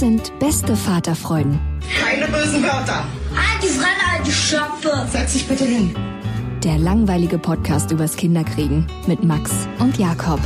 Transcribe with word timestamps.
Das 0.00 0.08
sind 0.08 0.38
beste 0.38 0.76
Vaterfreuden. 0.76 1.60
Keine 2.02 2.26
bösen 2.28 2.62
Wörter. 2.62 3.04
Die 3.62 3.66
Fremde, 3.66 4.00
alte 4.16 4.32
Schöpfe! 4.32 5.06
Setz 5.12 5.34
dich 5.34 5.46
bitte 5.46 5.66
hin. 5.66 5.94
Der 6.64 6.78
langweilige 6.78 7.36
Podcast 7.36 7.90
übers 7.90 8.16
Kinderkriegen 8.16 8.86
mit 9.06 9.22
Max 9.22 9.50
und 9.78 9.98
Jakob. 9.98 10.40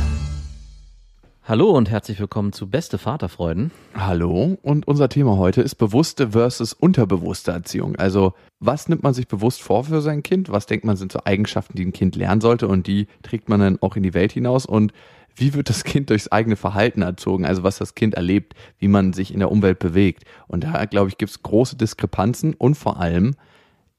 Hallo 1.47 1.69
und 1.69 1.91
herzlich 1.91 2.19
willkommen 2.19 2.53
zu 2.53 2.67
Beste 2.67 2.97
Vaterfreuden. 2.97 3.69
Hallo 3.93 4.57
und 4.63 4.87
unser 4.87 5.09
Thema 5.09 5.37
heute 5.37 5.61
ist 5.61 5.75
bewusste 5.75 6.31
versus 6.31 6.73
unterbewusste 6.73 7.51
Erziehung. 7.51 7.95
Also 7.97 8.33
was 8.59 8.89
nimmt 8.89 9.03
man 9.03 9.13
sich 9.13 9.27
bewusst 9.27 9.61
vor 9.61 9.83
für 9.83 10.01
sein 10.01 10.23
Kind? 10.23 10.49
Was 10.49 10.65
denkt 10.65 10.85
man 10.85 10.97
sind 10.97 11.11
so 11.11 11.19
Eigenschaften, 11.23 11.77
die 11.77 11.85
ein 11.85 11.93
Kind 11.93 12.15
lernen 12.15 12.41
sollte 12.41 12.67
und 12.67 12.87
die 12.87 13.05
trägt 13.21 13.47
man 13.47 13.59
dann 13.59 13.77
auch 13.79 13.95
in 13.95 14.01
die 14.01 14.15
Welt 14.15 14.31
hinaus? 14.31 14.65
Und 14.65 14.91
wie 15.35 15.53
wird 15.53 15.69
das 15.69 15.83
Kind 15.83 16.09
durchs 16.09 16.31
eigene 16.31 16.55
Verhalten 16.55 17.03
erzogen? 17.03 17.45
Also 17.45 17.61
was 17.61 17.77
das 17.77 17.93
Kind 17.93 18.15
erlebt, 18.15 18.55
wie 18.79 18.87
man 18.87 19.13
sich 19.13 19.31
in 19.31 19.37
der 19.37 19.51
Umwelt 19.51 19.77
bewegt. 19.77 20.23
Und 20.47 20.63
da, 20.63 20.85
glaube 20.85 21.09
ich, 21.09 21.19
gibt 21.19 21.29
es 21.29 21.43
große 21.43 21.75
Diskrepanzen 21.75 22.55
und 22.55 22.73
vor 22.73 22.99
allem 22.99 23.35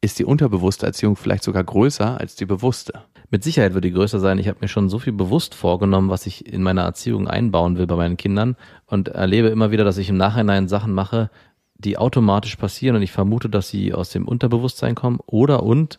ist 0.01 0.19
die 0.19 0.25
unterbewusste 0.25 0.87
Erziehung 0.87 1.17
vielleicht 1.17 1.43
sogar 1.43 1.65
größer 1.65 2.21
als 2.21 2.37
die 2.37 2.47
bewusste. 2.47 3.03
Mit 3.31 3.43
Sicherheit 3.43 3.75
wird 3.75 3.85
die 3.85 3.93
größer 3.93 4.21
sein. 4.21 4.39
Ich 4.39 4.47
habe 4.47 4.59
mir 4.61 4.69
schon 4.69 4.89
so 4.89 4.99
viel 4.99 5.13
bewusst 5.13 5.55
vorgenommen, 5.55 6.11
was 6.11 6.27
ich 6.27 6.47
in 6.53 6.63
meiner 6.63 6.83
Erziehung 6.83 7.27
einbauen 7.27 7.77
will 7.77 7.87
bei 7.87 7.97
meinen 7.97 8.17
Kindern 8.17 8.57
und 8.87 9.09
erlebe 9.09 9.49
immer 9.49 9.71
wieder, 9.71 9.85
dass 9.85 9.99
ich 9.99 10.09
im 10.09 10.17
Nachhinein 10.17 10.69
Sachen 10.69 10.93
mache, 10.93 11.31
die 11.75 11.99
automatisch 11.99 12.57
passieren 12.57 12.97
und 12.97 13.03
ich 13.03 13.13
vermute, 13.13 13.49
dass 13.49 13.69
sie 13.69 13.93
aus 13.93 14.11
dem 14.11 14.29
Unterbewusstsein 14.29 14.95
kommen 14.95 15.19
oder 15.27 15.63
und 15.63 15.99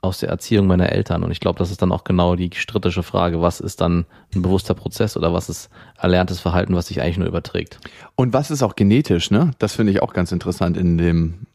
aus 0.00 0.18
der 0.18 0.28
Erziehung 0.28 0.66
meiner 0.66 0.92
Eltern. 0.92 1.24
Und 1.24 1.32
ich 1.32 1.40
glaube, 1.40 1.58
das 1.58 1.70
ist 1.70 1.82
dann 1.82 1.90
auch 1.90 2.04
genau 2.04 2.36
die 2.36 2.50
strittische 2.54 3.02
Frage, 3.02 3.40
was 3.40 3.58
ist 3.58 3.80
dann 3.80 4.06
ein 4.34 4.42
bewusster 4.42 4.74
Prozess 4.74 5.16
oder 5.16 5.32
was 5.32 5.48
ist 5.48 5.70
erlerntes 5.96 6.38
Verhalten, 6.38 6.74
was 6.74 6.86
sich 6.86 7.02
eigentlich 7.02 7.18
nur 7.18 7.26
überträgt. 7.26 7.80
Und 8.14 8.32
was 8.32 8.50
ist 8.50 8.62
auch 8.62 8.76
genetisch, 8.76 9.30
ne? 9.30 9.50
Das 9.58 9.74
finde 9.74 9.92
ich 9.92 10.00
auch 10.00 10.12
ganz 10.12 10.30
interessant 10.30 10.76
in 10.76 10.98
dem 10.98 11.46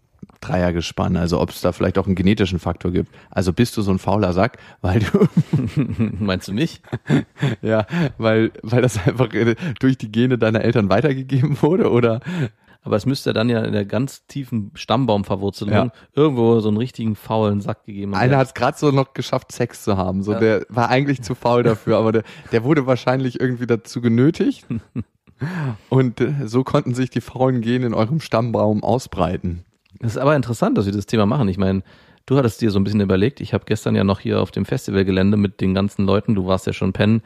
Dreiergespann. 0.42 1.16
Also 1.18 1.40
ob 1.42 1.50
es 1.50 1.62
da 1.62 1.72
vielleicht 1.72 1.98
auch 1.98 2.06
einen 2.08 2.16
genetischen 2.16 2.60
Faktor 2.60 2.92
gibt. 2.92 3.14
Also 3.30 3.54
bist 3.54 3.76
du 3.78 3.82
so 3.82 3.92
ein 3.92 4.00
fauler 4.00 4.34
Sack, 4.34 4.58
weil 4.82 5.00
du, 5.00 5.28
Meinst 6.20 6.48
du 6.48 6.54
nicht? 6.54 6.82
ja, 7.62 7.86
weil, 8.18 8.52
weil 8.62 8.82
das 8.82 9.06
einfach 9.08 9.34
äh, 9.34 9.56
durch 9.80 9.98
die 9.98 10.12
Gene 10.12 10.38
deiner 10.38 10.62
Eltern 10.62 10.90
weitergegeben 10.90 11.62
wurde 11.62 11.90
oder? 11.92 12.20
Aber 12.86 12.98
es 12.98 13.06
müsste 13.06 13.32
dann 13.32 13.48
ja 13.48 13.62
in 13.64 13.72
der 13.72 13.86
ganz 13.86 14.28
tiefen 14.28 14.72
Stammbaumverwurzelung 14.74 15.74
Ja. 15.74 15.92
irgendwo 16.14 16.60
so 16.60 16.68
einen 16.68 16.76
richtigen 16.78 17.16
faulen 17.16 17.62
Sack 17.62 17.86
gegeben 17.86 18.14
haben. 18.14 18.22
Einer 18.22 18.38
hat 18.38 18.48
es 18.48 18.54
gerade 18.54 18.78
so 18.78 18.92
noch 18.92 19.14
geschafft, 19.14 19.54
Sex 19.54 19.84
zu 19.86 19.96
haben. 19.96 20.22
So, 20.22 20.34
Ja. 20.34 20.40
der 20.40 20.66
war 20.68 20.90
eigentlich 20.90 21.22
zu 21.22 21.34
faul 21.34 21.64
dafür, 21.64 21.98
aber 21.98 22.12
der, 22.12 22.24
der 22.52 22.66
wurde 22.66 22.86
wahrscheinlich 22.86 23.40
irgendwie 23.40 23.68
dazu 23.68 24.02
genötigt. 24.02 24.66
Und 25.90 26.22
äh, 26.22 26.34
so 26.46 26.64
konnten 26.64 26.94
sich 26.94 27.10
die 27.10 27.22
faulen 27.22 27.62
Gene 27.62 27.86
in 27.88 27.94
eurem 27.94 28.20
Stammbaum 28.20 28.84
ausbreiten. 28.84 29.64
Es 30.00 30.12
ist 30.12 30.18
aber 30.18 30.36
interessant, 30.36 30.78
dass 30.78 30.86
wir 30.86 30.94
das 30.94 31.06
Thema 31.06 31.26
machen. 31.26 31.48
Ich 31.48 31.58
meine, 31.58 31.84
du 32.26 32.38
hattest 32.38 32.62
dir 32.62 32.72
so 32.72 32.80
ein 32.80 32.84
bisschen 32.84 33.02
überlegt. 33.02 33.42
Ich 33.42 33.54
habe 33.54 33.66
gestern 33.66 33.96
ja 33.96 34.04
noch 34.04 34.20
hier 34.20 34.42
auf 34.42 34.52
dem 34.52 34.66
Festivalgelände 34.66 35.38
mit 35.38 35.62
den 35.62 35.74
ganzen 35.74 36.06
Leuten, 36.06 36.36
du 36.36 36.48
warst 36.48 36.68
ja 36.68 36.74
schon 36.74 36.94
pennen, 36.94 37.22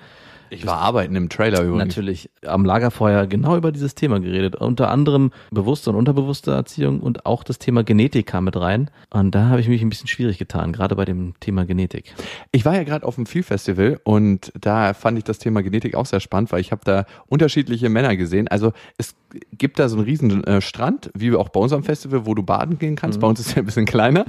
Ich 0.50 0.66
war 0.66 0.78
arbeiten 0.78 1.16
im 1.16 1.30
Trailer 1.30 1.62
übrigens. 1.62 1.96
natürlich 1.96 2.30
am 2.46 2.66
Lagerfeuer 2.66 3.28
genau 3.28 3.58
über 3.58 3.72
dieses 3.72 3.96
Thema 3.96 4.20
geredet. 4.20 4.56
Unter 4.56 4.90
anderem 4.90 5.32
bewusste 5.52 5.90
und 5.90 5.96
unterbewusste 5.96 6.52
Erziehung 6.52 7.00
und 7.00 7.26
auch 7.26 7.44
das 7.44 7.60
Thema 7.60 7.84
Genetik 7.84 8.28
kam 8.28 8.46
mit 8.46 8.56
rein. 8.56 8.90
Und 9.10 9.36
da 9.36 9.50
habe 9.50 9.62
ich 9.62 9.68
mich 9.68 9.82
ein 9.82 9.90
bisschen 9.90 10.08
schwierig 10.08 10.38
getan, 10.38 10.74
gerade 10.74 10.96
bei 10.96 11.06
dem 11.06 11.34
Thema 11.40 11.66
Genetik. 11.66 12.14
Ich 12.52 12.66
war 12.66 12.76
ja 12.76 12.84
gerade 12.84 13.06
auf 13.06 13.16
dem 13.16 13.26
Viel-Festival 13.26 14.00
und 14.04 14.52
da 14.60 14.94
fand 14.94 15.18
ich 15.18 15.24
das 15.24 15.40
Thema 15.40 15.64
Genetik 15.64 15.96
auch 15.96 16.06
sehr 16.06 16.20
spannend, 16.20 16.52
weil 16.52 16.62
ich 16.62 16.72
habe 16.72 16.82
da 16.86 17.06
unterschiedliche 17.28 17.90
Männer 17.90 18.16
gesehen. 18.16 18.48
Also 18.48 18.74
es 18.98 19.16
gibt 19.52 19.80
da 19.80 19.90
so 19.90 19.98
einen 19.98 20.06
riesen 20.06 20.44
äh, 20.44 20.62
Strand, 20.62 21.12
wie 21.14 21.34
auch 21.36 21.50
bei 21.50 21.60
unserem 21.60 21.84
Festival, 21.84 22.26
wo 22.26 22.34
du 22.34 22.44
baden 22.44 22.80
gehen 22.80 22.96
kannst. 22.96 23.20
Bei 23.20 23.28
uns 23.28 23.40
ist 23.40 23.56
er 23.56 23.64
ein 23.64 23.66
bisschen 23.66 23.86
kleiner 23.86 24.26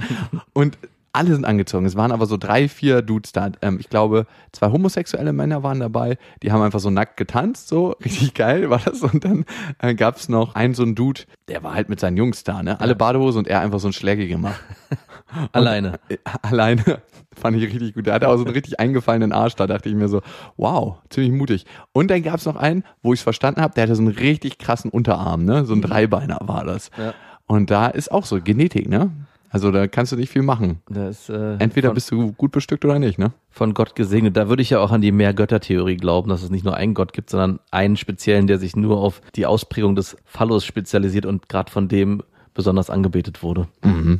und 0.53 0.77
alle 1.13 1.33
sind 1.33 1.45
angezogen. 1.45 1.85
Es 1.85 1.95
waren 1.95 2.11
aber 2.11 2.25
so 2.25 2.37
drei, 2.37 2.67
vier 2.67 3.01
Dudes 3.01 3.31
da. 3.31 3.51
Ähm, 3.61 3.77
ich 3.79 3.89
glaube, 3.89 4.27
zwei 4.51 4.71
homosexuelle 4.71 5.33
Männer 5.33 5.63
waren 5.63 5.79
dabei. 5.79 6.17
Die 6.43 6.51
haben 6.51 6.61
einfach 6.61 6.79
so 6.79 6.89
nackt 6.89 7.17
getanzt, 7.17 7.67
so 7.67 7.89
richtig 8.05 8.33
geil 8.33 8.69
war 8.69 8.79
das. 8.83 9.01
Und 9.01 9.23
dann 9.25 9.45
äh, 9.79 9.95
gab 9.95 10.17
es 10.17 10.29
noch 10.29 10.55
einen 10.55 10.73
so 10.73 10.83
einen 10.83 10.95
Dude, 10.95 11.21
der 11.47 11.63
war 11.63 11.73
halt 11.73 11.89
mit 11.89 11.99
seinen 11.99 12.17
Jungs 12.17 12.43
da, 12.43 12.63
ne? 12.63 12.79
Alle 12.79 12.95
Badehose 12.95 13.39
und 13.39 13.47
er 13.47 13.61
einfach 13.61 13.79
so 13.79 13.87
ein 13.87 13.93
Schläge 13.93 14.27
gemacht. 14.27 14.61
Alleine. 15.51 15.99
Äh, 16.09 16.17
alleine 16.41 17.01
fand 17.35 17.57
ich 17.57 17.63
richtig 17.63 17.93
gut. 17.93 18.07
Der 18.07 18.13
hatte 18.15 18.27
auch 18.29 18.37
so 18.37 18.45
einen 18.45 18.53
richtig 18.53 18.79
eingefallenen 18.79 19.31
Arsch. 19.31 19.55
Da 19.55 19.67
dachte 19.67 19.89
ich 19.89 19.95
mir 19.95 20.07
so, 20.07 20.21
wow, 20.57 20.97
ziemlich 21.09 21.31
mutig. 21.31 21.65
Und 21.91 22.09
dann 22.09 22.23
gab 22.23 22.35
es 22.35 22.45
noch 22.45 22.55
einen, 22.55 22.83
wo 23.01 23.13
ich 23.13 23.19
es 23.19 23.23
verstanden 23.23 23.61
habe, 23.61 23.73
der 23.73 23.83
hatte 23.83 23.95
so 23.95 24.01
einen 24.01 24.11
richtig 24.11 24.57
krassen 24.57 24.91
Unterarm, 24.91 25.45
ne? 25.45 25.65
So 25.65 25.73
ein 25.73 25.81
Dreibeiner 25.81 26.39
war 26.41 26.65
das. 26.65 26.89
Ja. 26.97 27.13
Und 27.45 27.71
da 27.71 27.87
ist 27.87 28.11
auch 28.11 28.25
so 28.25 28.41
Genetik, 28.41 28.89
ne? 28.89 29.11
Also 29.49 29.71
da 29.71 29.87
kannst 29.87 30.11
du 30.11 30.15
nicht 30.15 30.31
viel 30.31 30.43
machen. 30.43 30.81
Ist, 30.89 31.29
äh, 31.29 31.55
Entweder 31.57 31.89
von, 31.89 31.95
bist 31.95 32.11
du 32.11 32.31
gut 32.33 32.51
bestückt 32.51 32.85
oder 32.85 32.99
nicht, 32.99 33.17
ne? 33.17 33.31
von 33.49 33.73
Gott 33.73 33.95
gesegnet. 33.95 34.37
Da 34.37 34.47
würde 34.47 34.61
ich 34.61 34.69
ja 34.69 34.79
auch 34.79 34.91
an 34.91 35.01
die 35.01 35.11
Mehrgöttertheorie 35.11 35.97
glauben, 35.97 36.29
dass 36.29 36.43
es 36.43 36.49
nicht 36.49 36.63
nur 36.63 36.75
einen 36.75 36.93
Gott 36.93 37.13
gibt, 37.13 37.29
sondern 37.29 37.59
einen 37.71 37.97
speziellen, 37.97 38.47
der 38.47 38.59
sich 38.59 38.75
nur 38.75 38.99
auf 38.99 39.21
die 39.35 39.45
Ausprägung 39.45 39.95
des 39.95 40.15
Phallus 40.23 40.65
spezialisiert 40.65 41.25
und 41.25 41.49
gerade 41.49 41.71
von 41.71 41.87
dem 41.87 42.23
besonders 42.59 42.89
angebetet 42.89 43.41
wurde. 43.41 43.69
Mhm. 43.85 44.19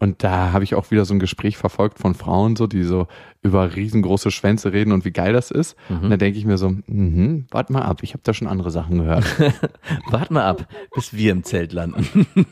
Und 0.00 0.24
da 0.24 0.52
habe 0.52 0.64
ich 0.64 0.74
auch 0.74 0.90
wieder 0.90 1.04
so 1.04 1.14
ein 1.14 1.20
Gespräch 1.20 1.56
verfolgt 1.56 2.00
von 2.00 2.16
Frauen, 2.16 2.56
so 2.56 2.66
die 2.66 2.82
so 2.82 3.06
über 3.42 3.76
riesengroße 3.76 4.32
Schwänze 4.32 4.72
reden 4.72 4.90
und 4.90 5.04
wie 5.04 5.12
geil 5.12 5.32
das 5.32 5.52
ist. 5.52 5.76
Und 5.88 6.10
da 6.10 6.16
denke 6.16 6.36
ich 6.36 6.44
mir 6.44 6.58
so, 6.58 6.70
mhm, 6.86 7.46
warte 7.52 7.72
mal 7.72 7.82
ab, 7.82 8.02
ich 8.02 8.12
habe 8.12 8.22
da 8.24 8.34
schon 8.34 8.48
andere 8.48 8.72
Sachen 8.72 8.98
gehört. 8.98 9.24
Wart 10.10 10.32
mal 10.32 10.46
ab, 10.46 10.66
bis 10.96 11.14
wir 11.14 11.30
im 11.30 11.44
Zelt 11.44 11.72
landen. 11.72 12.26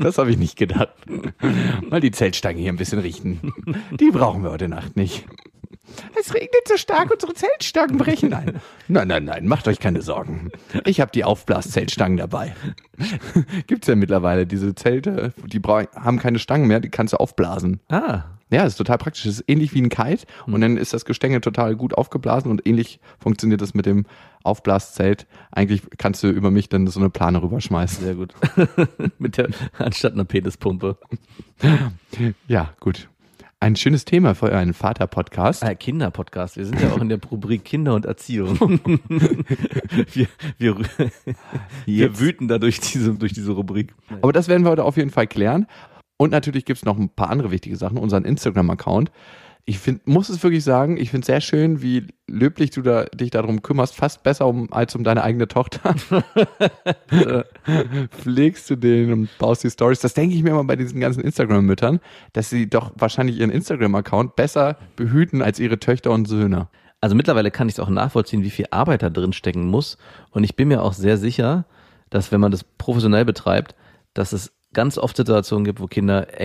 Das 0.00 0.18
habe 0.18 0.30
ich 0.30 0.38
nicht 0.38 0.56
gedacht. 0.56 0.94
Mal 1.88 2.00
die 2.00 2.10
Zeltstangen 2.10 2.60
hier 2.60 2.72
ein 2.72 2.76
bisschen 2.76 2.98
richten. 2.98 3.52
Die 4.00 4.10
brauchen 4.10 4.42
wir 4.42 4.50
heute 4.50 4.68
Nacht 4.68 4.96
nicht. 4.96 5.24
Es 6.18 6.34
regnet 6.34 6.66
so 6.68 6.76
stark, 6.76 7.10
unsere 7.10 7.34
Zeltstangen 7.34 7.96
brechen 7.98 8.32
ein. 8.34 8.60
Nein, 8.88 9.08
nein, 9.08 9.24
nein, 9.24 9.46
macht 9.46 9.68
euch 9.68 9.80
keine 9.80 10.02
Sorgen. 10.02 10.50
Ich 10.84 11.00
habe 11.00 11.10
die 11.12 11.24
Aufblaszeltstangen 11.24 12.18
dabei. 12.18 12.54
Gibt's 13.66 13.86
ja 13.86 13.94
mittlerweile 13.96 14.46
diese 14.46 14.74
Zelte, 14.74 15.32
die 15.46 15.60
haben 15.60 16.18
keine 16.18 16.38
Stangen 16.38 16.66
mehr, 16.66 16.80
die 16.80 16.88
kannst 16.90 17.12
du 17.14 17.18
aufblasen. 17.18 17.80
Ah, 17.88 18.24
Ja, 18.50 18.62
das 18.62 18.74
ist 18.74 18.76
total 18.76 18.98
praktisch. 18.98 19.24
Das 19.24 19.34
ist 19.34 19.44
ähnlich 19.48 19.74
wie 19.74 19.82
ein 19.82 19.88
Kite 19.88 20.24
und 20.46 20.60
dann 20.60 20.76
ist 20.76 20.92
das 20.92 21.04
Gestänge 21.04 21.40
total 21.40 21.74
gut 21.76 21.94
aufgeblasen 21.94 22.50
und 22.50 22.66
ähnlich 22.66 23.00
funktioniert 23.18 23.60
das 23.60 23.74
mit 23.74 23.86
dem 23.86 24.06
Aufblaszelt. 24.44 25.26
Eigentlich 25.50 25.82
kannst 25.98 26.22
du 26.22 26.28
über 26.28 26.50
mich 26.52 26.68
dann 26.68 26.86
so 26.86 27.00
eine 27.00 27.10
Plane 27.10 27.42
rüberschmeißen. 27.42 28.04
sehr 28.04 28.14
gut. 28.14 28.34
Mit 29.18 29.36
der, 29.38 29.48
anstatt 29.78 30.12
einer 30.12 30.24
Penispumpe. 30.24 30.96
Ja, 32.46 32.72
gut. 32.78 33.08
Ein 33.66 33.74
schönes 33.74 34.04
Thema 34.04 34.36
für 34.36 34.56
einen 34.56 34.74
Vater-Podcast. 34.74 35.64
Ah, 35.64 35.74
Kinderpodcast. 35.74 36.56
Wir 36.56 36.66
sind 36.66 36.80
ja 36.80 36.92
auch 36.92 37.00
in 37.00 37.08
der 37.08 37.18
Rubrik 37.20 37.64
Kinder 37.64 37.96
und 37.96 38.06
Erziehung. 38.06 38.60
wir, 40.12 40.28
wir, 40.56 40.76
wir 41.84 42.20
wüten 42.20 42.46
da 42.46 42.58
durch 42.58 42.78
diese, 42.78 43.14
durch 43.14 43.32
diese 43.32 43.50
Rubrik. 43.50 43.92
Aber 44.22 44.32
das 44.32 44.46
werden 44.46 44.64
wir 44.64 44.70
heute 44.70 44.84
auf 44.84 44.96
jeden 44.96 45.10
Fall 45.10 45.26
klären. 45.26 45.66
Und 46.16 46.30
natürlich 46.30 46.64
gibt's 46.64 46.84
noch 46.84 46.96
ein 46.96 47.08
paar 47.08 47.28
andere 47.28 47.50
wichtige 47.50 47.74
Sachen. 47.74 47.98
Unseren 47.98 48.24
Instagram-Account. 48.24 49.10
Ich 49.68 49.80
find, 49.80 50.06
muss 50.06 50.28
es 50.28 50.40
wirklich 50.44 50.62
sagen, 50.62 50.96
ich 50.96 51.10
finde 51.10 51.22
es 51.22 51.26
sehr 51.26 51.40
schön, 51.40 51.82
wie 51.82 52.06
löblich 52.28 52.70
du 52.70 52.82
da, 52.82 53.04
dich 53.06 53.30
darum 53.30 53.62
kümmerst, 53.62 53.96
fast 53.96 54.22
besser 54.22 54.46
um, 54.46 54.72
als 54.72 54.94
um 54.94 55.02
deine 55.02 55.24
eigene 55.24 55.48
Tochter. 55.48 55.96
Pflegst 58.10 58.70
du 58.70 58.76
den 58.76 59.12
und 59.12 59.28
baust 59.38 59.64
die 59.64 59.70
Stories. 59.70 59.98
Das 59.98 60.14
denke 60.14 60.36
ich 60.36 60.44
mir 60.44 60.50
immer 60.50 60.62
bei 60.62 60.76
diesen 60.76 61.00
ganzen 61.00 61.20
Instagram-Müttern, 61.20 61.98
dass 62.32 62.48
sie 62.48 62.70
doch 62.70 62.92
wahrscheinlich 62.94 63.40
ihren 63.40 63.50
Instagram-Account 63.50 64.36
besser 64.36 64.78
behüten 64.94 65.42
als 65.42 65.58
ihre 65.58 65.80
Töchter 65.80 66.12
und 66.12 66.28
Söhne. 66.28 66.68
Also 67.00 67.16
mittlerweile 67.16 67.50
kann 67.50 67.68
ich 67.68 67.74
es 67.74 67.80
auch 67.80 67.90
nachvollziehen, 67.90 68.44
wie 68.44 68.50
viel 68.50 68.66
Arbeit 68.70 69.02
da 69.02 69.10
drin 69.10 69.32
stecken 69.32 69.66
muss. 69.66 69.98
Und 70.30 70.44
ich 70.44 70.54
bin 70.54 70.68
mir 70.68 70.80
auch 70.82 70.92
sehr 70.92 71.16
sicher, 71.16 71.66
dass 72.08 72.30
wenn 72.30 72.40
man 72.40 72.52
das 72.52 72.62
professionell 72.62 73.24
betreibt, 73.24 73.74
dass 74.14 74.32
es 74.32 74.52
ganz 74.72 74.96
oft 74.96 75.16
Situationen 75.16 75.64
gibt, 75.64 75.80
wo 75.80 75.88
Kinder 75.88 76.40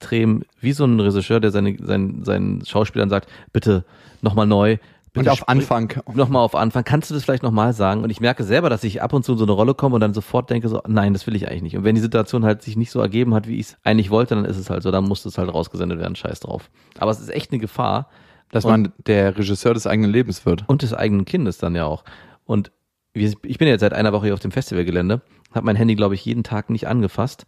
extrem, 0.00 0.42
wie 0.60 0.72
so 0.72 0.84
ein 0.84 0.98
Regisseur, 0.98 1.40
der 1.40 1.50
seine, 1.50 1.76
seinen, 1.82 2.24
seinen 2.24 2.64
Schauspielern 2.64 3.10
sagt, 3.10 3.28
bitte 3.52 3.84
nochmal 4.22 4.46
neu. 4.46 4.72
Und 4.72 4.78
Bitte 5.12 5.32
auf 5.32 5.38
sprich- 5.38 5.48
Anfang. 5.48 5.92
Nochmal 6.14 6.42
auf 6.42 6.54
Anfang. 6.54 6.84
Kannst 6.84 7.10
du 7.10 7.14
das 7.14 7.24
vielleicht 7.24 7.42
nochmal 7.42 7.72
sagen? 7.72 8.04
Und 8.04 8.10
ich 8.10 8.20
merke 8.20 8.44
selber, 8.44 8.70
dass 8.70 8.84
ich 8.84 9.02
ab 9.02 9.12
und 9.12 9.24
zu 9.24 9.32
in 9.32 9.38
so 9.38 9.44
eine 9.44 9.52
Rolle 9.52 9.74
komme 9.74 9.96
und 9.96 10.00
dann 10.00 10.14
sofort 10.14 10.48
denke 10.50 10.68
so, 10.68 10.80
nein, 10.86 11.12
das 11.12 11.26
will 11.26 11.34
ich 11.34 11.48
eigentlich 11.48 11.62
nicht. 11.62 11.76
Und 11.76 11.82
wenn 11.84 11.96
die 11.96 12.00
Situation 12.00 12.44
halt 12.44 12.62
sich 12.62 12.76
nicht 12.76 12.92
so 12.92 13.00
ergeben 13.00 13.34
hat, 13.34 13.48
wie 13.48 13.56
ich 13.56 13.66
es 13.66 13.76
eigentlich 13.82 14.10
wollte, 14.10 14.36
dann 14.36 14.44
ist 14.44 14.56
es 14.56 14.70
halt 14.70 14.82
so, 14.84 14.90
dann 14.92 15.04
muss 15.04 15.24
es 15.24 15.36
halt 15.36 15.52
rausgesendet 15.52 15.98
werden, 15.98 16.14
scheiß 16.16 16.40
drauf. 16.40 16.70
Aber 16.98 17.10
es 17.10 17.18
ist 17.20 17.28
echt 17.30 17.50
eine 17.50 17.60
Gefahr. 17.60 18.08
Dass 18.52 18.64
Und- 18.64 18.70
man 18.70 18.92
der 19.06 19.36
Regisseur 19.36 19.74
des 19.74 19.86
eigenen 19.86 20.10
Lebens 20.10 20.44
wird. 20.46 20.64
Und 20.68 20.82
des 20.82 20.92
eigenen 20.94 21.24
Kindes 21.24 21.58
dann 21.58 21.74
ja 21.76 21.84
auch. 21.86 22.04
Und 22.44 22.72
ich 23.12 23.58
bin 23.58 23.68
jetzt 23.68 23.80
seit 23.80 23.92
einer 23.92 24.12
Woche 24.12 24.26
hier 24.26 24.34
auf 24.34 24.40
dem 24.40 24.50
Festivalgelände, 24.52 25.20
habe 25.52 25.66
mein 25.66 25.76
Handy, 25.76 25.94
glaube 25.96 26.14
ich, 26.14 26.24
jeden 26.24 26.42
Tag 26.44 26.70
nicht 26.70 26.86
angefasst. 26.88 27.46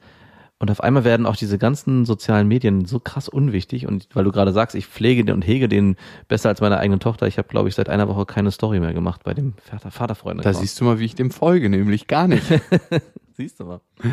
Und 0.58 0.70
auf 0.70 0.80
einmal 0.80 1.02
werden 1.02 1.26
auch 1.26 1.34
diese 1.34 1.58
ganzen 1.58 2.04
sozialen 2.04 2.46
Medien 2.46 2.84
so 2.84 3.00
krass 3.00 3.28
unwichtig. 3.28 3.86
Und 3.86 4.08
weil 4.14 4.22
du 4.22 4.30
gerade 4.30 4.52
sagst, 4.52 4.76
ich 4.76 4.86
pflege 4.86 5.24
den 5.24 5.34
und 5.34 5.46
hege 5.46 5.68
den 5.68 5.96
besser 6.28 6.50
als 6.50 6.60
meine 6.60 6.78
eigene 6.78 7.00
Tochter. 7.00 7.26
Ich 7.26 7.36
habe, 7.36 7.48
glaube 7.48 7.68
ich, 7.68 7.74
seit 7.74 7.88
einer 7.88 8.06
Woche 8.08 8.26
keine 8.26 8.52
Story 8.52 8.78
mehr 8.78 8.92
gemacht 8.92 9.24
bei 9.24 9.34
dem 9.34 9.54
Vater 9.62 9.90
Vaterfreunde. 9.90 10.44
Da 10.44 10.54
siehst 10.54 10.80
du 10.80 10.84
mal, 10.84 11.00
wie 11.00 11.04
ich 11.04 11.16
dem 11.16 11.32
folge, 11.32 11.68
nämlich 11.68 12.06
gar 12.06 12.28
nicht. 12.28 12.44
siehst 13.36 13.58
du 13.60 13.64
mal. 13.64 13.80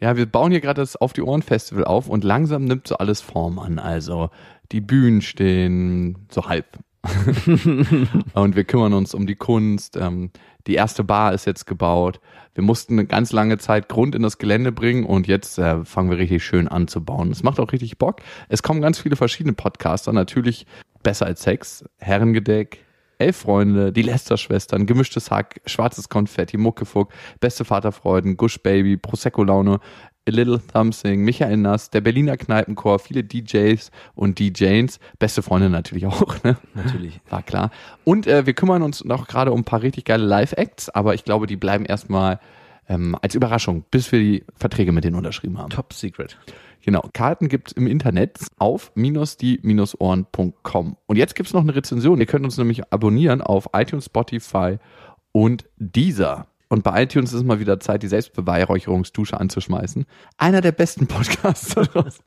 Ja, 0.00 0.16
wir 0.16 0.26
bauen 0.26 0.52
hier 0.52 0.60
gerade 0.60 0.80
das 0.80 0.94
Auf 0.94 1.12
die 1.12 1.22
Ohren 1.22 1.42
Festival 1.42 1.84
auf 1.84 2.08
und 2.08 2.22
langsam 2.22 2.66
nimmt 2.66 2.86
so 2.86 2.98
alles 2.98 3.20
Form 3.20 3.58
an. 3.58 3.80
Also 3.80 4.30
die 4.70 4.80
Bühnen 4.80 5.22
stehen 5.22 6.28
so 6.30 6.44
halb. 6.48 6.78
und 8.34 8.56
wir 8.56 8.64
kümmern 8.64 8.92
uns 8.92 9.14
um 9.14 9.26
die 9.26 9.36
Kunst. 9.36 9.96
Ähm, 9.96 10.30
die 10.66 10.74
erste 10.74 11.04
Bar 11.04 11.32
ist 11.32 11.46
jetzt 11.46 11.66
gebaut. 11.66 12.20
Wir 12.54 12.64
mussten 12.64 12.94
eine 12.94 13.06
ganz 13.06 13.32
lange 13.32 13.58
Zeit 13.58 13.88
Grund 13.88 14.14
in 14.14 14.22
das 14.22 14.38
Gelände 14.38 14.72
bringen 14.72 15.06
und 15.06 15.26
jetzt 15.26 15.58
äh, 15.58 15.84
fangen 15.84 16.10
wir 16.10 16.18
richtig 16.18 16.44
schön 16.44 16.68
an 16.68 16.88
zu 16.88 17.04
bauen. 17.04 17.30
Es 17.30 17.42
macht 17.42 17.60
auch 17.60 17.72
richtig 17.72 17.98
Bock. 17.98 18.20
Es 18.48 18.62
kommen 18.62 18.80
ganz 18.80 18.98
viele 18.98 19.16
verschiedene 19.16 19.54
Podcaster, 19.54 20.12
natürlich 20.12 20.66
besser 21.02 21.26
als 21.26 21.42
Sex, 21.42 21.84
Herrengedeck, 21.98 22.84
Elf 23.18 23.36
Freunde, 23.36 23.92
die 23.92 24.02
Lester-Schwestern, 24.02 24.86
gemischtes 24.86 25.30
Hack, 25.30 25.60
schwarzes 25.66 26.08
Konfetti, 26.08 26.56
Muckefuck, 26.56 27.12
beste 27.40 27.64
Vaterfreuden, 27.64 28.36
Gush 28.36 28.62
Baby, 28.62 28.96
Prosecco-Laune, 28.96 29.80
A 30.28 30.30
Little 30.30 30.60
Thumbsing, 30.60 31.24
Michael 31.24 31.56
Nass, 31.56 31.90
der 31.90 32.02
Berliner 32.02 32.36
Kneipenchor, 32.36 32.98
viele 32.98 33.24
DJs 33.24 33.90
und 34.14 34.38
DJs, 34.38 35.00
beste 35.18 35.42
Freunde 35.42 35.70
natürlich 35.70 36.06
auch, 36.06 36.42
ne? 36.44 36.58
Natürlich. 36.74 37.20
War 37.30 37.42
klar. 37.42 37.70
Und 38.04 38.26
äh, 38.26 38.46
wir 38.46 38.52
kümmern 38.52 38.82
uns 38.82 39.04
noch 39.04 39.26
gerade 39.26 39.52
um 39.52 39.60
ein 39.60 39.64
paar 39.64 39.82
richtig 39.82 40.04
geile 40.04 40.24
Live-Acts, 40.24 40.90
aber 40.90 41.14
ich 41.14 41.24
glaube, 41.24 41.46
die 41.46 41.56
bleiben 41.56 41.86
erstmal 41.86 42.38
ähm, 42.88 43.16
als 43.20 43.34
Überraschung, 43.34 43.84
bis 43.90 44.10
wir 44.12 44.18
die 44.18 44.44
Verträge 44.54 44.92
mit 44.92 45.04
denen 45.04 45.16
unterschrieben 45.16 45.58
haben. 45.58 45.70
Top 45.70 45.92
Secret. 45.92 46.38
Genau, 46.82 47.08
Karten 47.12 47.48
gibt's 47.48 47.72
im 47.72 47.86
Internet 47.86 48.38
auf 48.58 48.92
die-ohren.com. 48.94 50.96
Und 51.06 51.16
jetzt 51.16 51.34
gibt's 51.34 51.52
noch 51.52 51.62
eine 51.62 51.74
Rezension. 51.74 52.20
Ihr 52.20 52.26
könnt 52.26 52.44
uns 52.44 52.56
nämlich 52.56 52.92
abonnieren 52.92 53.40
auf 53.40 53.68
iTunes, 53.74 54.06
Spotify 54.06 54.78
und 55.32 55.64
Deezer. 55.78 56.46
Und 56.68 56.84
bei 56.84 57.02
iTunes 57.02 57.32
ist 57.32 57.40
es 57.40 57.44
mal 57.44 57.60
wieder 57.60 57.80
Zeit, 57.80 58.02
die 58.02 58.08
Selbstbeweihräucherungsdusche 58.08 59.38
anzuschmeißen. 59.38 60.06
Einer 60.36 60.60
der 60.60 60.72
besten 60.72 61.06
Podcasts 61.08 61.74
da 61.74 61.82
draußen. 61.82 62.24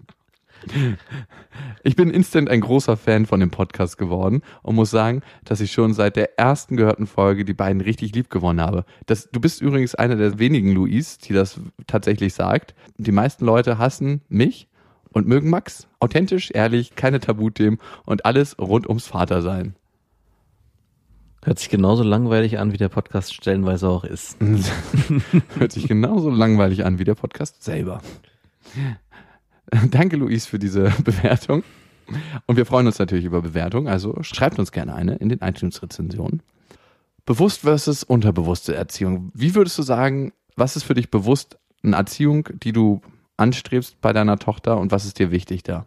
Ich 1.83 1.95
bin 1.95 2.11
instant 2.11 2.49
ein 2.49 2.61
großer 2.61 2.95
Fan 2.95 3.25
von 3.25 3.39
dem 3.39 3.49
Podcast 3.49 3.97
geworden 3.97 4.41
und 4.61 4.75
muss 4.75 4.91
sagen, 4.91 5.21
dass 5.43 5.59
ich 5.59 5.71
schon 5.71 5.93
seit 5.93 6.15
der 6.15 6.37
ersten 6.37 6.77
gehörten 6.77 7.07
Folge 7.07 7.45
die 7.45 7.55
beiden 7.55 7.81
richtig 7.81 8.13
lieb 8.13 8.29
gewonnen 8.29 8.61
habe. 8.61 8.85
Das, 9.07 9.29
du 9.31 9.39
bist 9.39 9.61
übrigens 9.61 9.95
einer 9.95 10.15
der 10.15 10.37
wenigen, 10.37 10.71
Luis, 10.73 11.17
die 11.17 11.33
das 11.33 11.59
tatsächlich 11.87 12.35
sagt. 12.35 12.75
Die 12.97 13.11
meisten 13.11 13.45
Leute 13.45 13.79
hassen 13.79 14.21
mich 14.29 14.67
und 15.11 15.27
mögen 15.27 15.49
Max. 15.49 15.87
Authentisch, 15.99 16.51
ehrlich, 16.51 16.95
keine 16.95 17.19
Tabuthemen 17.19 17.79
und 18.05 18.25
alles 18.25 18.57
rund 18.59 18.87
ums 18.87 19.07
Vatersein. 19.07 19.75
Hört 21.43 21.57
sich 21.57 21.69
genauso 21.69 22.03
langweilig 22.03 22.59
an, 22.59 22.71
wie 22.71 22.77
der 22.77 22.89
Podcast 22.89 23.33
stellenweise 23.33 23.89
auch 23.89 24.03
ist. 24.03 24.37
Hört 25.57 25.71
sich 25.71 25.87
genauso 25.87 26.29
langweilig 26.29 26.85
an 26.85 26.99
wie 26.99 27.03
der 27.03 27.15
Podcast 27.15 27.63
selber. 27.63 28.01
Danke, 29.89 30.17
Luis, 30.17 30.45
für 30.45 30.59
diese 30.59 30.83
Bewertung. 31.03 31.63
Und 32.45 32.57
wir 32.57 32.65
freuen 32.65 32.85
uns 32.85 32.99
natürlich 32.99 33.25
über 33.25 33.41
Bewertungen, 33.41 33.87
also 33.87 34.17
schreibt 34.21 34.59
uns 34.59 34.71
gerne 34.71 34.93
eine 34.93 35.15
in 35.15 35.29
den 35.29 35.39
iTunes-Rezensionen. 35.39 36.43
Bewusst 37.25 37.61
versus 37.61 38.03
unterbewusste 38.03 38.75
Erziehung. 38.75 39.31
Wie 39.33 39.55
würdest 39.55 39.77
du 39.77 39.83
sagen, 39.83 40.33
was 40.55 40.75
ist 40.75 40.83
für 40.83 40.93
dich 40.93 41.09
bewusst 41.09 41.57
eine 41.83 41.95
Erziehung, 41.95 42.49
die 42.53 42.73
du 42.73 43.01
anstrebst 43.37 43.99
bei 44.01 44.13
deiner 44.13 44.37
Tochter 44.37 44.77
und 44.77 44.91
was 44.91 45.05
ist 45.05 45.17
dir 45.17 45.31
wichtig 45.31 45.63
da? 45.63 45.85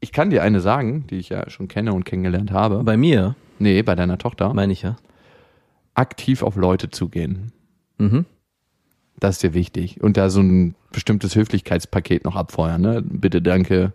Ich 0.00 0.12
kann 0.12 0.30
dir 0.30 0.42
eine 0.42 0.60
sagen, 0.60 1.06
die 1.08 1.16
ich 1.16 1.28
ja 1.28 1.48
schon 1.48 1.68
kenne 1.68 1.92
und 1.92 2.04
kennengelernt 2.04 2.50
habe. 2.50 2.82
Bei 2.82 2.96
mir, 2.96 3.36
nee, 3.60 3.82
bei 3.82 3.94
deiner 3.94 4.18
Tochter. 4.18 4.52
meine 4.54 4.72
ich 4.72 4.82
ja. 4.82 4.96
Aktiv 5.94 6.42
auf 6.42 6.56
Leute 6.56 6.90
zugehen. 6.90 7.52
Mhm. 7.98 8.26
Das 9.18 9.36
ist 9.36 9.42
dir 9.42 9.54
wichtig. 9.54 10.00
Und 10.02 10.16
da 10.16 10.30
so 10.30 10.40
ein 10.40 10.74
bestimmtes 10.92 11.36
Höflichkeitspaket 11.36 12.24
noch 12.24 12.36
abfeuern, 12.36 12.80
ne? 12.80 13.02
Bitte, 13.02 13.42
danke. 13.42 13.92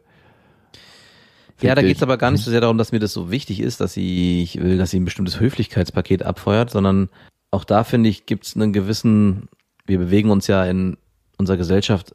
Ja, 1.62 1.74
da 1.74 1.82
Fick 1.82 1.88
geht's 1.88 2.00
dich. 2.00 2.04
aber 2.04 2.18
gar 2.18 2.32
nicht 2.32 2.44
so 2.44 2.52
sehr 2.52 2.62
darum, 2.62 2.78
dass 2.78 2.92
mir 2.92 3.00
das 3.00 3.14
so 3.14 3.32
wichtig 3.32 3.60
ist, 3.62 3.80
dass 3.82 3.94
sie, 3.94 4.44
ich 4.44 4.62
will, 4.62 4.78
dass 4.78 4.92
sie 4.92 5.00
ein 5.00 5.06
bestimmtes 5.06 5.40
Höflichkeitspaket 5.40 6.24
abfeuert, 6.24 6.70
sondern 6.70 7.10
auch 7.52 7.64
da 7.64 7.84
finde 7.84 8.10
ich, 8.10 8.26
gibt's 8.26 8.56
einen 8.56 8.74
gewissen, 8.74 9.48
wir 9.86 9.98
bewegen 9.98 10.30
uns 10.30 10.48
ja 10.48 10.66
in 10.66 10.98
unserer 11.38 11.58
Gesellschaft, 11.58 12.12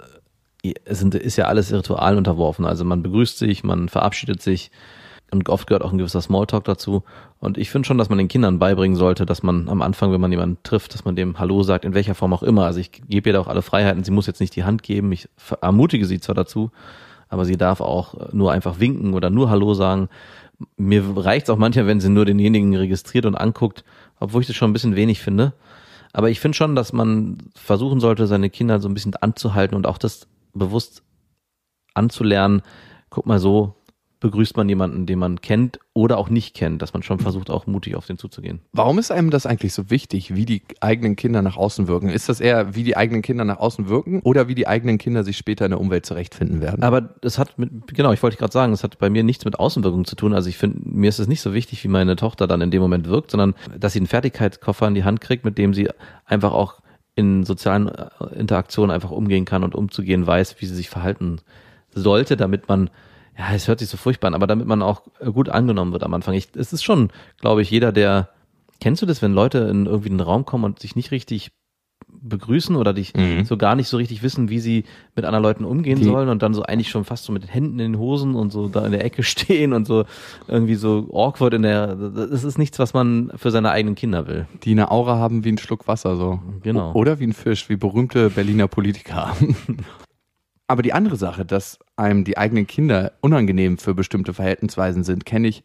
es 0.84 0.98
sind, 0.98 1.14
ist 1.14 1.36
ja 1.36 1.46
alles 1.46 1.72
Ritualen 1.72 2.18
unterworfen. 2.18 2.66
Also 2.66 2.84
man 2.84 3.02
begrüßt 3.02 3.38
sich, 3.38 3.64
man 3.64 3.88
verabschiedet 3.88 4.42
sich 4.42 4.70
und 5.32 5.48
oft 5.48 5.66
gehört 5.66 5.84
auch 5.84 5.92
ein 5.92 5.98
gewisser 5.98 6.20
Smalltalk 6.20 6.64
dazu. 6.64 7.04
Und 7.38 7.56
ich 7.56 7.70
finde 7.70 7.86
schon, 7.86 7.98
dass 7.98 8.08
man 8.08 8.18
den 8.18 8.28
Kindern 8.28 8.58
beibringen 8.58 8.96
sollte, 8.96 9.26
dass 9.26 9.42
man 9.42 9.68
am 9.68 9.82
Anfang, 9.82 10.12
wenn 10.12 10.20
man 10.20 10.32
jemanden 10.32 10.58
trifft, 10.62 10.94
dass 10.94 11.04
man 11.04 11.16
dem 11.16 11.38
Hallo 11.38 11.62
sagt, 11.62 11.84
in 11.84 11.94
welcher 11.94 12.14
Form 12.14 12.32
auch 12.32 12.42
immer. 12.42 12.64
Also 12.64 12.80
ich 12.80 12.90
gebe 12.92 13.28
ihr 13.28 13.32
da 13.34 13.40
auch 13.40 13.48
alle 13.48 13.62
Freiheiten. 13.62 14.04
Sie 14.04 14.10
muss 14.10 14.26
jetzt 14.26 14.40
nicht 14.40 14.56
die 14.56 14.64
Hand 14.64 14.82
geben. 14.82 15.12
Ich 15.12 15.28
ermutige 15.60 16.06
sie 16.06 16.20
zwar 16.20 16.34
dazu, 16.34 16.70
aber 17.28 17.44
sie 17.44 17.56
darf 17.56 17.80
auch 17.80 18.32
nur 18.32 18.52
einfach 18.52 18.80
winken 18.80 19.14
oder 19.14 19.30
nur 19.30 19.50
Hallo 19.50 19.74
sagen. 19.74 20.08
Mir 20.76 21.04
reicht's 21.16 21.48
auch 21.48 21.56
manchmal, 21.56 21.86
wenn 21.86 22.00
sie 22.00 22.10
nur 22.10 22.24
denjenigen 22.24 22.74
registriert 22.74 23.24
und 23.24 23.36
anguckt, 23.36 23.84
obwohl 24.18 24.42
ich 24.42 24.46
das 24.46 24.56
schon 24.56 24.70
ein 24.70 24.74
bisschen 24.74 24.96
wenig 24.96 25.20
finde. 25.20 25.54
Aber 26.12 26.28
ich 26.28 26.40
finde 26.40 26.56
schon, 26.56 26.74
dass 26.74 26.92
man 26.92 27.38
versuchen 27.54 28.00
sollte, 28.00 28.26
seine 28.26 28.50
Kinder 28.50 28.80
so 28.80 28.88
ein 28.88 28.94
bisschen 28.94 29.14
anzuhalten 29.14 29.76
und 29.76 29.86
auch 29.86 29.96
das 29.96 30.26
bewusst 30.52 31.02
anzulernen. 31.94 32.62
Guck 33.10 33.26
mal 33.26 33.38
so, 33.38 33.74
begrüßt 34.20 34.56
man 34.56 34.68
jemanden, 34.68 35.06
den 35.06 35.18
man 35.18 35.40
kennt 35.40 35.80
oder 35.94 36.18
auch 36.18 36.28
nicht 36.28 36.54
kennt, 36.54 36.82
dass 36.82 36.92
man 36.92 37.02
schon 37.02 37.18
versucht, 37.18 37.50
auch 37.50 37.66
mutig 37.66 37.96
auf 37.96 38.06
den 38.06 38.18
zuzugehen. 38.18 38.60
Warum 38.72 38.98
ist 38.98 39.10
einem 39.10 39.30
das 39.30 39.46
eigentlich 39.46 39.72
so 39.72 39.90
wichtig, 39.90 40.34
wie 40.34 40.44
die 40.44 40.62
eigenen 40.80 41.16
Kinder 41.16 41.40
nach 41.40 41.56
außen 41.56 41.88
wirken? 41.88 42.10
Ist 42.10 42.28
das 42.28 42.40
eher, 42.40 42.74
wie 42.74 42.84
die 42.84 42.96
eigenen 42.96 43.22
Kinder 43.22 43.44
nach 43.44 43.58
außen 43.58 43.88
wirken 43.88 44.20
oder 44.20 44.46
wie 44.46 44.54
die 44.54 44.68
eigenen 44.68 44.98
Kinder 44.98 45.24
sich 45.24 45.38
später 45.38 45.64
in 45.64 45.70
der 45.70 45.80
Umwelt 45.80 46.04
zurechtfinden 46.04 46.60
werden? 46.60 46.82
Aber 46.82 47.00
das 47.00 47.38
hat 47.38 47.58
mit, 47.58 47.70
genau, 47.94 48.12
ich 48.12 48.22
wollte 48.22 48.36
gerade 48.36 48.52
sagen, 48.52 48.72
es 48.74 48.84
hat 48.84 48.98
bei 48.98 49.08
mir 49.08 49.22
nichts 49.22 49.44
mit 49.46 49.58
Außenwirkung 49.58 50.04
zu 50.04 50.16
tun. 50.16 50.34
Also 50.34 50.50
ich 50.50 50.58
finde, 50.58 50.80
mir 50.84 51.08
ist 51.08 51.18
es 51.18 51.26
nicht 51.26 51.40
so 51.40 51.54
wichtig, 51.54 51.82
wie 51.82 51.88
meine 51.88 52.16
Tochter 52.16 52.46
dann 52.46 52.60
in 52.60 52.70
dem 52.70 52.82
Moment 52.82 53.08
wirkt, 53.08 53.30
sondern 53.30 53.54
dass 53.78 53.94
sie 53.94 54.00
einen 54.00 54.06
Fertigkeitskoffer 54.06 54.86
in 54.86 54.94
die 54.94 55.04
Hand 55.04 55.22
kriegt, 55.22 55.46
mit 55.46 55.56
dem 55.56 55.72
sie 55.72 55.88
einfach 56.26 56.52
auch 56.52 56.80
in 57.14 57.44
sozialen 57.44 57.88
äh, 57.88 58.08
Interaktionen 58.38 58.90
einfach 58.90 59.10
umgehen 59.10 59.46
kann 59.46 59.64
und 59.64 59.74
umzugehen 59.74 60.26
weiß, 60.26 60.56
wie 60.60 60.66
sie 60.66 60.74
sich 60.74 60.90
verhalten 60.90 61.38
sollte, 61.92 62.36
damit 62.36 62.68
man 62.68 62.90
ja, 63.40 63.54
es 63.54 63.66
hört 63.68 63.78
sich 63.80 63.88
so 63.88 63.96
furchtbar 63.96 64.28
an, 64.28 64.34
aber 64.34 64.46
damit 64.46 64.66
man 64.66 64.82
auch 64.82 65.02
gut 65.34 65.48
angenommen 65.48 65.92
wird 65.92 66.02
am 66.02 66.14
Anfang. 66.14 66.34
Ich, 66.34 66.48
es 66.54 66.72
ist 66.72 66.82
schon, 66.82 67.10
glaube 67.40 67.62
ich, 67.62 67.70
jeder, 67.70 67.90
der, 67.92 68.28
kennst 68.80 69.00
du 69.02 69.06
das, 69.06 69.22
wenn 69.22 69.32
Leute 69.34 69.58
in 69.60 69.86
irgendwie 69.86 70.10
einen 70.10 70.20
Raum 70.20 70.44
kommen 70.44 70.64
und 70.64 70.78
sich 70.78 70.94
nicht 70.96 71.10
richtig 71.10 71.50
begrüßen 72.12 72.76
oder 72.76 72.92
dich 72.92 73.14
Mhm. 73.14 73.44
so 73.44 73.56
gar 73.56 73.76
nicht 73.76 73.88
so 73.88 73.96
richtig 73.96 74.22
wissen, 74.22 74.48
wie 74.50 74.58
sie 74.58 74.84
mit 75.14 75.24
anderen 75.24 75.42
Leuten 75.42 75.64
umgehen 75.64 75.98
Die- 75.98 76.04
sollen 76.04 76.28
und 76.28 76.42
dann 76.42 76.54
so 76.54 76.62
eigentlich 76.64 76.88
schon 76.90 77.04
fast 77.04 77.24
so 77.24 77.32
mit 77.32 77.42
den 77.44 77.48
Händen 77.50 77.78
in 77.78 77.92
den 77.92 77.98
Hosen 77.98 78.34
und 78.34 78.50
so 78.52 78.68
da 78.68 78.84
in 78.84 78.92
der 78.92 79.04
Ecke 79.04 79.22
stehen 79.22 79.72
und 79.72 79.86
so 79.86 80.04
irgendwie 80.48 80.74
so 80.74 81.08
awkward 81.12 81.54
in 81.54 81.62
der, 81.62 81.94
das 81.94 82.44
ist 82.44 82.58
nichts, 82.58 82.78
was 82.78 82.94
man 82.94 83.30
für 83.36 83.50
seine 83.50 83.70
eigenen 83.70 83.94
Kinder 83.94 84.26
will. 84.26 84.46
die 84.64 84.72
eine 84.72 84.90
Aura 84.90 85.16
haben 85.18 85.44
wie 85.44 85.52
ein 85.52 85.58
Schluck 85.58 85.86
Wasser, 85.88 86.16
so. 86.16 86.40
Genau. 86.62 86.90
O- 86.92 86.94
Oder 86.94 87.20
wie 87.20 87.26
ein 87.28 87.32
Fisch, 87.32 87.68
wie 87.68 87.76
berühmte 87.76 88.28
Berliner 88.30 88.66
Politiker. 88.68 89.34
Aber 90.66 90.82
die 90.82 90.92
andere 90.92 91.16
Sache, 91.16 91.44
dass 91.44 91.78
einem 92.00 92.24
die 92.24 92.36
eigenen 92.38 92.66
Kinder 92.66 93.12
unangenehm 93.20 93.78
für 93.78 93.94
bestimmte 93.94 94.34
Verhaltensweisen 94.34 95.04
sind, 95.04 95.24
kenne 95.26 95.48
ich, 95.48 95.62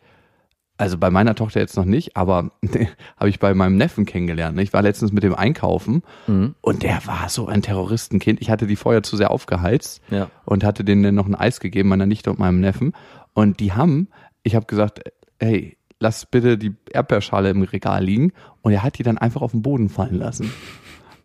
also 0.77 0.97
bei 0.97 1.09
meiner 1.09 1.35
Tochter 1.35 1.61
jetzt 1.61 1.77
noch 1.77 1.85
nicht, 1.85 2.17
aber 2.17 2.51
habe 3.17 3.29
ich 3.29 3.39
bei 3.39 3.53
meinem 3.53 3.77
Neffen 3.77 4.05
kennengelernt. 4.05 4.57
ne? 4.57 4.61
Ich 4.61 4.73
war 4.73 4.81
letztens 4.81 5.13
mit 5.13 5.23
dem 5.23 5.33
einkaufen 5.33 6.03
und 6.27 6.83
der 6.83 6.99
war 7.05 7.29
so 7.29 7.47
ein 7.47 7.61
Terroristenkind. 7.61 8.41
Ich 8.41 8.49
hatte 8.49 8.67
die 8.67 8.75
vorher 8.75 9.01
zu 9.01 9.15
sehr 9.15 9.31
aufgeheizt 9.31 10.01
Ja. 10.11 10.29
und 10.43 10.63
hatte 10.65 10.83
denen 10.83 11.01
dann 11.03 11.15
noch 11.15 11.27
ein 11.27 11.35
Eis 11.35 11.59
gegeben, 11.61 11.87
meiner 11.89 12.05
Nichte 12.05 12.29
und 12.29 12.39
meinem 12.39 12.59
Neffen. 12.59 12.91
Und 13.33 13.61
die 13.61 13.71
haben, 13.71 14.09
ich 14.43 14.53
habe 14.55 14.65
gesagt, 14.65 14.99
hey, 15.39 15.77
lass 16.01 16.25
bitte 16.25 16.57
die 16.57 16.75
Erdbeerschale 16.91 17.49
im 17.51 17.61
Regal 17.61 18.03
liegen. 18.03 18.33
Und 18.61 18.73
er 18.73 18.83
hat 18.83 18.97
die 18.97 19.03
dann 19.03 19.17
einfach 19.17 19.41
auf 19.41 19.51
den 19.51 19.61
Boden 19.61 19.87
fallen 19.87 20.15
lassen. 20.15 20.51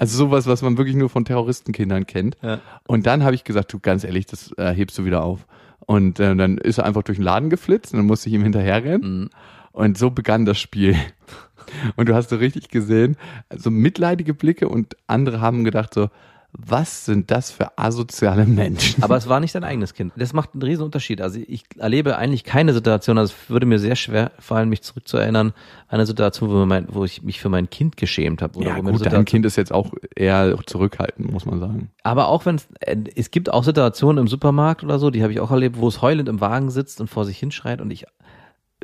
Also 0.00 0.16
sowas, 0.16 0.46
was 0.46 0.62
man 0.62 0.78
wirklich 0.78 0.96
nur 0.96 1.10
von 1.10 1.26
Terroristenkindern 1.26 2.06
kennt. 2.06 2.38
Ja. 2.40 2.60
Und 2.86 3.04
dann 3.04 3.22
habe 3.22 3.34
ich 3.34 3.44
gesagt, 3.44 3.70
du 3.70 3.78
ganz 3.78 4.02
ehrlich, 4.02 4.24
das 4.24 4.50
äh, 4.56 4.72
hebst 4.72 4.96
du 4.96 5.04
wieder 5.04 5.22
auf. 5.22 5.46
Und 5.84 6.18
äh, 6.18 6.34
dann 6.34 6.56
ist 6.56 6.78
er 6.78 6.86
einfach 6.86 7.02
durch 7.02 7.18
den 7.18 7.24
Laden 7.24 7.50
geflitzt 7.50 7.92
und 7.92 7.98
dann 7.98 8.06
musste 8.06 8.30
ich 8.30 8.34
ihm 8.34 8.42
hinterherrennen. 8.42 9.28
Und 9.72 9.98
so 9.98 10.08
begann 10.10 10.46
das 10.46 10.58
Spiel. 10.58 10.96
Und 11.96 12.08
du 12.08 12.14
hast 12.14 12.30
so 12.30 12.36
richtig 12.36 12.70
gesehen, 12.70 13.16
so 13.54 13.70
mitleidige 13.70 14.34
Blicke 14.34 14.68
und 14.68 14.96
andere 15.06 15.40
haben 15.40 15.62
gedacht 15.62 15.94
so, 15.94 16.08
was 16.52 17.04
sind 17.04 17.30
das 17.30 17.50
für 17.50 17.78
asoziale 17.78 18.44
Menschen? 18.44 19.02
Aber 19.02 19.16
es 19.16 19.28
war 19.28 19.40
nicht 19.40 19.54
dein 19.54 19.64
eigenes 19.64 19.94
Kind. 19.94 20.12
Das 20.16 20.32
macht 20.32 20.50
einen 20.52 20.62
riesen 20.62 20.84
Unterschied. 20.84 21.20
Also 21.20 21.40
ich 21.46 21.64
erlebe 21.78 22.16
eigentlich 22.16 22.44
keine 22.44 22.72
Situation, 22.72 23.18
also 23.18 23.32
es 23.32 23.50
würde 23.50 23.66
mir 23.66 23.78
sehr 23.78 23.96
schwer 23.96 24.32
fallen, 24.38 24.68
mich 24.68 24.82
zurückzuerinnern, 24.82 25.52
eine 25.88 26.06
Situation, 26.06 26.50
wo, 26.50 26.66
mein, 26.66 26.86
wo 26.90 27.04
ich 27.04 27.22
mich 27.22 27.40
für 27.40 27.48
mein 27.48 27.70
Kind 27.70 27.96
geschämt 27.96 28.42
habe. 28.42 28.58
Oder 28.58 28.68
Ja 28.68 28.76
wo 28.78 28.90
gut, 28.90 29.06
dein 29.06 29.24
Kind 29.24 29.46
ist 29.46 29.56
jetzt 29.56 29.72
auch 29.72 29.92
eher 30.14 30.56
zurückhaltend, 30.66 31.30
muss 31.30 31.46
man 31.46 31.60
sagen. 31.60 31.90
Aber 32.02 32.28
auch 32.28 32.46
wenn 32.46 32.56
es, 32.56 32.68
es 33.14 33.30
gibt 33.30 33.52
auch 33.52 33.64
Situationen 33.64 34.18
im 34.18 34.28
Supermarkt 34.28 34.82
oder 34.82 34.98
so, 34.98 35.10
die 35.10 35.22
habe 35.22 35.32
ich 35.32 35.40
auch 35.40 35.50
erlebt, 35.50 35.78
wo 35.78 35.88
es 35.88 36.02
heulend 36.02 36.28
im 36.28 36.40
Wagen 36.40 36.70
sitzt 36.70 37.00
und 37.00 37.08
vor 37.08 37.24
sich 37.24 37.38
hinschreit 37.38 37.80
und 37.80 37.90
ich 37.90 38.06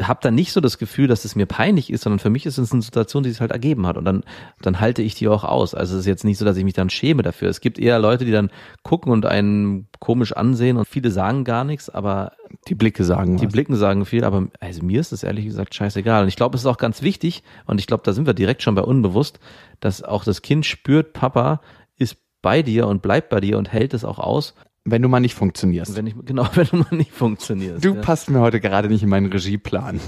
habe 0.01 0.21
dann 0.23 0.35
nicht 0.35 0.53
so 0.53 0.61
das 0.61 0.79
Gefühl, 0.79 1.07
dass 1.07 1.25
es 1.25 1.37
mir 1.37 1.47
peinlich 1.47 1.91
ist, 1.91 2.03
sondern 2.03 2.19
für 2.19 2.29
mich 2.31 2.45
ist 2.45 2.59
es 2.59 2.73
eine 2.73 2.83
Situation, 2.83 3.23
die 3.23 3.31
sich 3.31 3.41
halt 3.41 3.51
ergeben 3.51 3.87
hat 3.87 3.97
und 3.97 4.05
dann, 4.05 4.25
dann 4.61 4.79
halte 4.81 5.03
ich 5.03 5.15
die 5.15 5.29
auch 5.29 5.45
aus. 5.45 5.75
Also 5.75 5.95
es 5.95 6.01
ist 6.01 6.07
jetzt 6.07 6.25
nicht 6.25 6.39
so, 6.39 6.45
dass 6.45 6.57
ich 6.57 6.65
mich 6.65 6.75
dann 6.75 6.91
schäme 6.91 7.23
dafür. 7.23 7.49
Es 7.49 7.61
gibt 7.61 7.79
eher 7.79 7.99
Leute, 7.99 8.25
die 8.25 8.33
dann 8.33 8.51
gucken 8.83 9.11
und 9.11 9.25
einen 9.25 9.89
komisch 9.99 10.33
ansehen 10.33 10.77
und 10.77 10.87
viele 10.87 11.11
sagen 11.11 11.45
gar 11.45 11.65
nichts, 11.65 11.89
aber 11.89 12.33
Die 12.69 12.75
Blicke 12.75 13.05
sagen 13.05 13.39
die 13.39 13.47
was. 13.47 13.53
Blicken 13.53 13.77
sagen 13.77 14.05
viel, 14.05 14.25
aber 14.25 14.49
also 14.61 14.85
mir 14.85 15.01
ist 15.01 15.13
es 15.13 15.23
ehrlich 15.23 15.47
gesagt 15.47 15.75
scheißegal. 15.75 16.23
Und 16.23 16.29
ich 16.29 16.37
glaube, 16.37 16.57
es 16.57 16.63
ist 16.63 16.67
auch 16.67 16.79
ganz 16.79 17.01
wichtig, 17.01 17.43
und 17.65 17.81
ich 17.81 17.87
glaube, 17.87 18.03
da 18.05 18.13
sind 18.13 18.27
wir 18.27 18.35
direkt 18.35 18.63
schon 18.63 18.75
bei 18.75 18.83
unbewusst, 18.83 19.41
dass 19.81 20.03
auch 20.03 20.25
das 20.25 20.43
Kind 20.43 20.67
spürt, 20.67 21.15
Papa 21.15 21.61
ist 21.97 22.19
bei 22.43 22.63
dir 22.63 22.87
und 22.87 23.01
bleibt 23.01 23.31
bei 23.31 23.41
dir 23.41 23.57
und 23.57 23.73
hält 23.73 23.95
es 23.95 24.05
auch 24.05 24.19
aus, 24.19 24.55
Wenn 24.89 25.03
du 25.03 25.09
mal 25.09 25.21
nicht 25.21 25.35
funktionierst. 25.35 25.97
wenn 25.97 26.07
ich, 26.07 26.15
genau, 26.25 26.47
wenn 26.55 26.67
du 26.67 26.77
mal 26.77 26.95
nicht 26.95 27.13
funktionierst. 27.13 27.85
Du 27.85 27.95
ja. 27.95 28.01
passt 28.01 28.31
mir 28.31 28.41
heute 28.41 28.61
gerade 28.61 28.89
nicht 28.89 29.03
in 29.03 29.09
meinen 29.09 29.31
Regieplan. 29.31 30.01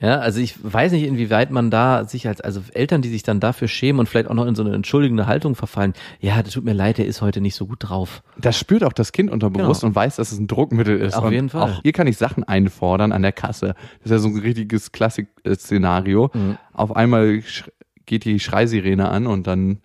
ja, 0.00 0.18
also 0.20 0.40
ich 0.40 0.54
weiß 0.62 0.92
nicht, 0.92 1.02
inwieweit 1.02 1.50
man 1.50 1.70
da 1.70 2.04
sich 2.04 2.28
als, 2.28 2.40
also 2.40 2.62
Eltern, 2.72 3.02
die 3.02 3.08
sich 3.08 3.24
dann 3.24 3.40
dafür 3.40 3.68
schämen 3.68 3.98
und 4.00 4.08
vielleicht 4.08 4.30
auch 4.30 4.34
noch 4.34 4.46
in 4.46 4.54
so 4.54 4.62
eine 4.62 4.74
entschuldigende 4.74 5.26
Haltung 5.26 5.54
verfallen, 5.54 5.92
ja, 6.20 6.42
das 6.42 6.54
tut 6.54 6.64
mir 6.64 6.72
leid, 6.72 6.98
der 6.98 7.06
ist 7.06 7.20
heute 7.20 7.40
nicht 7.40 7.56
so 7.56 7.66
gut 7.66 7.78
drauf. 7.80 8.22
Das 8.38 8.56
spürt 8.58 8.84
auch 8.84 8.92
das 8.92 9.12
Kind 9.12 9.30
unterbewusst 9.30 9.80
Genau. 9.80 9.90
und 9.90 9.96
weiß, 9.96 10.16
dass 10.16 10.32
es 10.32 10.38
ein 10.38 10.46
Druckmittel 10.46 10.98
ist. 10.98 11.14
Auf 11.14 11.24
und 11.24 11.32
jeden 11.32 11.48
Fall. 11.50 11.62
Auch 11.72 11.82
hier 11.82 11.92
kann 11.92 12.06
ich 12.06 12.16
Sachen 12.16 12.44
einfordern 12.44 13.12
an 13.12 13.22
der 13.22 13.32
Kasse. 13.32 13.74
Das 13.98 14.06
ist 14.06 14.10
ja 14.12 14.18
so 14.18 14.28
ein 14.28 14.38
richtiges 14.38 14.92
Klassik-Szenario. 14.92 16.30
Mhm. 16.32 16.58
Auf 16.72 16.94
einmal 16.94 17.42
geht 18.06 18.24
die 18.24 18.38
Schreisirene 18.38 19.08
an 19.08 19.26
und 19.26 19.46
dann 19.46 19.80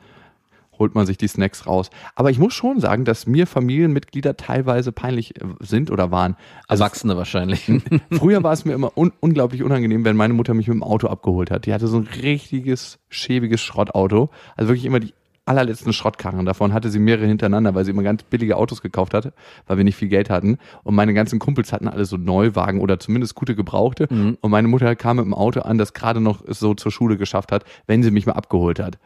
holt 0.81 0.95
man 0.95 1.05
sich 1.05 1.17
die 1.17 1.27
Snacks 1.27 1.67
raus. 1.67 1.91
Aber 2.15 2.31
ich 2.31 2.39
muss 2.39 2.55
schon 2.55 2.79
sagen, 2.79 3.05
dass 3.05 3.27
mir 3.27 3.45
Familienmitglieder 3.45 4.35
teilweise 4.35 4.91
peinlich 4.91 5.39
äh, 5.39 5.45
sind 5.59 5.91
oder 5.91 6.09
waren. 6.09 6.35
Also 6.67 6.83
Erwachsene 6.83 7.15
wahrscheinlich. 7.15 7.71
Früher 8.11 8.41
war 8.43 8.51
es 8.51 8.65
mir 8.65 8.73
immer 8.73 8.97
un 8.97 9.13
unglaublich 9.19 9.61
unangenehm, 9.61 10.03
wenn 10.03 10.15
meine 10.15 10.33
Mutter 10.33 10.55
mich 10.55 10.67
mit 10.67 10.73
dem 10.73 10.83
Auto 10.83 11.07
abgeholt 11.07 11.51
hat. 11.51 11.67
Die 11.67 11.73
hatte 11.73 11.87
so 11.87 11.97
ein 11.97 12.07
richtiges, 12.23 12.97
schäbiges 13.09 13.61
Schrottauto. 13.61 14.31
Also 14.57 14.69
wirklich 14.69 14.85
immer 14.85 14.99
die 14.99 15.13
allerletzten 15.45 15.93
Schrottkarren. 15.93 16.45
Davon 16.45 16.73
hatte 16.73 16.89
sie 16.89 16.99
mehrere 16.99 17.27
hintereinander, 17.27 17.75
weil 17.75 17.85
sie 17.85 17.91
immer 17.91 18.03
ganz 18.03 18.23
billige 18.23 18.57
Autos 18.57 18.81
gekauft 18.81 19.13
hat, 19.13 19.33
weil 19.67 19.77
wir 19.77 19.83
nicht 19.83 19.95
viel 19.95 20.07
Geld 20.07 20.29
hatten. 20.29 20.57
Und 20.83 20.95
meine 20.95 21.13
ganzen 21.13 21.37
Kumpels 21.37 21.71
hatten 21.73 21.87
alle 21.87 22.05
so 22.05 22.17
Neuwagen 22.17 22.79
oder 22.79 22.99
zumindest 22.99 23.35
gute 23.35 23.55
Gebrauchte. 23.55 24.07
Und 24.41 24.51
meine 24.51 24.67
Mutter 24.67 24.95
kam 24.95 25.17
mit 25.17 25.25
dem 25.25 25.33
Auto 25.33 25.61
an, 25.61 25.77
das 25.77 25.93
gerade 25.93 26.21
noch 26.21 26.43
so 26.47 26.73
zur 26.73 26.91
Schule 26.91 27.17
geschafft 27.17 27.51
hat, 27.51 27.65
wenn 27.85 28.01
sie 28.01 28.11
mich 28.11 28.25
mal 28.25 28.33
abgeholt 28.33 28.79
hat. 28.79 28.97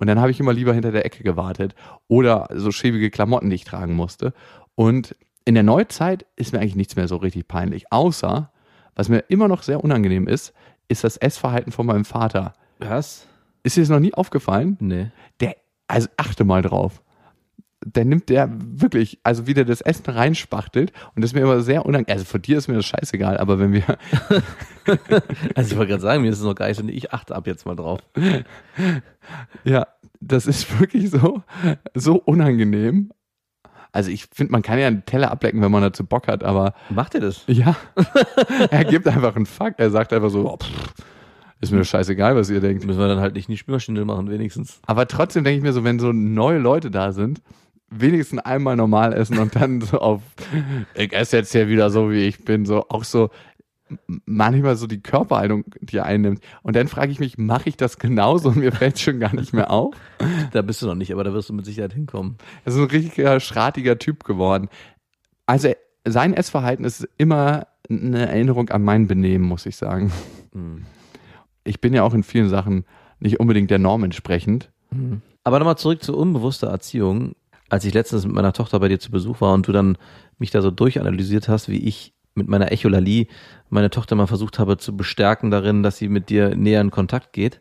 Und 0.00 0.06
dann 0.06 0.18
habe 0.18 0.30
ich 0.30 0.40
immer 0.40 0.54
lieber 0.54 0.72
hinter 0.72 0.92
der 0.92 1.04
Ecke 1.04 1.22
gewartet 1.22 1.74
oder 2.08 2.48
so 2.54 2.72
schäbige 2.72 3.10
Klamotten, 3.10 3.50
die 3.50 3.56
ich 3.56 3.64
tragen 3.64 3.94
musste. 3.94 4.32
Und 4.74 5.14
in 5.44 5.54
der 5.54 5.62
Neuzeit 5.62 6.24
ist 6.36 6.52
mir 6.52 6.58
eigentlich 6.58 6.74
nichts 6.74 6.96
mehr 6.96 7.06
so 7.06 7.16
richtig 7.16 7.46
peinlich. 7.46 7.92
Außer, 7.92 8.50
was 8.94 9.08
mir 9.10 9.18
immer 9.28 9.46
noch 9.46 9.62
sehr 9.62 9.84
unangenehm 9.84 10.26
ist, 10.26 10.54
ist 10.88 11.04
das 11.04 11.18
Essverhalten 11.18 11.70
von 11.70 11.84
meinem 11.84 12.06
Vater. 12.06 12.54
Was? 12.78 13.26
Ist 13.62 13.76
dir 13.76 13.82
das 13.82 13.90
noch 13.90 14.00
nie 14.00 14.14
aufgefallen? 14.14 14.78
Nee. 14.80 15.10
Der, 15.40 15.56
also 15.86 16.08
achte 16.16 16.44
mal 16.44 16.62
drauf. 16.62 17.02
Der 17.84 18.04
nimmt 18.04 18.28
der 18.28 18.50
wirklich, 18.52 19.20
also 19.22 19.46
wie 19.46 19.54
der 19.54 19.64
das 19.64 19.80
Essen 19.80 20.10
reinspachtelt 20.10 20.92
und 21.14 21.22
das 21.22 21.30
ist 21.30 21.34
mir 21.34 21.40
immer 21.40 21.62
sehr 21.62 21.86
unangenehm. 21.86 22.12
Also 22.14 22.26
von 22.26 22.42
dir 22.42 22.58
ist 22.58 22.68
mir 22.68 22.74
das 22.74 22.86
scheißegal, 22.86 23.38
aber 23.38 23.58
wenn 23.58 23.72
wir, 23.72 23.84
Also 25.54 25.72
ich 25.72 25.76
wollte 25.76 25.90
gerade 25.90 26.02
sagen, 26.02 26.22
mir 26.22 26.30
ist 26.30 26.38
es 26.38 26.44
noch 26.44 26.54
gar 26.54 26.68
nicht 26.68 26.80
ich 26.88 27.12
achte 27.12 27.34
ab 27.34 27.46
jetzt 27.46 27.66
mal 27.66 27.76
drauf. 27.76 28.00
ja, 29.64 29.86
das 30.20 30.46
ist 30.46 30.80
wirklich 30.80 31.10
so, 31.10 31.42
so 31.94 32.16
unangenehm. 32.16 33.10
Also 33.92 34.10
ich 34.10 34.26
finde, 34.32 34.52
man 34.52 34.62
kann 34.62 34.78
ja 34.78 34.86
einen 34.86 35.04
Teller 35.04 35.30
ablecken, 35.30 35.60
wenn 35.62 35.72
man 35.72 35.82
dazu 35.82 36.04
Bock 36.04 36.28
hat, 36.28 36.44
aber 36.44 36.74
Macht 36.90 37.14
ihr 37.14 37.20
das? 37.20 37.42
Ja. 37.48 37.76
er 38.70 38.84
gibt 38.84 39.08
einfach 39.08 39.34
einen 39.34 39.46
Fuck. 39.46 39.74
Er 39.78 39.90
sagt 39.90 40.12
einfach 40.12 40.30
so, 40.30 40.48
oh, 40.48 40.56
pff, 40.56 40.94
ist 41.60 41.72
mir 41.72 41.78
das 41.78 41.88
scheißegal, 41.88 42.36
was 42.36 42.50
ihr 42.50 42.60
denkt. 42.60 42.84
Müssen 42.86 43.00
wir 43.00 43.08
dann 43.08 43.20
halt 43.20 43.34
nicht 43.34 43.48
in 43.48 43.52
die 43.52 43.58
Spülmaschine 43.58 44.04
machen, 44.04 44.30
wenigstens. 44.30 44.80
Aber 44.86 45.08
trotzdem 45.08 45.42
denke 45.42 45.58
ich 45.58 45.62
mir 45.62 45.72
so, 45.72 45.82
wenn 45.82 45.98
so 45.98 46.12
neue 46.12 46.58
Leute 46.58 46.90
da 46.90 47.12
sind, 47.12 47.42
wenigstens 47.90 48.40
einmal 48.40 48.76
normal 48.76 49.12
essen 49.12 49.38
und 49.38 49.56
dann 49.56 49.80
so 49.80 49.98
auf, 49.98 50.22
ich 50.94 51.12
esse 51.12 51.38
jetzt 51.38 51.52
hier 51.52 51.68
wieder 51.68 51.90
so, 51.90 52.10
wie 52.10 52.26
ich 52.26 52.44
bin, 52.44 52.64
so 52.64 52.88
auch 52.88 53.04
so 53.04 53.30
manchmal 54.24 54.76
so 54.76 54.86
die 54.86 55.00
Körperhaltung, 55.00 55.64
die 55.80 55.96
er 55.96 56.06
einnimmt. 56.06 56.40
Und 56.62 56.76
dann 56.76 56.88
frage 56.88 57.10
ich 57.10 57.18
mich, 57.18 57.38
mache 57.38 57.68
ich 57.68 57.76
das 57.76 57.98
genauso 57.98 58.50
und 58.50 58.58
mir 58.58 58.72
fällt 58.72 58.98
schon 59.00 59.18
gar 59.18 59.34
nicht 59.34 59.52
mehr 59.52 59.70
auf? 59.70 59.94
Da 60.52 60.62
bist 60.62 60.82
du 60.82 60.86
noch 60.86 60.94
nicht, 60.94 61.12
aber 61.12 61.24
da 61.24 61.32
wirst 61.32 61.48
du 61.48 61.52
mit 61.52 61.64
Sicherheit 61.64 61.92
hinkommen. 61.92 62.36
Er 62.64 62.72
ist 62.72 62.78
ein 62.78 62.84
richtiger, 62.84 63.40
schratiger 63.40 63.98
Typ 63.98 64.24
geworden. 64.24 64.68
Also 65.46 65.72
sein 66.06 66.34
Essverhalten 66.34 66.84
ist 66.84 67.08
immer 67.18 67.66
eine 67.88 68.28
Erinnerung 68.28 68.68
an 68.70 68.82
mein 68.82 69.06
Benehmen, 69.06 69.44
muss 69.44 69.66
ich 69.66 69.76
sagen. 69.76 70.12
Ich 71.64 71.80
bin 71.80 71.94
ja 71.94 72.02
auch 72.02 72.14
in 72.14 72.22
vielen 72.22 72.48
Sachen 72.48 72.84
nicht 73.18 73.40
unbedingt 73.40 73.70
der 73.70 73.78
Norm 73.78 74.04
entsprechend. 74.04 74.70
Aber 75.44 75.58
nochmal 75.58 75.78
zurück 75.78 76.02
zu 76.02 76.16
unbewusster 76.16 76.68
Erziehung. 76.68 77.34
Als 77.70 77.84
ich 77.84 77.94
letztens 77.94 78.26
mit 78.26 78.34
meiner 78.34 78.52
Tochter 78.52 78.78
bei 78.80 78.88
dir 78.88 79.00
zu 79.00 79.10
Besuch 79.10 79.40
war 79.40 79.54
und 79.54 79.66
du 79.66 79.72
dann 79.72 79.96
mich 80.38 80.50
da 80.50 80.60
so 80.60 80.70
durchanalysiert 80.70 81.48
hast, 81.48 81.68
wie 81.68 81.78
ich 81.78 82.12
mit 82.34 82.48
meiner 82.48 82.70
Echolalie 82.72 83.26
meine 83.70 83.90
Tochter 83.90 84.14
mal 84.16 84.26
versucht 84.26 84.58
habe 84.58 84.76
zu 84.76 84.96
bestärken 84.96 85.50
darin, 85.50 85.82
dass 85.82 85.96
sie 85.96 86.08
mit 86.08 86.28
dir 86.28 86.54
näher 86.54 86.80
in 86.80 86.90
Kontakt 86.90 87.32
geht. 87.32 87.60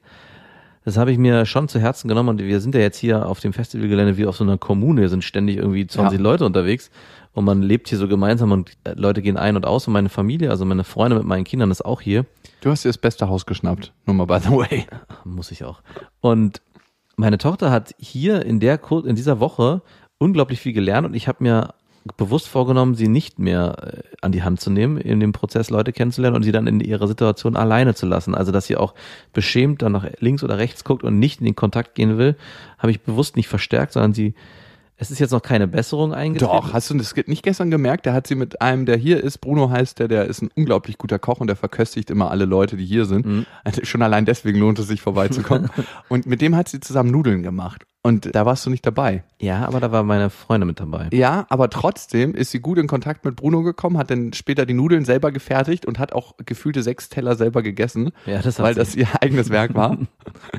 Das 0.86 0.98
habe 0.98 1.12
ich 1.12 1.18
mir 1.18 1.46
schon 1.46 1.68
zu 1.68 1.80
Herzen 1.80 2.08
genommen 2.08 2.30
und 2.30 2.40
wir 2.40 2.62
sind 2.62 2.74
ja 2.74 2.82
jetzt 2.82 2.98
hier 2.98 3.28
auf 3.28 3.40
dem 3.40 3.54
Festivalgelände 3.54 4.18
wie 4.18 4.26
auf 4.26 4.36
so 4.36 4.44
einer 4.44 4.58
Kommune, 4.58 5.02
hier 5.02 5.10
sind 5.10 5.24
ständig 5.24 5.58
irgendwie 5.58 5.86
20 5.86 6.18
Ja. 6.18 6.24
Leute 6.24 6.46
unterwegs 6.46 6.90
und 7.34 7.46
man 7.46 7.62
lebt 7.62 7.90
hier 7.90 7.98
so 7.98 8.08
gemeinsam 8.08 8.52
und 8.52 8.72
äh, 8.86 8.94
Leute 8.94 9.22
gehen 9.22 9.38
ein 9.38 9.56
und 9.56 9.66
aus 9.66 9.88
und 9.88 9.94
meine 9.94 10.10
Familie, 10.10 10.50
also 10.50 10.66
meine 10.66 10.84
Freunde 10.84 11.18
mit 11.18 11.26
meinen 11.26 11.44
Kindern 11.44 11.70
ist 11.70 11.84
auch 11.86 12.02
hier. 12.02 12.26
Du 12.62 12.72
hast 12.72 12.86
dir 12.86 12.90
das 12.90 12.98
beste 12.98 13.30
Haus 13.30 13.46
geschnappt. 13.46 13.94
Nur 14.06 14.16
mal 14.16 14.26
by 14.26 14.40
the 14.42 14.52
way. 14.52 14.88
Muss 15.26 15.52
ich 15.52 15.64
auch. 15.64 15.82
Und 16.22 16.62
meine 17.20 17.38
Tochter 17.38 17.70
hat 17.70 17.94
hier 18.00 18.46
in 18.46 18.60
der 18.60 18.80
in 19.06 19.16
dieser 19.16 19.40
Woche 19.40 19.82
unglaublich 20.18 20.60
viel 20.62 20.74
gelernt 20.74 21.06
und 21.06 21.14
ich 21.14 21.28
habe 21.28 21.44
mir 21.44 21.74
bewusst 22.16 22.48
vorgenommen, 22.48 22.96
sie 22.96 23.10
nicht 23.10 23.40
mehr 23.40 23.76
äh, 23.82 24.16
an 24.22 24.32
die 24.32 24.42
Hand 24.42 24.62
zu 24.62 24.72
nehmen, 24.72 24.98
in 24.98 25.20
dem 25.20 25.34
Prozess 25.34 25.70
Leute 25.70 25.92
kennenzulernen 25.92 26.38
und 26.38 26.44
sie 26.44 26.54
dann 26.54 26.66
in 26.66 26.80
ihrer 26.80 27.08
Situation 27.08 27.58
alleine 27.58 27.94
zu 27.94 28.06
lassen. 28.06 28.34
Also, 28.34 28.54
dass 28.54 28.68
sie 28.68 28.78
auch 28.78 28.96
beschämt 29.34 29.82
dann 29.82 29.92
nach 29.92 30.08
links 30.20 30.44
oder 30.44 30.58
rechts 30.58 30.86
guckt 30.86 31.04
und 31.04 31.20
nicht 31.20 31.42
in 31.42 31.46
den 31.46 31.58
Kontakt 31.58 31.94
gehen 31.94 32.18
will, 32.18 32.38
habe 32.78 32.92
ich 32.92 33.02
bewusst 33.02 33.36
nicht 33.36 33.50
verstärkt, 33.50 33.94
sondern 33.94 34.14
sie, 34.14 34.34
es 35.02 35.12
ist 35.12 35.20
jetzt 35.20 35.32
noch 35.32 35.42
keine 35.42 35.66
Besserung 35.66 36.14
eingetreten. 36.14 36.52
Doch, 36.52 36.74
hast 36.74 36.90
du 36.90 36.94
das 36.96 37.16
nicht 37.26 37.42
gestern 37.42 37.72
gemerkt? 37.72 38.06
Der 38.06 38.14
hat 38.14 38.28
sie 38.28 38.36
mit 38.36 38.62
einem, 38.62 38.86
der 38.86 38.98
hier 38.98 39.24
ist, 39.24 39.38
Bruno 39.38 39.70
heißt 39.70 39.98
der, 40.00 40.10
der 40.10 40.26
ist 40.26 40.42
ein 40.42 40.50
unglaublich 40.56 40.98
guter 40.98 41.18
Koch 41.18 41.40
und 41.40 41.48
der 41.48 41.56
verköstigt 41.56 42.10
immer 42.10 42.30
alle 42.32 42.44
Leute, 42.44 42.76
die 42.76 42.86
hier 42.86 43.06
sind. 43.06 43.48
Also 43.64 43.86
schon 43.86 44.02
allein 44.02 44.26
deswegen 44.26 44.60
lohnt 44.60 44.78
es 44.78 44.88
sich 44.88 45.02
vorbeizukommen. 45.02 45.70
und 46.10 46.26
mit 46.26 46.42
dem 46.42 46.54
hat 46.56 46.68
sie 46.68 46.82
zusammen 46.82 47.12
Nudeln 47.12 47.44
gemacht. 47.44 47.86
Und 48.02 48.34
da 48.34 48.46
warst 48.46 48.66
du 48.66 48.70
nicht 48.70 48.86
dabei. 48.86 49.24
Ja, 49.42 49.66
aber 49.68 49.82
da 49.82 49.92
war 49.92 50.04
meine 50.04 50.30
Freundin 50.30 50.68
mit 50.68 50.80
dabei. 50.80 51.10
Ja, 51.12 51.46
aber 51.50 51.70
trotzdem 51.70 52.34
ist 52.34 52.52
sie 52.52 52.62
gut 52.62 52.78
in 52.78 52.88
Kontakt 52.88 53.26
mit 53.26 53.36
Bruno 53.36 53.62
gekommen, 53.62 53.98
hat 53.98 54.10
dann 54.10 54.32
später 54.32 54.66
die 54.66 54.74
Nudeln 54.74 55.04
selber 55.04 55.34
gefertigt 55.34 55.86
und 55.86 56.00
hat 56.00 56.14
auch 56.14 56.36
gefühlte 56.46 56.82
sechs 56.82 57.10
Teller 57.10 57.36
selber 57.36 57.62
gegessen, 57.62 58.12
Ja, 58.26 58.42
das 58.42 58.58
weil 58.60 58.74
sie. 58.74 58.80
das 58.80 58.96
ihr 58.96 59.08
eigenes 59.22 59.50
Werk 59.50 59.76
war. 59.76 59.98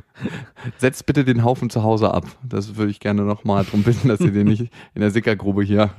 Setzt 0.78 1.06
bitte 1.06 1.24
den 1.24 1.42
Haufen 1.44 1.70
zu 1.70 1.82
Hause 1.82 2.12
ab. 2.12 2.26
Das 2.42 2.76
würde 2.76 2.90
ich 2.90 3.00
gerne 3.00 3.22
nochmal 3.22 3.64
darum 3.64 3.82
bitten, 3.84 4.08
dass 4.08 4.20
ihr 4.20 4.32
den 4.32 4.48
nicht 4.48 4.70
in 4.94 5.00
der 5.00 5.10
Sickergrube 5.10 5.62
hier. 5.62 5.90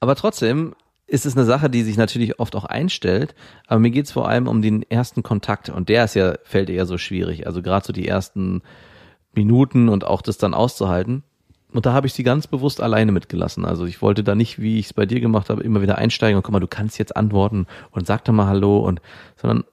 Aber 0.00 0.14
trotzdem 0.14 0.74
ist 1.06 1.26
es 1.26 1.36
eine 1.36 1.44
Sache, 1.44 1.68
die 1.68 1.82
sich 1.82 1.96
natürlich 1.96 2.38
oft 2.38 2.54
auch 2.56 2.64
einstellt, 2.64 3.34
aber 3.66 3.80
mir 3.80 3.90
geht's 3.90 4.12
vor 4.12 4.28
allem 4.28 4.46
um 4.48 4.62
den 4.62 4.82
ersten 4.88 5.22
Kontakt 5.22 5.68
und 5.68 5.88
der 5.88 6.04
ist 6.04 6.14
ja, 6.14 6.34
fällt 6.44 6.70
eher 6.70 6.86
so 6.86 6.98
schwierig. 6.98 7.46
Also 7.46 7.62
gerade 7.62 7.84
so 7.84 7.92
die 7.92 8.06
ersten 8.08 8.62
Minuten 9.36 9.88
und 9.88 10.04
auch 10.04 10.22
das 10.22 10.38
dann 10.38 10.54
auszuhalten. 10.54 11.22
Und 11.72 11.86
da 11.86 11.92
habe 11.92 12.06
ich 12.06 12.12
sie 12.12 12.22
ganz 12.22 12.46
bewusst 12.46 12.80
alleine 12.80 13.10
mitgelassen. 13.10 13.64
Also 13.64 13.84
ich 13.84 14.00
wollte 14.00 14.22
da 14.22 14.36
nicht, 14.36 14.60
wie 14.60 14.78
ich 14.78 14.86
es 14.86 14.92
bei 14.92 15.06
dir 15.06 15.20
gemacht 15.20 15.50
habe, 15.50 15.62
immer 15.62 15.82
wieder 15.82 15.98
einsteigen 15.98 16.36
und 16.36 16.44
guck 16.44 16.52
mal, 16.52 16.60
du 16.60 16.68
kannst 16.68 16.98
jetzt 16.98 17.16
antworten 17.16 17.66
und 17.90 18.06
sag 18.06 18.24
doch 18.24 18.32
mal 18.32 18.46
Hallo 18.46 18.78
und 18.78 19.00
sondern 19.36 19.64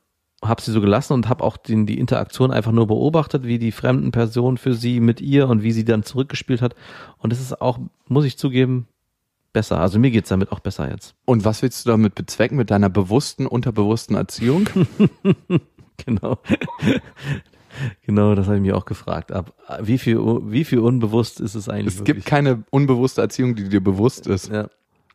habe 0.44 0.62
sie 0.62 0.72
so 0.72 0.82
gelassen 0.82 1.13
und 1.13 1.30
habe 1.30 1.44
auch 1.44 1.58
den, 1.58 1.86
die 1.86 2.00
Interaktion 2.00 2.51
einfach 2.51 2.72
nur 2.72 2.88
beobachtet, 2.88 3.46
wie 3.46 3.60
die 3.60 3.72
fremden 3.72 4.12
Personen 4.12 4.58
für 4.58 4.74
sie 4.74 5.00
mit 5.00 5.22
ihr 5.22 5.48
und 5.48 5.62
wie 5.62 5.72
sie 5.72 5.86
dann 5.86 6.01
zurückgespielt 6.01 6.63
hat. 6.63 6.75
Und 7.20 7.32
es 7.32 7.39
ist 7.39 7.62
auch, 7.62 7.77
muss 8.08 8.25
ich 8.25 8.38
zugeben, 8.39 8.88
besser. 9.53 9.80
Also 9.80 10.00
mir 10.00 10.12
geht's 10.12 10.30
damit 10.30 10.51
auch 10.51 10.60
besser 10.60 10.89
jetzt. 10.89 11.13
Und 11.25 11.46
was 11.46 11.62
willst 11.62 11.86
du 11.86 11.91
damit 11.91 12.15
bezwecken 12.15 12.58
mit 12.58 12.72
deiner 12.72 12.89
bewussten, 12.89 13.46
unterbewussten 13.46 14.15
Erziehung? 14.15 14.68
genau. 15.98 16.39
Genau, 18.05 18.35
das 18.35 18.47
habe 18.47 18.57
ich 18.57 18.61
mir 18.61 18.75
auch 18.77 18.85
gefragt. 18.85 19.31
Ab 19.31 19.53
wie 19.81 19.97
viel, 19.97 20.17
wie 20.17 20.63
viel 20.63 20.79
unbewusst 20.79 21.39
ist 21.39 21.55
es 21.55 21.69
eigentlich? 21.69 21.93
Es 21.95 21.99
wirklich? 21.99 22.17
gibt 22.17 22.27
keine 22.27 22.63
unbewusste 22.69 23.21
Erziehung, 23.21 23.55
die 23.55 23.69
dir 23.69 23.83
bewusst 23.83 24.27
ist. 24.27 24.49
ja. 24.51 24.67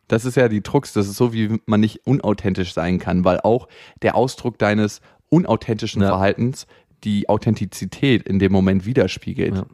Das 0.09 0.23
ist 0.23 0.35
ja 0.35 0.47
die 0.47 0.61
Trux, 0.61 0.93
das 0.93 1.07
ist 1.07 1.17
so, 1.17 1.33
wie 1.33 1.59
man 1.65 1.81
nicht 1.81 2.07
unauthentisch 2.07 2.73
sein 2.73 2.97
kann, 2.97 3.25
weil 3.25 3.41
auch 3.41 3.67
der 4.01 4.15
Ausdruck 4.15 4.57
deines 4.57 5.01
unauthentischen 5.27 6.01
Ja. 6.01 6.07
Verhaltens 6.07 6.65
die 7.03 7.27
Authentizität 7.27 8.23
in 8.23 8.39
dem 8.39 8.53
Moment 8.53 8.85
widerspiegelt. 8.85 9.55
Ja. 9.55 9.65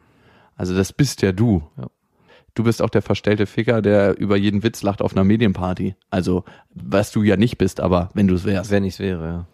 Also 0.56 0.74
das 0.74 0.92
bist 0.92 1.22
ja 1.22 1.30
du. 1.30 1.62
Ja. 1.76 1.86
Du 2.54 2.64
bist 2.64 2.82
auch 2.82 2.90
der 2.90 3.02
verstellte 3.02 3.46
Ficker, 3.46 3.82
der 3.82 4.18
über 4.18 4.36
jeden 4.36 4.62
Witz 4.62 4.82
lacht 4.82 5.02
auf 5.02 5.12
einer 5.12 5.24
Medienparty. 5.24 5.96
Also, 6.10 6.44
was 6.72 7.10
du 7.10 7.22
ja 7.22 7.36
nicht 7.36 7.58
bist, 7.58 7.80
aber 7.80 8.10
wenn 8.14 8.28
du 8.28 8.34
es 8.34 8.44
wärst. 8.44 8.70
Wenn 8.70 8.84
ich's 8.84 9.00
wäre, 9.00 9.26
ja. 9.26 9.46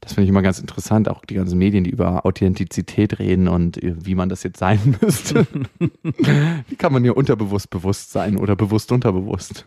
Das 0.00 0.12
finde 0.12 0.24
ich 0.24 0.28
immer 0.30 0.42
ganz 0.42 0.58
interessant, 0.58 1.08
auch 1.08 1.24
die 1.24 1.34
ganzen 1.34 1.58
Medien, 1.58 1.84
die 1.84 1.90
über 1.90 2.24
Authentizität 2.24 3.18
reden 3.18 3.48
und 3.48 3.78
wie 3.82 4.14
man 4.14 4.28
das 4.28 4.42
jetzt 4.42 4.58
sein 4.58 4.96
müsste. 5.00 5.46
wie 6.68 6.76
kann 6.76 6.92
man 6.92 7.02
hier 7.02 7.16
unterbewusst 7.16 7.70
bewusst 7.70 8.12
sein 8.12 8.36
oder 8.36 8.56
bewusst 8.56 8.92
unterbewusst? 8.92 9.66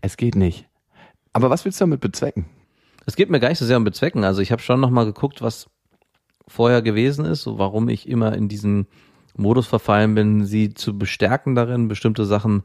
Es 0.00 0.16
geht 0.16 0.36
nicht. 0.36 0.68
Aber 1.32 1.50
was 1.50 1.64
willst 1.64 1.80
du 1.80 1.84
damit 1.84 2.00
bezwecken? 2.00 2.46
Es 3.04 3.14
geht 3.14 3.30
mir 3.30 3.40
gar 3.40 3.50
nicht 3.50 3.58
so 3.58 3.66
sehr 3.66 3.76
um 3.76 3.84
Bezwecken. 3.84 4.24
Also 4.24 4.40
ich 4.40 4.50
habe 4.52 4.62
schon 4.62 4.80
nochmal 4.80 5.04
geguckt, 5.04 5.42
was 5.42 5.68
vorher 6.48 6.82
gewesen 6.82 7.24
ist, 7.24 7.42
so 7.42 7.58
warum 7.58 7.88
ich 7.88 8.08
immer 8.08 8.34
in 8.34 8.48
diesen 8.48 8.86
Modus 9.36 9.66
verfallen 9.66 10.14
bin, 10.14 10.44
sie 10.44 10.74
zu 10.74 10.98
bestärken 10.98 11.54
darin, 11.54 11.88
bestimmte 11.88 12.24
Sachen 12.24 12.62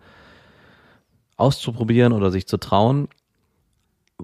auszuprobieren 1.37 2.13
oder 2.13 2.31
sich 2.31 2.47
zu 2.47 2.57
trauen. 2.57 3.07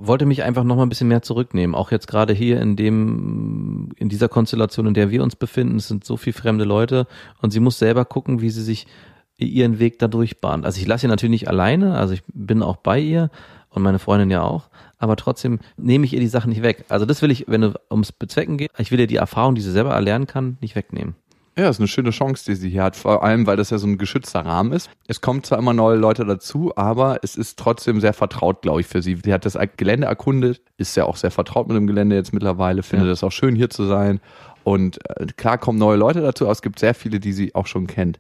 Wollte 0.06 0.26
mich 0.26 0.44
einfach 0.44 0.64
nochmal 0.64 0.86
ein 0.86 0.90
bisschen 0.90 1.08
mehr 1.08 1.22
zurücknehmen. 1.22 1.76
Auch 1.76 1.92
jetzt 1.92 2.08
gerade 2.08 2.34
hier 2.34 2.62
in 2.62 2.76
dem, 2.76 3.90
in 3.98 4.10
dieser 4.10 4.30
Konstellation, 4.30 4.88
in 4.88 4.94
der 4.94 5.12
wir 5.12 5.24
uns 5.24 5.36
befinden, 5.36 5.78
es 5.78 5.88
sind 5.88 6.06
so 6.06 6.18
viele 6.18 6.34
fremde 6.34 6.64
Leute 6.64 7.08
und 7.42 7.52
sie 7.52 7.60
muss 7.60 7.80
selber 7.80 8.06
gucken, 8.06 8.42
wie 8.42 8.50
sie 8.50 8.64
sich 8.64 8.88
ihren 9.38 9.80
Weg 9.80 10.00
dadurch 10.00 10.42
bahnt. 10.42 10.66
Also 10.66 10.80
ich 10.80 10.88
lasse 10.88 11.02
sie 11.02 11.08
natürlich 11.08 11.42
nicht 11.42 11.48
alleine, 11.48 11.96
also 11.96 12.14
ich 12.14 12.24
bin 12.34 12.64
auch 12.64 12.78
bei 12.78 13.00
ihr 13.00 13.30
und 13.70 13.84
meine 13.84 14.00
Freundin 14.00 14.32
ja 14.32 14.42
auch, 14.42 14.70
aber 14.98 15.16
trotzdem 15.16 15.60
nehme 15.78 16.06
ich 16.06 16.14
ihr 16.14 16.20
die 16.20 16.28
Sachen 16.28 16.50
nicht 16.50 16.64
weg. 16.64 16.86
Also 16.90 17.06
das 17.06 17.22
will 17.22 17.30
ich, 17.30 17.46
wenn 17.48 17.62
du 17.62 17.74
ums 17.92 18.12
Bezwecken 18.12 18.58
geht, 18.58 18.72
ich 18.78 18.92
will 18.92 19.00
ihr 19.00 19.08
die 19.08 19.18
Erfahrung, 19.18 19.56
die 19.56 19.62
sie 19.62 19.72
selber 19.72 19.92
erlernen 19.92 20.26
kann, 20.26 20.58
nicht 20.62 20.76
wegnehmen. 20.76 21.16
Ja, 21.58 21.70
ist 21.70 21.80
eine 21.80 21.88
schöne 21.88 22.12
Chance, 22.12 22.46
die 22.46 22.56
sie 22.56 22.70
hier 22.70 22.84
hat. 22.84 22.96
Vor 22.96 23.24
allem, 23.24 23.48
weil 23.48 23.58
das 23.58 23.72
ja 23.72 23.80
so 23.80 23.88
ein 23.88 23.98
geschützter 23.98 24.42
Rahmen 24.46 24.72
ist. 24.74 24.92
Es 25.08 25.22
kommen 25.22 25.44
zwar 25.44 25.58
immer 25.58 25.74
neue 25.74 25.96
Leute 25.98 26.24
dazu, 26.24 26.72
aber 26.76 27.20
es 27.24 27.36
ist 27.36 27.58
trotzdem 27.58 28.00
sehr 28.00 28.14
vertraut, 28.14 28.62
glaube 28.62 28.82
ich, 28.82 28.88
für 28.88 29.02
sie. 29.02 29.18
Sie 29.24 29.34
hat 29.34 29.44
das 29.44 29.58
Gelände 29.76 30.06
erkundet, 30.06 30.62
ist 30.78 30.96
ja 30.96 31.06
auch 31.06 31.16
sehr 31.16 31.32
vertraut 31.32 31.68
mit 31.68 31.76
dem 31.76 31.88
Gelände 31.88 32.16
jetzt 32.16 32.32
mittlerweile, 32.32 32.84
findet 32.84 33.08
Ja. 33.08 33.14
es 33.14 33.24
auch 33.24 33.32
schön, 33.32 33.56
hier 33.56 33.72
zu 33.72 33.86
sein. 33.86 34.20
Und 34.64 35.00
äh, 35.10 35.26
klar 35.36 35.58
kommen 35.58 35.80
neue 35.80 35.98
Leute 35.98 36.22
dazu, 36.22 36.44
aber 36.46 36.52
es 36.52 36.62
gibt 36.62 36.78
sehr 36.78 36.94
viele, 36.94 37.20
die 37.20 37.34
sie 37.34 37.56
auch 37.56 37.66
schon 37.66 37.88
kennt. 37.88 38.20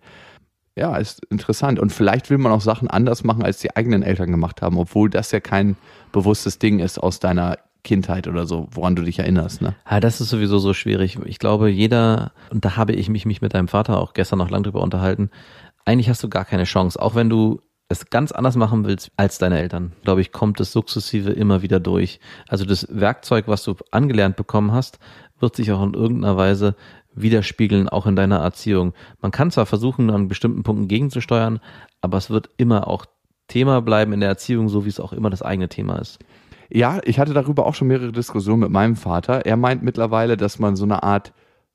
Ja, 0.75 0.95
ist 0.97 1.23
interessant. 1.29 1.79
Und 1.79 1.91
vielleicht 1.91 2.29
will 2.31 2.37
man 2.39 2.51
auch 2.51 2.61
Sachen 2.61 2.87
anders 2.87 3.23
machen, 3.23 3.43
als 3.43 3.59
die 3.59 3.75
eigenen 3.75 4.01
Eltern 4.01 4.31
gemacht 4.31 4.61
haben, 4.63 4.77
obwohl 4.77 5.09
das 5.11 5.31
ja 5.31 5.39
kein 5.41 5.75
bewusstes 6.11 6.57
Ding 6.57 6.79
ist 6.79 6.97
aus 6.97 7.19
deiner 7.19 7.57
Kindheit 7.87 8.27
oder 8.27 8.45
so, 8.45 8.67
woran 8.71 8.95
du 8.95 9.01
dich 9.01 9.19
erinnerst. 9.19 9.61
Ne? 9.61 9.73
Ja, 9.89 10.01
das 10.01 10.19
ist 10.19 10.29
sowieso 10.29 10.59
so 10.59 10.73
schwierig. 10.73 11.17
Ich 11.25 11.39
glaube, 11.39 11.69
jeder, 11.69 12.33
und 12.51 12.65
da 12.65 12.75
habe 12.75 12.91
ich 12.91 13.07
mich, 13.07 13.25
mich 13.25 13.41
mit 13.41 13.53
deinem 13.53 13.69
Vater 13.69 13.99
auch 13.99 14.13
gestern 14.13 14.39
noch 14.39 14.49
lang 14.49 14.63
drüber 14.63 14.81
unterhalten, 14.81 15.29
eigentlich 15.85 16.09
hast 16.09 16.21
du 16.21 16.27
gar 16.27 16.43
keine 16.43 16.65
Chance, 16.65 17.01
auch 17.01 17.15
wenn 17.15 17.29
du 17.29 17.61
es 17.87 18.09
ganz 18.09 18.33
anders 18.33 18.57
machen 18.57 18.85
willst 18.85 19.11
als 19.15 19.37
deine 19.37 19.59
Eltern, 19.59 19.93
glaube 20.03 20.19
ich, 20.19 20.33
kommt 20.33 20.59
es 20.59 20.73
sukzessive 20.73 21.31
immer 21.31 21.61
wieder 21.61 21.79
durch. 21.79 22.19
Also 22.49 22.65
das 22.65 22.85
Werkzeug, 22.89 23.47
was 23.47 23.63
du 23.63 23.75
angelernt 23.91 24.35
bekommen 24.35 24.73
hast, 24.73 24.99
wird 25.39 25.55
sich 25.55 25.71
auch 25.71 25.81
in 25.81 25.93
irgendeiner 25.93 26.35
Weise 26.35 26.75
widerspiegeln, 27.15 27.87
auch 27.87 28.05
in 28.05 28.17
deiner 28.17 28.39
Erziehung. 28.39 28.93
Man 29.21 29.31
kann 29.31 29.49
zwar 29.49 29.65
versuchen, 29.65 30.09
an 30.09 30.27
bestimmten 30.27 30.63
Punkten 30.63 30.89
gegenzusteuern, 30.89 31.61
aber 32.01 32.17
es 32.17 32.29
wird 32.29 32.49
immer 32.57 32.87
auch 32.87 33.05
Thema 33.47 33.81
bleiben 33.81 34.11
in 34.11 34.19
der 34.19 34.29
Erziehung, 34.29 34.67
so 34.67 34.83
wie 34.83 34.89
es 34.89 34.99
auch 34.99 35.13
immer 35.13 35.29
das 35.29 35.41
eigene 35.41 35.69
Thema 35.69 35.99
ist. 35.99 36.19
Ja, 36.69 36.99
ich 37.03 37.19
hatte 37.19 37.33
darüber 37.33 37.65
auch 37.65 37.75
schon 37.75 37.87
mehrere 37.87 38.11
Diskussionen 38.11 38.61
mit 38.61 38.71
meinem 38.71 38.95
Vater. 38.95 39.45
Er 39.45 39.57
meint 39.57 39.83
mittlerweile, 39.83 40.37
dass 40.37 40.59
man 40.59 40.75
so 40.75 40.83
eine 40.83 41.03
Art 41.03 41.33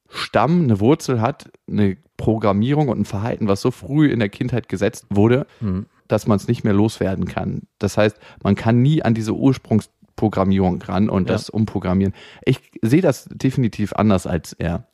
Stamm, 0.09 0.65
eine 0.65 0.81
Wurzel 0.81 1.21
hat, 1.21 1.51
eine 1.69 1.97
Programmierung 2.19 2.89
und 2.89 3.01
ein 3.01 3.05
Verhalten, 3.07 3.49
was 3.49 3.63
so 3.63 3.71
früh 3.71 4.09
in 4.11 4.19
der 4.19 4.29
Kindheit 4.29 4.69
gesetzt 4.69 5.07
wurde, 5.11 5.47
Mhm. 5.61 5.87
dass 6.09 6.27
man 6.27 6.37
es 6.37 6.47
nicht 6.49 6.65
mehr 6.65 6.75
loswerden 6.75 7.25
kann. 7.25 7.63
Das 7.79 7.97
heißt, 7.97 8.19
man 8.43 8.55
kann 8.55 8.83
nie 8.83 9.03
an 9.03 9.15
diese 9.15 9.33
Ursprungsprogrammierung 9.35 10.83
ran 10.83 11.09
und 11.09 11.29
Ja. 11.29 11.35
das 11.35 11.49
umprogrammieren. 11.51 12.15
Ich 12.45 12.59
sehe 12.83 13.01
das 13.03 13.25
definitiv 13.33 13.95
anders 13.95 14.27
als 14.27 14.53
er. 14.53 14.85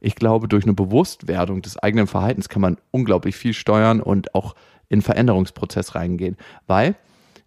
Ich 0.00 0.16
glaube, 0.16 0.48
durch 0.48 0.64
eine 0.64 0.74
Bewusstwerdung 0.74 1.62
des 1.62 1.78
eigenen 1.78 2.06
Verhaltens 2.06 2.48
kann 2.48 2.62
man 2.62 2.76
unglaublich 2.90 3.36
viel 3.36 3.54
steuern 3.54 4.00
und 4.00 4.34
auch 4.34 4.54
in 4.88 5.00
Veränderungsprozess 5.02 5.94
reingehen. 5.94 6.36
Weil 6.66 6.96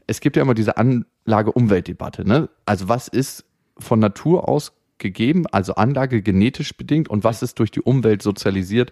es 0.09 0.21
gibt 0.21 0.35
ja 0.35 0.41
immer 0.41 0.55
diese 0.55 0.75
Anlage-Umwelt-Debatte. 0.77 2.27
Ne? 2.27 2.49
Also 2.65 2.89
was 2.89 3.07
ist 3.07 3.45
von 3.77 3.99
Natur 3.99 4.49
aus 4.49 4.73
gegeben, 4.97 5.45
also 5.47 5.75
Anlage 5.75 6.21
genetisch 6.21 6.75
bedingt 6.75 7.07
und 7.09 7.23
was 7.23 7.41
ist 7.41 7.59
durch 7.59 7.71
die 7.71 7.81
Umwelt 7.81 8.21
sozialisiert 8.21 8.91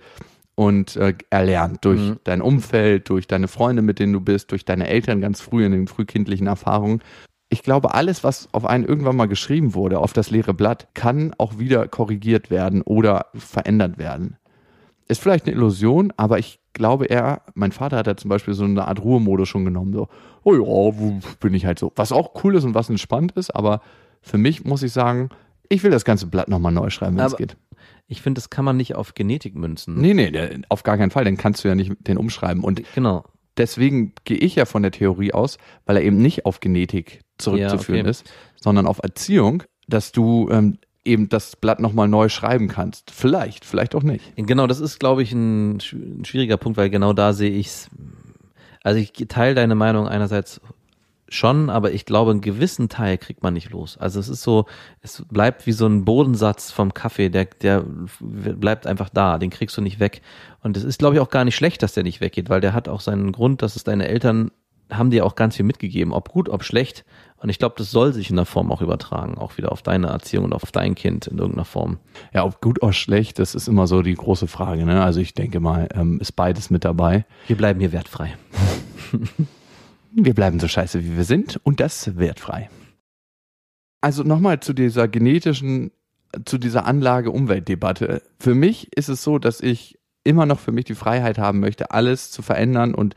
und 0.55 0.95
äh, 0.95 1.15
erlernt 1.29 1.83
durch 1.83 1.99
Mhm. 1.99 2.19
dein 2.23 2.41
Umfeld, 2.41 3.09
durch 3.09 3.27
deine 3.27 3.47
Freunde, 3.47 3.81
mit 3.81 3.99
denen 3.99 4.13
du 4.13 4.21
bist, 4.21 4.51
durch 4.51 4.63
deine 4.63 4.87
Eltern 4.87 5.19
ganz 5.19 5.41
früh 5.41 5.65
in 5.65 5.71
den 5.71 5.87
frühkindlichen 5.87 6.47
Erfahrungen. 6.47 7.01
Ich 7.49 7.63
glaube, 7.63 7.93
alles, 7.93 8.23
was 8.23 8.47
auf 8.53 8.65
einen 8.65 8.85
irgendwann 8.85 9.15
mal 9.15 9.27
geschrieben 9.27 9.73
wurde, 9.73 9.99
auf 9.99 10.13
das 10.13 10.29
leere 10.31 10.53
Blatt, 10.53 10.87
kann 10.93 11.33
auch 11.37 11.59
wieder 11.59 11.87
korrigiert 11.87 12.49
werden 12.51 12.81
oder 12.81 13.27
verändert 13.33 13.97
werden. 13.97 14.37
Ist 15.07 15.21
vielleicht 15.21 15.45
eine 15.45 15.55
Illusion, 15.55 16.13
aber 16.17 16.39
ich 16.39 16.59
glaube 16.77 17.05
eher, 17.05 17.41
mein 17.53 17.71
Vater 17.71 17.97
hat 17.97 18.07
da 18.07 18.15
zum 18.15 18.29
Beispiel 18.29 18.53
so 18.53 18.63
eine 18.63 18.87
Art 18.87 19.03
Ruhemodus 19.03 19.49
schon 19.49 19.65
genommen. 19.65 19.93
So, 19.93 20.07
oh 20.43 20.53
ja, 20.55 21.21
bin 21.39 21.53
ich 21.53 21.65
halt 21.65 21.79
so. 21.79 21.91
Was 21.95 22.11
auch 22.11 22.43
cool 22.43 22.55
ist 22.55 22.63
und 22.63 22.73
was 22.73 22.89
entspannt 22.89 23.33
ist, 23.33 23.51
aber 23.55 23.81
für 24.21 24.37
mich 24.37 24.63
muss 24.63 24.83
ich 24.83 24.91
sagen, 24.93 25.29
ich 25.69 25.83
will 25.83 25.91
das 25.91 26.05
ganze 26.05 26.27
Blatt 26.27 26.47
nochmal 26.47 26.71
neu 26.71 26.89
schreiben, 26.89 27.17
wenn 27.17 27.25
es 27.25 27.35
geht. 27.35 27.57
Ich 28.07 28.21
finde, 28.21 28.39
das 28.39 28.49
kann 28.49 28.63
man 28.63 28.77
nicht 28.77 28.95
auf 28.95 29.13
Genetik 29.15 29.55
münzen. 29.55 29.95
Nee, 29.99 30.13
nee, 30.13 30.31
auf 30.69 30.83
gar 30.83 30.97
keinen 30.97 31.11
Fall, 31.11 31.25
dann 31.25 31.35
kannst 31.37 31.63
du 31.63 31.67
ja 31.67 31.75
nicht 31.75 31.91
den 32.07 32.17
umschreiben. 32.17 32.63
Und 32.63 32.81
Genau. 32.95 33.25
deswegen 33.57 34.13
gehe 34.23 34.37
ich 34.37 34.55
ja 34.55 34.65
von 34.65 34.81
der 34.81 34.91
Theorie 34.91 35.33
aus, 35.33 35.57
weil 35.85 35.97
er 35.97 36.03
eben 36.03 36.17
nicht 36.17 36.45
auf 36.45 36.59
Genetik 36.61 37.19
zurückzuführen 37.37 37.97
Ja, 37.97 38.03
okay. 38.03 38.09
ist, 38.11 38.31
sondern 38.55 38.87
auf 38.87 38.99
Erziehung, 39.03 39.63
dass 39.87 40.11
du 40.13 40.49
ähm, 40.51 40.77
eben 41.07 41.29
das 41.29 41.55
Blatt 41.55 41.79
nochmal 41.79 42.07
neu 42.07 42.29
schreiben 42.29 42.67
kannst. 42.67 43.11
Vielleicht, 43.11 43.65
vielleicht 43.65 43.95
auch 43.95 44.03
nicht. 44.03 44.33
Genau, 44.35 44.67
das 44.67 44.79
ist, 44.79 44.99
glaube 44.99 45.23
ich, 45.23 45.31
ein, 45.31 45.77
ein 45.77 46.25
schwieriger 46.25 46.57
Punkt, 46.57 46.77
weil 46.77 46.89
genau 46.89 47.13
da 47.13 47.33
sehe 47.33 47.51
ich's. 47.51 47.89
Also 48.83 48.99
ich 48.99 49.11
teile 49.27 49.55
deine 49.55 49.75
Meinung 49.75 50.07
einerseits 50.07 50.61
schon, 51.29 51.69
aber 51.69 51.91
ich 51.91 52.05
glaube, 52.05 52.31
einen 52.31 52.41
gewissen 52.41 52.89
Teil 52.89 53.17
kriegt 53.17 53.43
man 53.43 53.53
nicht 53.53 53.71
los. 53.71 53.97
Also 53.97 54.19
es 54.19 54.29
ist 54.29 54.43
so, 54.43 54.65
es 55.01 55.23
bleibt 55.29 55.65
wie 55.65 55.71
so 55.73 55.85
ein 55.85 56.05
Bodensatz 56.05 56.71
vom 56.71 56.93
Kaffee, 56.93 57.29
der, 57.29 57.45
der 57.45 57.83
bleibt 58.21 58.87
einfach 58.87 59.09
da, 59.09 59.37
den 59.37 59.49
kriegst 59.49 59.75
du 59.77 59.81
nicht 59.81 59.99
weg. 59.99 60.21
Und 60.61 60.77
es 60.77 60.83
ist, 60.83 60.99
glaube 60.99 61.15
ich, 61.15 61.21
auch 61.21 61.29
gar 61.29 61.43
nicht 61.43 61.55
schlecht, 61.55 61.83
dass 61.83 61.93
der 61.93 62.03
nicht 62.03 62.21
weggeht, 62.21 62.49
weil 62.49 62.61
der 62.61 62.73
hat 62.73 62.87
auch 62.87 63.01
seinen 63.01 63.31
Grund, 63.31 63.61
dass 63.61 63.75
es 63.75 63.83
deine 63.83 64.07
Eltern 64.07 64.51
haben 64.89 65.11
dir 65.11 65.25
auch 65.25 65.35
ganz 65.35 65.55
viel 65.55 65.65
mitgegeben, 65.65 66.13
ob 66.13 66.29
gut, 66.29 66.49
ob 66.49 66.63
schlecht. 66.63 67.05
Und 67.37 67.49
ich 67.49 67.59
glaube, 67.59 67.75
das 67.77 67.91
soll 67.91 68.13
sich 68.13 68.29
in 68.29 68.35
der 68.35 68.45
Form 68.45 68.71
auch 68.71 68.81
übertragen, 68.81 69.37
auch 69.37 69.57
wieder 69.57 69.71
auf 69.71 69.81
deine 69.81 70.07
Erziehung 70.07 70.45
und 70.45 70.53
auf 70.53 70.71
dein 70.71 70.95
Kind 70.95 71.27
in 71.27 71.37
irgendeiner 71.37 71.65
Form. 71.65 71.99
Ja, 72.33 72.45
ob 72.45 72.61
gut 72.61 72.81
oder 72.81 72.93
schlecht, 72.93 73.39
das 73.39 73.53
ist 73.53 73.67
immer 73.67 73.85
so 73.85 74.01
die 74.01 74.15
große 74.15 74.47
Frage. 74.47 74.85
Ne? 74.85 75.03
Also 75.03 75.19
ich 75.19 75.33
denke 75.33 75.59
mal, 75.59 75.87
ähm, 75.93 76.19
ist 76.19 76.31
beides 76.33 76.69
mit 76.69 76.83
dabei. 76.85 77.25
Wir 77.47 77.57
bleiben 77.57 77.79
hier 77.79 77.91
wertfrei. 77.91 78.35
Wir 80.19 80.33
bleiben 80.33 80.59
so 80.59 80.67
scheiße, 80.67 81.03
wie 81.03 81.15
wir 81.15 81.25
sind 81.25 81.59
und 81.63 81.79
das 81.79 82.17
wertfrei. 82.17 82.71
Also 84.01 84.23
nochmal 84.23 84.61
zu 84.61 84.73
dieser 84.73 85.07
genetischen, 85.07 85.91
zu 86.43 86.57
dieser 86.57 86.87
Anlage-Umwelt-Debatte. 86.87 88.23
Für 88.39 88.55
mich 88.55 88.91
ist 88.97 89.09
es 89.09 89.23
so, 89.23 89.37
dass 89.37 89.61
ich 89.61 89.99
immer 90.23 90.47
noch 90.47 90.59
für 90.59 90.71
mich 90.71 90.85
die 90.85 90.95
Freiheit 90.95 91.37
haben 91.37 91.59
möchte, 91.59 91.91
alles 91.91 92.31
zu 92.31 92.41
verändern 92.41 92.95
und 92.95 93.13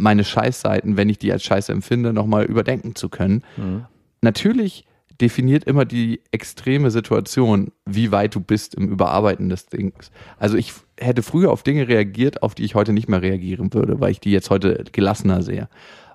meine 0.00 0.24
Scheißseiten, 0.24 0.96
wenn 0.96 1.08
ich 1.08 1.18
die 1.18 1.32
als 1.32 1.42
Scheiße 1.44 1.72
empfinde, 1.72 2.12
nochmal 2.12 2.44
überdenken 2.44 2.94
zu 2.94 3.08
können. 3.08 3.42
Natürlich 4.22 4.84
definiert 5.20 5.64
immer 5.64 5.84
die 5.84 6.22
extreme 6.32 6.90
Situation, 6.90 7.72
wie 7.84 8.10
weit 8.10 8.34
du 8.34 8.40
bist 8.40 8.74
im 8.74 8.88
Überarbeiten 8.88 9.50
des 9.50 9.66
Dings. 9.66 10.10
Also 10.38 10.56
ich 10.56 10.72
hätte 10.98 11.22
früher 11.22 11.50
auf 11.50 11.62
Dinge 11.62 11.88
reagiert, 11.88 12.42
auf 12.42 12.54
die 12.54 12.64
ich 12.64 12.74
heute 12.74 12.92
nicht 12.92 13.08
mehr 13.08 13.20
reagieren 13.20 13.72
würde, 13.74 14.00
weil 14.00 14.12
ich 14.12 14.20
die 14.20 14.32
jetzt 14.32 14.48
heute 14.48 14.84
gelassener 14.92 15.42
sehe. 15.42 15.68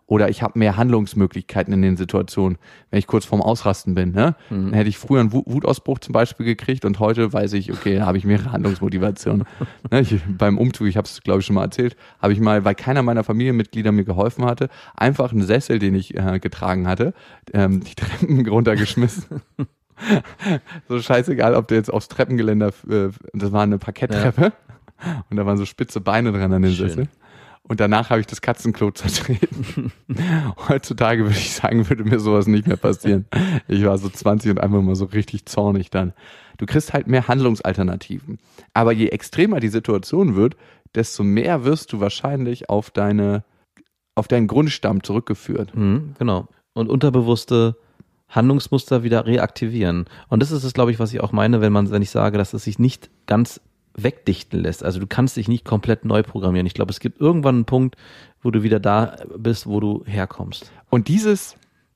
Oder 0.08 0.30
ich 0.30 0.44
habe 0.44 0.60
mehr 0.60 0.78
Handlungsmöglichkeiten 0.78 1.74
in 1.74 1.82
den 1.82 1.98
Situationen, 1.98 2.60
wenn 2.92 3.00
ich 3.00 3.08
kurz 3.08 3.26
vorm 3.26 3.42
Ausrasten 3.42 3.96
bin. 3.96 4.12
Ne? 4.12 4.36
Dann 4.52 4.72
hätte 4.74 4.88
ich 4.88 5.00
früher 5.00 5.20
einen 5.20 5.34
Wu- 5.34 5.44
Wutausbruch 5.48 5.98
zum 5.98 6.14
Beispiel 6.14 6.46
gekriegt 6.46 6.86
und 6.86 7.00
heute 7.00 7.34
weiß 7.34 7.54
ich, 7.54 7.72
okay, 7.72 7.96
da 7.98 8.06
habe 8.06 8.18
ich 8.20 8.24
mehrere 8.24 8.52
Handlungsmotivationen. 8.52 9.46
ne? 9.92 10.02
ich, 10.02 10.20
beim 10.38 10.60
Umzug, 10.60 10.86
ich 10.88 10.96
habe 10.98 11.06
es 11.08 11.22
glaube 11.24 11.40
ich 11.40 11.46
schon 11.48 11.56
mal 11.56 11.64
erzählt, 11.64 11.96
habe 12.22 12.34
ich 12.34 12.40
mal, 12.40 12.64
weil 12.64 12.76
keiner 12.76 13.02
meiner 13.02 13.24
Familienmitglieder 13.24 13.92
mir 13.92 14.04
geholfen 14.04 14.46
hatte, 14.46 14.70
einfach 14.96 15.32
einen 15.32 15.42
Sessel, 15.42 15.80
den 15.80 15.96
ich 15.96 16.16
äh, 16.16 16.40
getragen 16.40 16.88
hatte, 16.88 17.14
ähm, 17.54 17.84
die 17.84 17.96
Treppen 17.96 18.48
runtergeschmissen. 18.48 19.42
so 20.88 21.00
scheißegal, 21.02 21.56
ob 21.56 21.68
der 21.68 21.78
jetzt 21.78 21.92
aufs 21.92 22.10
Treppengeländer, 22.10 22.68
äh, 22.90 23.10
das 23.34 23.52
war 23.52 23.64
eine 23.64 23.78
Parketttreppe 23.80 24.54
und 25.30 25.38
da 25.38 25.46
waren 25.46 25.58
so 25.58 25.66
spitze 25.66 26.00
Beine 26.02 26.32
dran 26.32 26.54
an 26.54 26.62
den 26.62 26.72
Schön. 26.74 26.90
Sessel. 26.90 27.08
Und 27.68 27.80
danach 27.80 28.10
habe 28.10 28.22
ich 28.22 28.28
das 28.28 28.42
Katzenklo 28.42 28.92
zertreten. 28.94 29.92
Heutzutage 30.70 31.24
würde 31.24 31.38
ich 31.38 31.54
sagen, 31.54 31.90
würde 31.90 32.04
mir 32.04 32.20
sowas 32.20 32.48
nicht 32.48 32.68
mehr 32.68 32.78
passieren. 32.78 33.26
Ich 33.68 33.84
war 33.84 33.98
so 33.98 34.10
20 34.10 34.52
und 34.52 34.60
einfach 34.60 34.82
mal 34.82 34.96
so 34.96 35.06
richtig 35.06 35.46
zornig 35.46 35.90
dann. 35.90 36.14
Du 36.58 36.66
kriegst 36.66 36.94
halt 36.94 37.08
mehr 37.08 37.28
Handlungsalternativen. 37.28 38.40
Aber 38.74 38.92
je 38.92 39.08
extremer 39.08 39.60
die 39.60 39.70
Situation 39.70 40.36
wird, 40.36 40.56
desto 40.94 41.24
mehr 41.24 41.66
wirst 41.66 41.92
du 41.92 42.00
wahrscheinlich 42.00 42.70
auf 42.70 42.92
deine, 42.92 43.44
auf 44.14 44.28
deinen 44.28 44.48
Grundstamm 44.48 45.04
zurückgeführt. 45.04 45.76
Mhm, 45.76 46.16
genau. 46.18 46.48
Und 46.74 46.90
unterbewusste 46.90 47.76
Handlungsmuster 48.30 49.04
wieder 49.04 49.26
reaktivieren. 49.26 50.06
Und 50.30 50.42
das 50.42 50.52
ist 50.52 50.64
es, 50.64 50.74
glaube 50.74 50.92
ich, 50.92 51.00
was 51.00 51.14
ich 51.14 51.22
auch 51.22 51.32
meine, 51.32 51.62
wenn 51.62 51.74
man, 51.74 51.90
wenn 51.92 52.02
ich 52.02 52.10
sage, 52.10 52.38
dass 52.38 52.54
es 52.54 52.64
sich 52.64 52.80
nicht 52.80 53.10
ganz 53.28 53.62
wegdichten 53.96 54.60
lässt. 54.60 54.84
Also 54.84 55.00
du 55.00 55.08
kannst 55.08 55.38
dich 55.38 55.48
nicht 55.48 55.66
komplett 55.66 56.06
neu 56.06 56.24
programmieren. 56.24 56.68
Ich 56.68 56.74
glaube, 56.74 56.92
es 56.92 57.00
gibt 57.00 57.20
irgendwann 57.20 57.56
einen 57.56 57.66
Punkt, 57.66 57.96
wo 58.42 58.52
du 58.52 58.64
wieder 58.64 58.80
da 58.80 59.16
bist, 59.38 59.68
wo 59.68 59.80
du 59.80 60.04
herkommst. 60.06 60.72
Und 60.90 61.08
dieses 61.08 61.56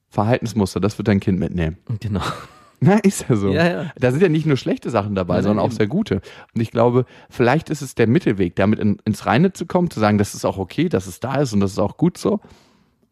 Verhaltensmuster, 0.09 0.79
das 0.79 0.97
wird 0.97 1.07
dein 1.07 1.19
Kind 1.19 1.39
mitnehmen. 1.39 1.77
Genau. 1.99 2.21
Na, 2.81 2.97
ist 2.99 3.25
ja 3.27 3.35
so. 3.35 3.49
Ja, 3.49 3.67
ja. 3.69 3.91
Da 3.99 4.11
sind 4.11 4.21
ja 4.21 4.29
nicht 4.29 4.45
nur 4.45 4.55
schlechte 4.55 4.89
Sachen 4.89 5.13
dabei, 5.13 5.35
Nein, 5.35 5.43
sondern 5.43 5.57
nein, 5.57 5.65
auch 5.65 5.69
eben. 5.69 5.77
sehr 5.77 5.87
gute. 5.87 6.21
Und 6.55 6.61
ich 6.61 6.71
glaube, 6.71 7.05
vielleicht 7.29 7.69
ist 7.69 7.81
es 7.81 7.93
der 7.93 8.07
Mittelweg, 8.07 8.55
damit 8.55 8.79
in, 8.79 8.99
ins 9.03 9.25
Reine 9.25 9.51
zu 9.51 9.65
kommen, 9.65 9.91
zu 9.91 9.99
sagen, 9.99 10.17
das 10.17 10.33
ist 10.33 10.45
auch 10.45 10.57
okay, 10.57 10.87
dass 10.87 11.05
es 11.05 11.19
da 11.19 11.35
ist 11.35 11.51
und 11.53 11.59
das 11.59 11.71
ist 11.71 11.79
auch 11.79 11.97
gut 11.97 12.17
so. 12.17 12.39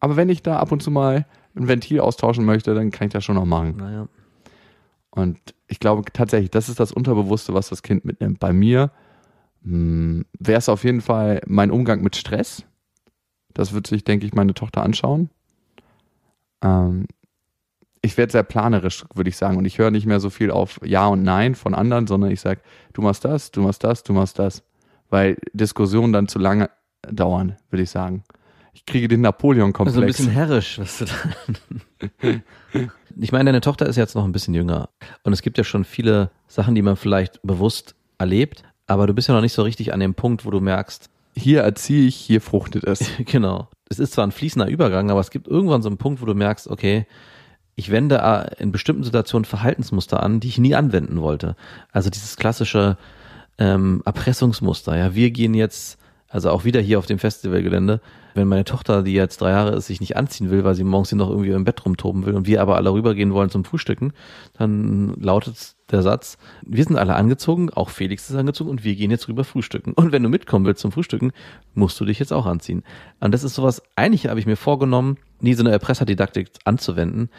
Aber 0.00 0.16
wenn 0.16 0.30
ich 0.30 0.42
da 0.42 0.58
ab 0.58 0.72
und 0.72 0.82
zu 0.82 0.90
mal 0.90 1.26
ein 1.54 1.68
Ventil 1.68 2.00
austauschen 2.00 2.44
möchte, 2.46 2.74
dann 2.74 2.90
kann 2.90 3.08
ich 3.08 3.12
das 3.12 3.24
schon 3.24 3.34
noch 3.34 3.44
machen. 3.44 3.76
Naja. 3.76 4.08
Und 5.18 5.36
ich 5.66 5.80
glaube 5.80 6.04
tatsächlich, 6.12 6.50
das 6.50 6.68
ist 6.68 6.78
das 6.78 6.92
Unterbewusste, 6.92 7.52
was 7.52 7.68
das 7.68 7.82
Kind 7.82 8.04
mitnimmt. 8.04 8.38
Bei 8.38 8.52
mir 8.52 8.92
wäre 9.60 10.58
es 10.58 10.68
auf 10.68 10.84
jeden 10.84 11.00
Fall 11.00 11.40
mein 11.46 11.72
Umgang 11.72 12.02
mit 12.02 12.14
Stress. 12.14 12.64
Das 13.52 13.72
wird 13.72 13.88
sich, 13.88 14.04
denke 14.04 14.26
ich, 14.26 14.32
meine 14.32 14.54
Tochter 14.54 14.84
anschauen. 14.84 15.30
Ähm, 16.62 17.06
ich 18.00 18.16
werde 18.16 18.30
sehr 18.30 18.44
planerisch, 18.44 19.04
würde 19.12 19.28
ich 19.28 19.36
sagen. 19.36 19.56
Und 19.56 19.64
ich 19.64 19.78
höre 19.78 19.90
nicht 19.90 20.06
mehr 20.06 20.20
so 20.20 20.30
viel 20.30 20.52
auf 20.52 20.78
Ja 20.84 21.08
und 21.08 21.24
Nein 21.24 21.56
von 21.56 21.74
anderen, 21.74 22.06
sondern 22.06 22.30
ich 22.30 22.40
sage, 22.40 22.60
du 22.92 23.02
machst 23.02 23.24
das, 23.24 23.50
du 23.50 23.60
machst 23.60 23.82
das, 23.82 24.04
du 24.04 24.12
machst 24.12 24.38
das. 24.38 24.62
Weil 25.10 25.36
Diskussionen 25.52 26.12
dann 26.12 26.28
zu 26.28 26.38
lange 26.38 26.70
dauern, 27.02 27.56
würde 27.70 27.82
ich 27.82 27.90
sagen. 27.90 28.22
Ich 28.72 28.86
kriege 28.86 29.08
den 29.08 29.22
Napoleon-Komplex. 29.22 29.96
Also 29.96 30.00
ein 30.00 30.06
bisschen 30.06 30.30
herrisch, 30.30 30.78
was 30.78 30.98
du 30.98 31.06
da. 31.06 32.40
ich 33.20 33.32
meine, 33.32 33.48
deine 33.48 33.60
Tochter 33.60 33.86
ist 33.86 33.96
jetzt 33.96 34.14
noch 34.14 34.24
ein 34.24 34.32
bisschen 34.32 34.54
jünger. 34.54 34.88
Und 35.22 35.32
es 35.32 35.42
gibt 35.42 35.58
ja 35.58 35.64
schon 35.64 35.84
viele 35.84 36.30
Sachen, 36.46 36.74
die 36.74 36.82
man 36.82 36.96
vielleicht 36.96 37.40
bewusst 37.42 37.94
erlebt. 38.18 38.62
Aber 38.86 39.06
du 39.06 39.14
bist 39.14 39.28
ja 39.28 39.34
noch 39.34 39.42
nicht 39.42 39.52
so 39.52 39.62
richtig 39.62 39.92
an 39.92 40.00
dem 40.00 40.14
Punkt, 40.14 40.44
wo 40.44 40.50
du 40.50 40.60
merkst, 40.60 41.10
hier 41.36 41.62
erziehe 41.62 42.06
ich, 42.06 42.16
hier 42.16 42.40
fruchtet 42.40 42.84
es. 42.84 43.10
genau. 43.26 43.68
Es 43.88 43.98
ist 43.98 44.12
zwar 44.12 44.26
ein 44.26 44.32
fließender 44.32 44.68
Übergang, 44.68 45.10
aber 45.10 45.20
es 45.20 45.30
gibt 45.30 45.48
irgendwann 45.48 45.82
so 45.82 45.88
einen 45.88 45.98
Punkt, 45.98 46.20
wo 46.20 46.26
du 46.26 46.34
merkst, 46.34 46.68
okay, 46.68 47.06
ich 47.74 47.90
wende 47.90 48.50
in 48.58 48.72
bestimmten 48.72 49.04
Situationen 49.04 49.44
Verhaltensmuster 49.44 50.22
an, 50.22 50.40
die 50.40 50.48
ich 50.48 50.58
nie 50.58 50.74
anwenden 50.74 51.20
wollte. 51.20 51.54
Also 51.92 52.10
dieses 52.10 52.36
klassische 52.36 52.98
ähm, 53.58 54.02
Erpressungsmuster. 54.04 54.96
Ja, 54.96 55.14
wir 55.14 55.30
gehen 55.30 55.54
jetzt, 55.54 55.98
also 56.28 56.50
auch 56.50 56.64
wieder 56.64 56.80
hier 56.80 56.98
auf 56.98 57.06
dem 57.06 57.18
Festivalgelände, 57.18 58.00
wenn 58.34 58.48
meine 58.48 58.64
Tochter, 58.64 59.02
die 59.02 59.14
jetzt 59.14 59.40
drei 59.40 59.50
Jahre 59.50 59.74
ist, 59.74 59.86
sich 59.86 60.00
nicht 60.00 60.16
anziehen 60.16 60.50
will, 60.50 60.62
weil 60.62 60.74
sie 60.74 60.84
morgens 60.84 61.08
hier 61.08 61.18
noch 61.18 61.30
irgendwie 61.30 61.50
im 61.50 61.64
Bett 61.64 61.84
rumtoben 61.84 62.26
will 62.26 62.34
und 62.34 62.46
wir 62.46 62.60
aber 62.60 62.76
alle 62.76 62.92
rübergehen 62.92 63.32
wollen 63.32 63.50
zum 63.50 63.64
Frühstücken, 63.64 64.12
dann 64.56 65.14
lautet 65.18 65.74
der 65.90 66.02
Satz, 66.02 66.36
wir 66.62 66.84
sind 66.84 66.98
alle 66.98 67.14
angezogen, 67.14 67.70
auch 67.70 67.88
Felix 67.88 68.28
ist 68.28 68.36
angezogen 68.36 68.70
und 68.70 68.84
wir 68.84 68.94
gehen 68.94 69.10
jetzt 69.10 69.28
rüber 69.28 69.42
frühstücken. 69.44 69.92
Und 69.94 70.12
wenn 70.12 70.22
du 70.22 70.28
mitkommen 70.28 70.66
willst 70.66 70.82
zum 70.82 70.92
Frühstücken, 70.92 71.32
musst 71.74 71.98
du 71.98 72.04
dich 72.04 72.18
jetzt 72.18 72.32
auch 72.32 72.46
anziehen. 72.46 72.84
Und 73.20 73.32
das 73.32 73.42
ist 73.42 73.54
sowas, 73.54 73.82
eigentlich 73.96 74.26
habe 74.26 74.38
ich 74.38 74.46
mir 74.46 74.56
vorgenommen, 74.56 75.16
nie 75.40 75.54
so 75.54 75.62
eine 75.62 75.72
Erpresserdidaktik 75.72 76.50
anzuwenden, 76.64 77.30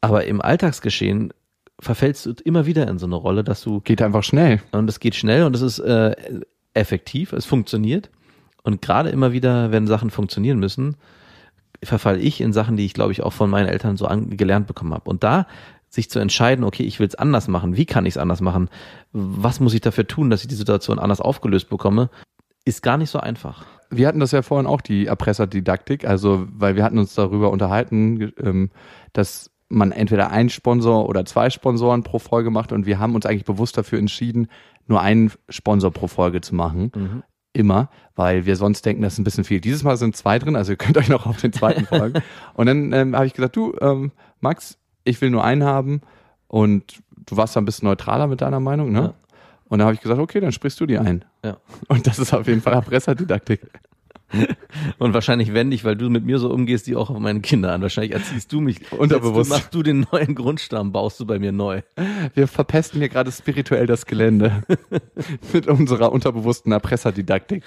aber 0.00 0.26
im 0.26 0.40
Alltagsgeschehen 0.42 1.32
verfällst 1.80 2.26
du 2.26 2.34
immer 2.44 2.66
wieder 2.66 2.88
in 2.88 2.98
so 2.98 3.06
eine 3.06 3.14
Rolle, 3.14 3.42
dass 3.42 3.62
du 3.62 3.80
Geht 3.80 4.02
einfach 4.02 4.22
schnell. 4.22 4.60
und 4.72 4.88
es 4.88 5.00
geht 5.00 5.14
schnell 5.14 5.44
und 5.44 5.56
es 5.56 5.62
ist 5.62 5.78
äh, 5.78 6.14
effektiv, 6.74 7.32
es 7.32 7.46
funktioniert. 7.46 8.10
Und 8.68 8.82
gerade 8.82 9.08
immer 9.08 9.32
wieder, 9.32 9.72
wenn 9.72 9.86
Sachen 9.86 10.10
funktionieren 10.10 10.58
müssen, 10.58 10.96
verfalle 11.82 12.18
ich 12.18 12.42
in 12.42 12.52
Sachen, 12.52 12.76
die 12.76 12.84
ich, 12.84 12.92
glaube 12.92 13.12
ich, 13.12 13.22
auch 13.22 13.32
von 13.32 13.48
meinen 13.48 13.66
Eltern 13.66 13.96
so 13.96 14.06
gelernt 14.28 14.66
bekommen 14.66 14.92
habe. 14.92 15.08
Und 15.08 15.24
da 15.24 15.46
sich 15.88 16.10
zu 16.10 16.18
entscheiden, 16.18 16.66
okay, 16.66 16.82
ich 16.82 17.00
will 17.00 17.06
es 17.06 17.14
anders 17.14 17.48
machen, 17.48 17.78
wie 17.78 17.86
kann 17.86 18.04
ich 18.04 18.12
es 18.12 18.18
anders 18.18 18.42
machen, 18.42 18.68
was 19.12 19.58
muss 19.58 19.72
ich 19.72 19.80
dafür 19.80 20.06
tun, 20.06 20.28
dass 20.28 20.42
ich 20.42 20.48
die 20.48 20.54
Situation 20.54 20.98
anders 20.98 21.22
aufgelöst 21.22 21.70
bekomme, 21.70 22.10
ist 22.66 22.82
gar 22.82 22.98
nicht 22.98 23.08
so 23.08 23.20
einfach. 23.20 23.64
Wir 23.88 24.06
hatten 24.06 24.20
das 24.20 24.32
ja 24.32 24.42
vorhin 24.42 24.66
auch, 24.66 24.82
die 24.82 25.06
Erpresserdidaktik, 25.06 26.06
also 26.06 26.46
weil 26.52 26.76
wir 26.76 26.84
hatten 26.84 26.98
uns 26.98 27.14
darüber 27.14 27.50
unterhalten, 27.50 28.34
ähm, 28.38 28.70
dass 29.14 29.50
man 29.70 29.92
entweder 29.92 30.30
einen 30.30 30.50
Sponsor 30.50 31.08
oder 31.08 31.24
zwei 31.24 31.48
Sponsoren 31.48 32.02
pro 32.02 32.18
Folge 32.18 32.50
macht 32.50 32.72
und 32.72 32.84
wir 32.84 32.98
haben 32.98 33.14
uns 33.14 33.24
eigentlich 33.24 33.46
bewusst 33.46 33.78
dafür 33.78 33.98
entschieden, 33.98 34.48
nur 34.86 35.00
einen 35.00 35.32
Sponsor 35.48 35.90
pro 35.90 36.06
Folge 36.06 36.42
zu 36.42 36.54
machen. 36.54 36.90
Immer, 37.58 37.88
weil 38.14 38.46
wir 38.46 38.54
sonst 38.54 38.86
denken, 38.86 39.02
das 39.02 39.14
ist 39.14 39.18
ein 39.18 39.24
bisschen 39.24 39.42
viel. 39.42 39.60
Dieses 39.60 39.82
Mal 39.82 39.96
sind 39.96 40.14
zwei 40.14 40.38
drin, 40.38 40.54
also 40.54 40.70
ihr 40.70 40.76
könnt 40.76 40.96
euch 40.96 41.08
noch 41.08 41.26
auf 41.26 41.40
den 41.40 41.52
zweiten 41.52 41.86
folgen. 41.96 42.22
Und 42.54 42.66
dann 42.66 42.92
ähm, 42.92 43.16
habe 43.16 43.26
ich 43.26 43.34
gesagt, 43.34 43.56
du, 43.56 43.74
ähm, 43.80 44.12
Max, 44.40 44.78
ich 45.02 45.20
will 45.20 45.30
nur 45.30 45.42
einen 45.42 45.64
haben 45.64 46.00
und 46.46 47.02
du 47.26 47.36
warst 47.36 47.56
da 47.56 47.60
ein 47.60 47.64
bisschen 47.64 47.88
neutraler 47.88 48.28
mit 48.28 48.42
deiner 48.42 48.60
Meinung, 48.60 48.92
ne? 48.92 49.00
Ja. 49.00 49.14
Und 49.64 49.80
dann 49.80 49.86
habe 49.86 49.94
ich 49.94 50.00
gesagt, 50.00 50.20
okay, 50.20 50.38
dann 50.38 50.52
sprichst 50.52 50.78
du 50.78 50.86
die 50.86 50.98
ein. 50.98 51.24
Ja. 51.44 51.56
Und 51.88 52.06
das 52.06 52.20
ist 52.20 52.32
auf 52.32 52.46
jeden 52.46 52.62
Fall 52.62 52.74
Erpresserdidaktik. 52.74 53.60
Und 54.98 55.14
wahrscheinlich 55.14 55.54
wende 55.54 55.74
ich, 55.74 55.84
weil 55.84 55.96
du 55.96 56.10
mit 56.10 56.24
mir 56.24 56.38
so 56.38 56.50
umgehst, 56.50 56.86
die 56.86 56.96
auch 56.96 57.10
auf 57.10 57.18
meine 57.18 57.40
Kinder 57.40 57.72
an. 57.72 57.82
Wahrscheinlich 57.82 58.12
erziehst 58.12 58.52
du 58.52 58.60
mich. 58.60 58.92
Unterbewusst. 58.92 59.50
Du, 59.50 59.54
machst 59.54 59.74
du 59.74 59.82
den 59.82 60.06
neuen 60.12 60.34
Grundstamm, 60.34 60.92
baust 60.92 61.18
du 61.20 61.26
bei 61.26 61.38
mir 61.38 61.52
neu. 61.52 61.82
Wir 62.34 62.48
verpesten 62.48 63.00
hier 63.00 63.08
gerade 63.08 63.32
spirituell 63.32 63.86
das 63.86 64.06
Gelände 64.06 64.62
mit 65.52 65.66
unserer 65.66 66.12
unterbewussten 66.12 66.72
Erpresserdidaktik. 66.72 67.62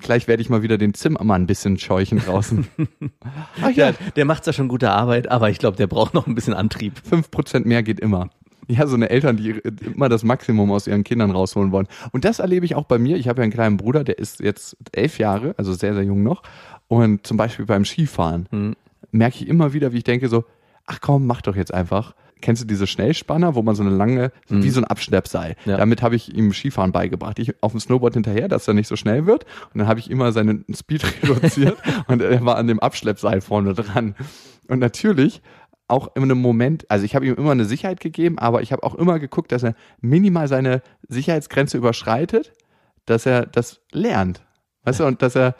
Gleich 0.00 0.26
werde 0.26 0.42
ich 0.42 0.50
mal 0.50 0.62
wieder 0.62 0.78
den 0.78 0.94
Zimmermann 0.94 1.42
ein 1.42 1.46
bisschen 1.46 1.78
scheuchen 1.78 2.18
draußen. 2.18 2.66
Ach 3.62 3.70
ja, 3.70 3.90
Ja, 3.90 3.94
der 4.16 4.24
macht 4.24 4.44
zwar 4.44 4.52
schon 4.54 4.68
gute 4.68 4.90
Arbeit, 4.90 5.30
aber 5.30 5.50
ich 5.50 5.58
glaube, 5.58 5.76
der 5.76 5.86
braucht 5.86 6.14
noch 6.14 6.26
ein 6.26 6.34
bisschen 6.34 6.54
Antrieb. 6.54 7.00
fünf 7.04 7.30
Prozent 7.30 7.66
mehr 7.66 7.82
geht 7.82 8.00
immer. 8.00 8.30
Ja, 8.68 8.86
so 8.86 8.94
eine 8.94 9.10
Eltern, 9.10 9.36
die 9.36 9.50
immer 9.94 10.08
das 10.08 10.22
Maximum 10.22 10.70
aus 10.70 10.86
ihren 10.86 11.04
Kindern 11.04 11.30
rausholen 11.30 11.72
wollen. 11.72 11.88
Und 12.12 12.24
das 12.24 12.38
erlebe 12.38 12.64
ich 12.64 12.74
auch 12.74 12.84
bei 12.84 12.98
mir. 12.98 13.16
Ich 13.16 13.28
habe 13.28 13.40
ja 13.40 13.42
einen 13.42 13.52
kleinen 13.52 13.76
Bruder, 13.76 14.04
der 14.04 14.18
ist 14.18 14.40
jetzt 14.40 14.76
elf 14.92 15.18
Jahre, 15.18 15.54
also 15.58 15.72
sehr, 15.72 15.94
sehr 15.94 16.04
jung 16.04 16.22
noch. 16.22 16.42
Und 16.88 17.26
zum 17.26 17.36
Beispiel 17.36 17.66
beim 17.66 17.84
Skifahren 17.84 18.76
merke 19.10 19.36
ich 19.36 19.48
immer 19.48 19.72
wieder, 19.72 19.92
wie 19.92 19.98
ich 19.98 20.04
denke 20.04 20.28
so, 20.28 20.44
ach 20.86 21.00
komm, 21.00 21.26
mach 21.26 21.42
doch 21.42 21.56
jetzt 21.56 21.72
einfach. 21.72 22.14
Kennst 22.40 22.62
du 22.62 22.66
diese 22.66 22.88
Schnellspanner, 22.88 23.54
wo 23.54 23.62
man 23.62 23.76
so 23.76 23.84
eine 23.84 23.94
lange, 23.94 24.32
so 24.46 24.62
wie 24.64 24.70
so 24.70 24.80
ein 24.80 24.84
Abschleppseil. 24.84 25.54
Ja. 25.64 25.76
Damit 25.76 26.02
habe 26.02 26.16
ich 26.16 26.34
ihm 26.34 26.52
Skifahren 26.52 26.90
beigebracht. 26.90 27.38
Ich 27.38 27.54
auf 27.62 27.70
dem 27.70 27.78
Snowboard 27.78 28.14
hinterher, 28.14 28.48
dass 28.48 28.66
er 28.66 28.74
nicht 28.74 28.88
so 28.88 28.96
schnell 28.96 29.26
wird. 29.26 29.44
Und 29.72 29.78
dann 29.78 29.86
habe 29.86 30.00
ich 30.00 30.10
immer 30.10 30.32
seinen 30.32 30.64
Speed 30.74 31.04
reduziert 31.22 31.78
und 32.08 32.20
er 32.20 32.44
war 32.44 32.56
an 32.56 32.66
dem 32.66 32.80
Abschleppseil 32.80 33.40
vorne 33.40 33.74
dran. 33.74 34.16
Und 34.66 34.80
natürlich 34.80 35.40
auch 35.92 36.16
in 36.16 36.22
einem 36.22 36.40
Moment, 36.40 36.90
also 36.90 37.04
ich 37.04 37.14
habe 37.14 37.26
ihm 37.26 37.34
immer 37.34 37.52
eine 37.52 37.66
Sicherheit 37.66 38.00
gegeben, 38.00 38.38
aber 38.38 38.62
ich 38.62 38.72
habe 38.72 38.82
auch 38.82 38.94
immer 38.94 39.18
geguckt, 39.18 39.52
dass 39.52 39.62
er 39.62 39.74
minimal 40.00 40.48
seine 40.48 40.82
Sicherheitsgrenze 41.08 41.76
überschreitet, 41.76 42.52
dass 43.04 43.26
er 43.26 43.46
das 43.46 43.80
lernt. 43.92 44.42
Weißt 44.84 45.00
du, 45.00 45.04
und 45.04 45.22
dass 45.22 45.36
er 45.36 45.54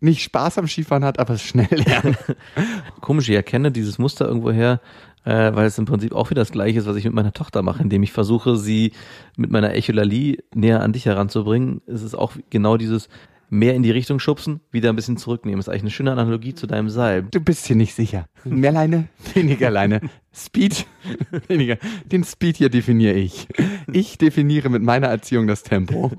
nicht 0.00 0.22
Spaß 0.22 0.58
am 0.58 0.66
Skifahren 0.66 1.04
hat, 1.04 1.18
aber 1.18 1.34
es 1.34 1.42
schnell 1.42 1.68
lernt. 1.70 2.16
Komisch, 3.00 3.28
ich 3.28 3.34
erkenne 3.34 3.70
dieses 3.70 3.98
Muster 3.98 4.26
irgendwoher, 4.26 4.80
äh, 5.24 5.54
weil 5.54 5.66
es 5.66 5.78
im 5.78 5.84
Prinzip 5.84 6.14
auch 6.14 6.30
wieder 6.30 6.40
das 6.40 6.52
gleiche 6.52 6.78
ist, 6.78 6.86
was 6.86 6.96
ich 6.96 7.04
mit 7.04 7.12
meiner 7.12 7.34
Tochter 7.34 7.60
mache, 7.62 7.82
indem 7.82 8.02
ich 8.02 8.12
versuche, 8.12 8.56
sie 8.56 8.92
mit 9.36 9.50
meiner 9.50 9.74
Echolalie 9.74 10.38
näher 10.54 10.80
an 10.80 10.94
dich 10.94 11.04
heranzubringen. 11.04 11.82
Es 11.86 12.02
ist 12.02 12.14
auch 12.14 12.32
genau 12.48 12.78
dieses, 12.78 13.08
mehr 13.50 13.74
in 13.74 13.82
die 13.82 13.90
Richtung 13.90 14.20
schubsen, 14.20 14.60
wieder 14.70 14.88
ein 14.88 14.96
bisschen 14.96 15.16
zurücknehmen. 15.16 15.58
Das 15.58 15.66
ist 15.66 15.70
eigentlich 15.70 15.82
eine 15.82 15.90
schöne 15.90 16.12
Analogie 16.12 16.54
zu 16.54 16.66
deinem 16.66 16.88
Seil. 16.88 17.24
Du 17.24 17.40
bist 17.40 17.66
hier 17.66 17.76
nicht 17.76 17.94
sicher. 17.94 18.26
Mehr 18.44 18.72
Leine, 18.72 19.08
weniger 19.34 19.70
Leine. 19.70 20.00
Speed, 20.32 20.86
weniger. 21.48 21.76
Den 22.06 22.24
Speed 22.24 22.56
hier 22.56 22.70
definiere 22.70 23.14
ich. 23.14 23.48
Ich 23.92 24.16
definiere 24.16 24.70
mit 24.70 24.82
meiner 24.82 25.08
Erziehung 25.08 25.48
das 25.48 25.64
Tempo. 25.64 26.12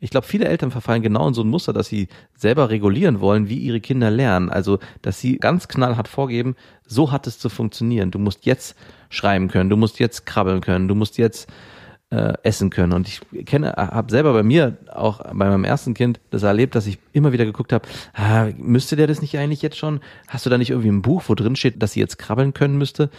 Ich 0.00 0.10
glaube, 0.10 0.26
viele 0.26 0.46
Eltern 0.46 0.70
verfallen 0.70 1.02
genau 1.02 1.28
in 1.28 1.34
so 1.34 1.42
ein 1.42 1.48
Muster, 1.48 1.72
dass 1.72 1.88
sie 1.88 2.08
selber 2.36 2.68
regulieren 2.68 3.20
wollen, 3.20 3.48
wie 3.48 3.58
ihre 3.58 3.80
Kinder 3.80 4.10
lernen. 4.10 4.50
Also, 4.50 4.78
dass 5.02 5.20
sie 5.20 5.38
ganz 5.38 5.68
knallhart 5.68 6.08
vorgeben, 6.08 6.56
so 6.86 7.12
hat 7.12 7.26
es 7.26 7.38
zu 7.38 7.48
funktionieren. 7.48 8.10
Du 8.10 8.18
musst 8.18 8.44
jetzt 8.44 8.76
schreiben 9.08 9.48
können, 9.48 9.70
du 9.70 9.76
musst 9.76 10.00
jetzt 10.00 10.26
krabbeln 10.26 10.60
können, 10.60 10.88
du 10.88 10.94
musst 10.94 11.16
jetzt 11.16 11.48
äh, 12.10 12.34
essen 12.42 12.70
können. 12.70 12.92
Und 12.92 13.08
ich 13.08 13.20
kenne, 13.46 13.72
habe 13.76 14.10
selber 14.10 14.32
bei 14.32 14.42
mir 14.42 14.76
auch 14.92 15.18
bei 15.22 15.32
meinem 15.34 15.64
ersten 15.64 15.94
Kind 15.94 16.20
das 16.30 16.42
erlebt, 16.42 16.74
dass 16.74 16.86
ich 16.86 16.98
immer 17.12 17.32
wieder 17.32 17.44
geguckt 17.44 17.72
habe, 17.72 17.86
ah, 18.14 18.48
müsste 18.56 18.94
der 18.96 19.06
das 19.06 19.20
nicht 19.22 19.36
eigentlich 19.38 19.62
jetzt 19.62 19.76
schon? 19.76 20.00
Hast 20.28 20.46
du 20.46 20.50
da 20.50 20.58
nicht 20.58 20.70
irgendwie 20.70 20.88
ein 20.90 21.02
Buch, 21.02 21.24
wo 21.26 21.34
drin 21.34 21.56
steht, 21.56 21.82
dass 21.82 21.92
sie 21.92 22.00
jetzt 22.00 22.18
krabbeln 22.18 22.52
können 22.54 22.78
müsste? 22.78 23.10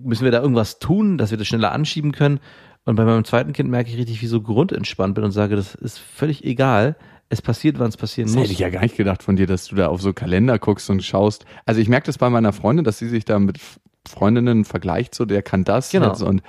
Müssen 0.00 0.24
wir 0.24 0.30
da 0.30 0.40
irgendwas 0.42 0.78
tun, 0.78 1.18
dass 1.18 1.30
wir 1.30 1.38
das 1.38 1.46
schneller 1.46 1.72
anschieben 1.72 2.12
können? 2.12 2.40
Und 2.84 2.94
bei 2.94 3.04
meinem 3.04 3.24
zweiten 3.24 3.52
Kind 3.52 3.68
merke 3.68 3.90
ich 3.90 3.96
richtig, 3.96 4.22
wie 4.22 4.26
so 4.26 4.40
grundentspannt 4.40 5.14
bin 5.16 5.24
und 5.24 5.32
sage, 5.32 5.56
das 5.56 5.74
ist 5.74 5.98
völlig 5.98 6.44
egal. 6.44 6.94
Es 7.28 7.42
passiert, 7.42 7.80
wann 7.80 7.88
es 7.88 7.96
passieren 7.96 8.28
Das 8.28 8.36
muss. 8.36 8.44
hätte 8.44 8.52
ich 8.52 8.60
ja 8.60 8.68
gar 8.68 8.82
nicht 8.82 8.96
gedacht 8.96 9.24
von 9.24 9.34
dir, 9.34 9.48
dass 9.48 9.66
du 9.66 9.74
da 9.74 9.88
auf 9.88 10.00
so 10.00 10.12
Kalender 10.12 10.60
guckst 10.60 10.88
und 10.90 11.02
schaust. 11.02 11.44
Also 11.64 11.80
ich 11.80 11.88
merke 11.88 12.06
das 12.06 12.18
bei 12.18 12.30
meiner 12.30 12.52
Freundin, 12.52 12.84
dass 12.84 12.98
sie 12.98 13.08
sich 13.08 13.24
da 13.24 13.40
mit 13.40 13.58
Freundinnen 14.06 14.64
vergleicht, 14.64 15.16
so 15.16 15.24
der 15.24 15.42
kann 15.42 15.64
das 15.64 15.90
Genau. 15.90 16.08
jetzt 16.10 16.22
und 16.22 16.42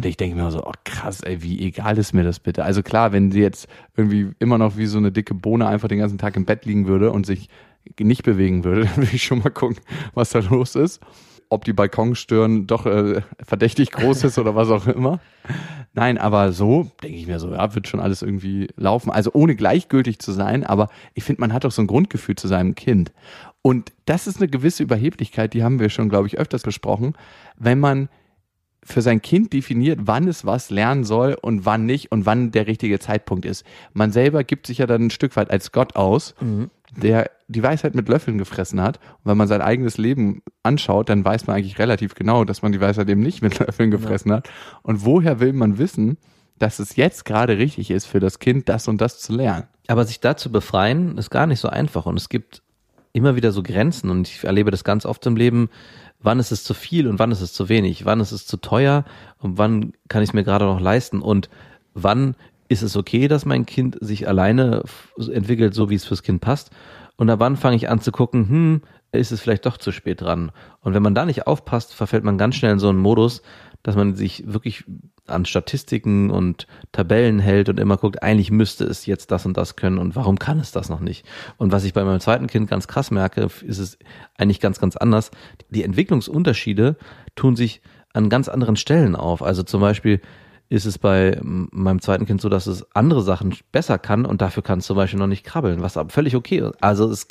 und 0.00 0.06
ich 0.06 0.16
denke 0.16 0.34
mir 0.34 0.50
so, 0.50 0.64
oh 0.64 0.72
krass, 0.84 1.20
ey, 1.20 1.42
wie 1.42 1.60
egal 1.60 1.98
ist 1.98 2.14
mir 2.14 2.24
das 2.24 2.40
bitte? 2.40 2.64
Also 2.64 2.82
klar, 2.82 3.12
wenn 3.12 3.30
sie 3.30 3.42
jetzt 3.42 3.68
irgendwie 3.94 4.30
immer 4.38 4.56
noch 4.56 4.78
wie 4.78 4.86
so 4.86 4.96
eine 4.96 5.12
dicke 5.12 5.34
Bohne 5.34 5.68
einfach 5.68 5.88
den 5.88 5.98
ganzen 5.98 6.16
Tag 6.16 6.36
im 6.36 6.46
Bett 6.46 6.64
liegen 6.64 6.86
würde 6.86 7.12
und 7.12 7.26
sich 7.26 7.50
nicht 7.98 8.22
bewegen 8.22 8.64
würde, 8.64 8.84
dann 8.86 8.96
würde 8.96 9.10
ich 9.12 9.22
schon 9.22 9.40
mal 9.40 9.50
gucken, 9.50 9.76
was 10.14 10.30
da 10.30 10.38
los 10.38 10.74
ist. 10.74 11.00
Ob 11.50 11.66
die 11.66 11.74
Balkonstirn 11.74 12.66
doch 12.66 12.86
äh, 12.86 13.20
verdächtig 13.42 13.90
groß 13.90 14.24
ist 14.24 14.38
oder 14.38 14.54
was 14.54 14.70
auch 14.70 14.86
immer. 14.86 15.20
Nein, 15.92 16.16
aber 16.16 16.52
so 16.52 16.90
denke 17.02 17.18
ich 17.18 17.26
mir 17.26 17.38
so, 17.38 17.52
ja, 17.52 17.74
wird 17.74 17.86
schon 17.86 18.00
alles 18.00 18.22
irgendwie 18.22 18.68
laufen. 18.76 19.10
Also 19.10 19.32
ohne 19.34 19.54
gleichgültig 19.54 20.18
zu 20.18 20.32
sein, 20.32 20.64
aber 20.64 20.88
ich 21.12 21.24
finde, 21.24 21.42
man 21.42 21.52
hat 21.52 21.64
doch 21.64 21.72
so 21.72 21.82
ein 21.82 21.86
Grundgefühl 21.88 22.36
zu 22.36 22.48
seinem 22.48 22.74
Kind. 22.74 23.12
Und 23.60 23.92
das 24.06 24.26
ist 24.26 24.38
eine 24.38 24.48
gewisse 24.48 24.82
Überheblichkeit, 24.82 25.52
die 25.52 25.62
haben 25.62 25.78
wir 25.78 25.90
schon, 25.90 26.08
glaube 26.08 26.26
ich, 26.26 26.38
öfters 26.38 26.62
besprochen, 26.62 27.12
wenn 27.58 27.78
man 27.78 28.08
für 28.92 29.02
sein 29.02 29.22
Kind 29.22 29.52
definiert, 29.52 30.00
wann 30.02 30.28
es 30.28 30.44
was 30.44 30.70
lernen 30.70 31.04
soll 31.04 31.36
und 31.40 31.64
wann 31.64 31.86
nicht 31.86 32.12
und 32.12 32.26
wann 32.26 32.50
der 32.50 32.66
richtige 32.66 32.98
Zeitpunkt 32.98 33.44
ist. 33.44 33.64
Man 33.92 34.12
selber 34.12 34.44
gibt 34.44 34.66
sich 34.66 34.78
ja 34.78 34.86
dann 34.86 35.06
ein 35.06 35.10
Stück 35.10 35.36
weit 35.36 35.50
als 35.50 35.72
Gott 35.72 35.96
aus, 35.96 36.34
der 36.96 37.30
die 37.48 37.62
Weisheit 37.62 37.94
mit 37.94 38.08
Löffeln 38.08 38.38
gefressen 38.38 38.80
hat. 38.80 38.98
Und 38.98 39.30
wenn 39.30 39.36
man 39.36 39.48
sein 39.48 39.62
eigenes 39.62 39.98
Leben 39.98 40.42
anschaut, 40.62 41.08
dann 41.08 41.24
weiß 41.24 41.46
man 41.46 41.56
eigentlich 41.56 41.78
relativ 41.78 42.14
genau, 42.14 42.44
dass 42.44 42.62
man 42.62 42.72
die 42.72 42.80
Weisheit 42.80 43.08
eben 43.08 43.22
nicht 43.22 43.42
mit 43.42 43.58
Löffeln 43.60 43.90
gefressen 43.90 44.32
hat. 44.32 44.48
Und 44.82 45.04
woher 45.04 45.40
will 45.40 45.52
man 45.52 45.78
wissen, 45.78 46.16
dass 46.58 46.78
es 46.78 46.96
jetzt 46.96 47.24
gerade 47.24 47.58
richtig 47.58 47.90
ist, 47.90 48.06
für 48.06 48.20
das 48.20 48.38
Kind 48.38 48.68
das 48.68 48.88
und 48.88 49.00
das 49.00 49.18
zu 49.18 49.32
lernen? 49.34 49.66
Aber 49.88 50.04
sich 50.04 50.20
da 50.20 50.36
zu 50.36 50.52
befreien, 50.52 51.18
ist 51.18 51.30
gar 51.30 51.46
nicht 51.46 51.60
so 51.60 51.68
einfach. 51.68 52.06
Und 52.06 52.16
es 52.16 52.28
gibt 52.28 52.62
immer 53.12 53.36
wieder 53.36 53.52
so 53.52 53.62
Grenzen. 53.62 54.10
Und 54.10 54.28
ich 54.28 54.44
erlebe 54.44 54.70
das 54.70 54.84
ganz 54.84 55.06
oft 55.06 55.24
im 55.26 55.36
Leben. 55.36 55.68
Wann 56.20 56.38
ist 56.38 56.52
es 56.52 56.64
zu 56.64 56.74
viel 56.74 57.08
und 57.08 57.18
wann 57.18 57.32
ist 57.32 57.40
es 57.40 57.52
zu 57.52 57.68
wenig? 57.68 58.04
Wann 58.04 58.20
ist 58.20 58.32
es 58.32 58.46
zu 58.46 58.58
teuer 58.58 59.04
und 59.38 59.58
wann 59.58 59.92
kann 60.08 60.22
ich 60.22 60.30
es 60.30 60.34
mir 60.34 60.44
gerade 60.44 60.66
noch 60.66 60.80
leisten? 60.80 61.22
Und 61.22 61.48
wann 61.94 62.36
ist 62.68 62.82
es 62.82 62.96
okay, 62.96 63.26
dass 63.26 63.46
mein 63.46 63.66
Kind 63.66 63.96
sich 64.00 64.28
alleine 64.28 64.82
entwickelt, 65.16 65.74
so 65.74 65.90
wie 65.90 65.94
es 65.94 66.04
fürs 66.04 66.22
Kind 66.22 66.40
passt? 66.40 66.70
Und 67.16 67.30
ab 67.30 67.40
wann 67.40 67.56
fange 67.56 67.76
ich 67.76 67.88
an 67.88 68.00
zu 68.00 68.12
gucken, 68.12 68.48
hm, 68.48 68.82
ist 69.12 69.32
es 69.32 69.40
vielleicht 69.40 69.66
doch 69.66 69.76
zu 69.76 69.92
spät 69.92 70.20
dran? 70.20 70.52
Und 70.80 70.94
wenn 70.94 71.02
man 71.02 71.14
da 71.14 71.24
nicht 71.24 71.46
aufpasst, 71.46 71.94
verfällt 71.94 72.24
man 72.24 72.38
ganz 72.38 72.54
schnell 72.54 72.72
in 72.72 72.78
so 72.78 72.88
einen 72.88 72.98
Modus, 72.98 73.42
dass 73.82 73.96
man 73.96 74.14
sich 74.14 74.44
wirklich 74.46 74.84
an 75.26 75.44
Statistiken 75.44 76.30
und 76.30 76.66
Tabellen 76.92 77.38
hält 77.38 77.68
und 77.68 77.78
immer 77.78 77.96
guckt, 77.96 78.22
eigentlich 78.22 78.50
müsste 78.50 78.84
es 78.84 79.06
jetzt 79.06 79.30
das 79.30 79.46
und 79.46 79.56
das 79.56 79.76
können 79.76 79.98
und 79.98 80.16
warum 80.16 80.38
kann 80.38 80.58
es 80.58 80.72
das 80.72 80.88
noch 80.88 81.00
nicht? 81.00 81.24
Und 81.56 81.72
was 81.72 81.84
ich 81.84 81.92
bei 81.92 82.04
meinem 82.04 82.20
zweiten 82.20 82.46
Kind 82.46 82.68
ganz 82.68 82.88
krass 82.88 83.10
merke, 83.10 83.42
ist 83.42 83.78
es 83.78 83.98
eigentlich 84.36 84.60
ganz, 84.60 84.80
ganz 84.80 84.96
anders. 84.96 85.30
Die 85.70 85.84
Entwicklungsunterschiede 85.84 86.96
tun 87.36 87.56
sich 87.56 87.80
an 88.12 88.28
ganz 88.28 88.48
anderen 88.48 88.76
Stellen 88.76 89.14
auf. 89.14 89.42
Also 89.42 89.62
zum 89.62 89.80
Beispiel 89.80 90.20
ist 90.68 90.86
es 90.86 90.98
bei 90.98 91.38
meinem 91.42 92.00
zweiten 92.00 92.26
Kind 92.26 92.40
so, 92.40 92.48
dass 92.48 92.66
es 92.66 92.86
andere 92.94 93.22
Sachen 93.22 93.54
besser 93.72 93.98
kann 93.98 94.24
und 94.24 94.40
dafür 94.40 94.62
kann 94.62 94.78
es 94.78 94.86
zum 94.86 94.96
Beispiel 94.96 95.18
noch 95.18 95.26
nicht 95.26 95.44
krabbeln, 95.44 95.82
was 95.82 95.96
aber 95.96 96.10
völlig 96.10 96.36
okay 96.36 96.58
ist. 96.58 96.82
Also 96.82 97.08
es 97.08 97.26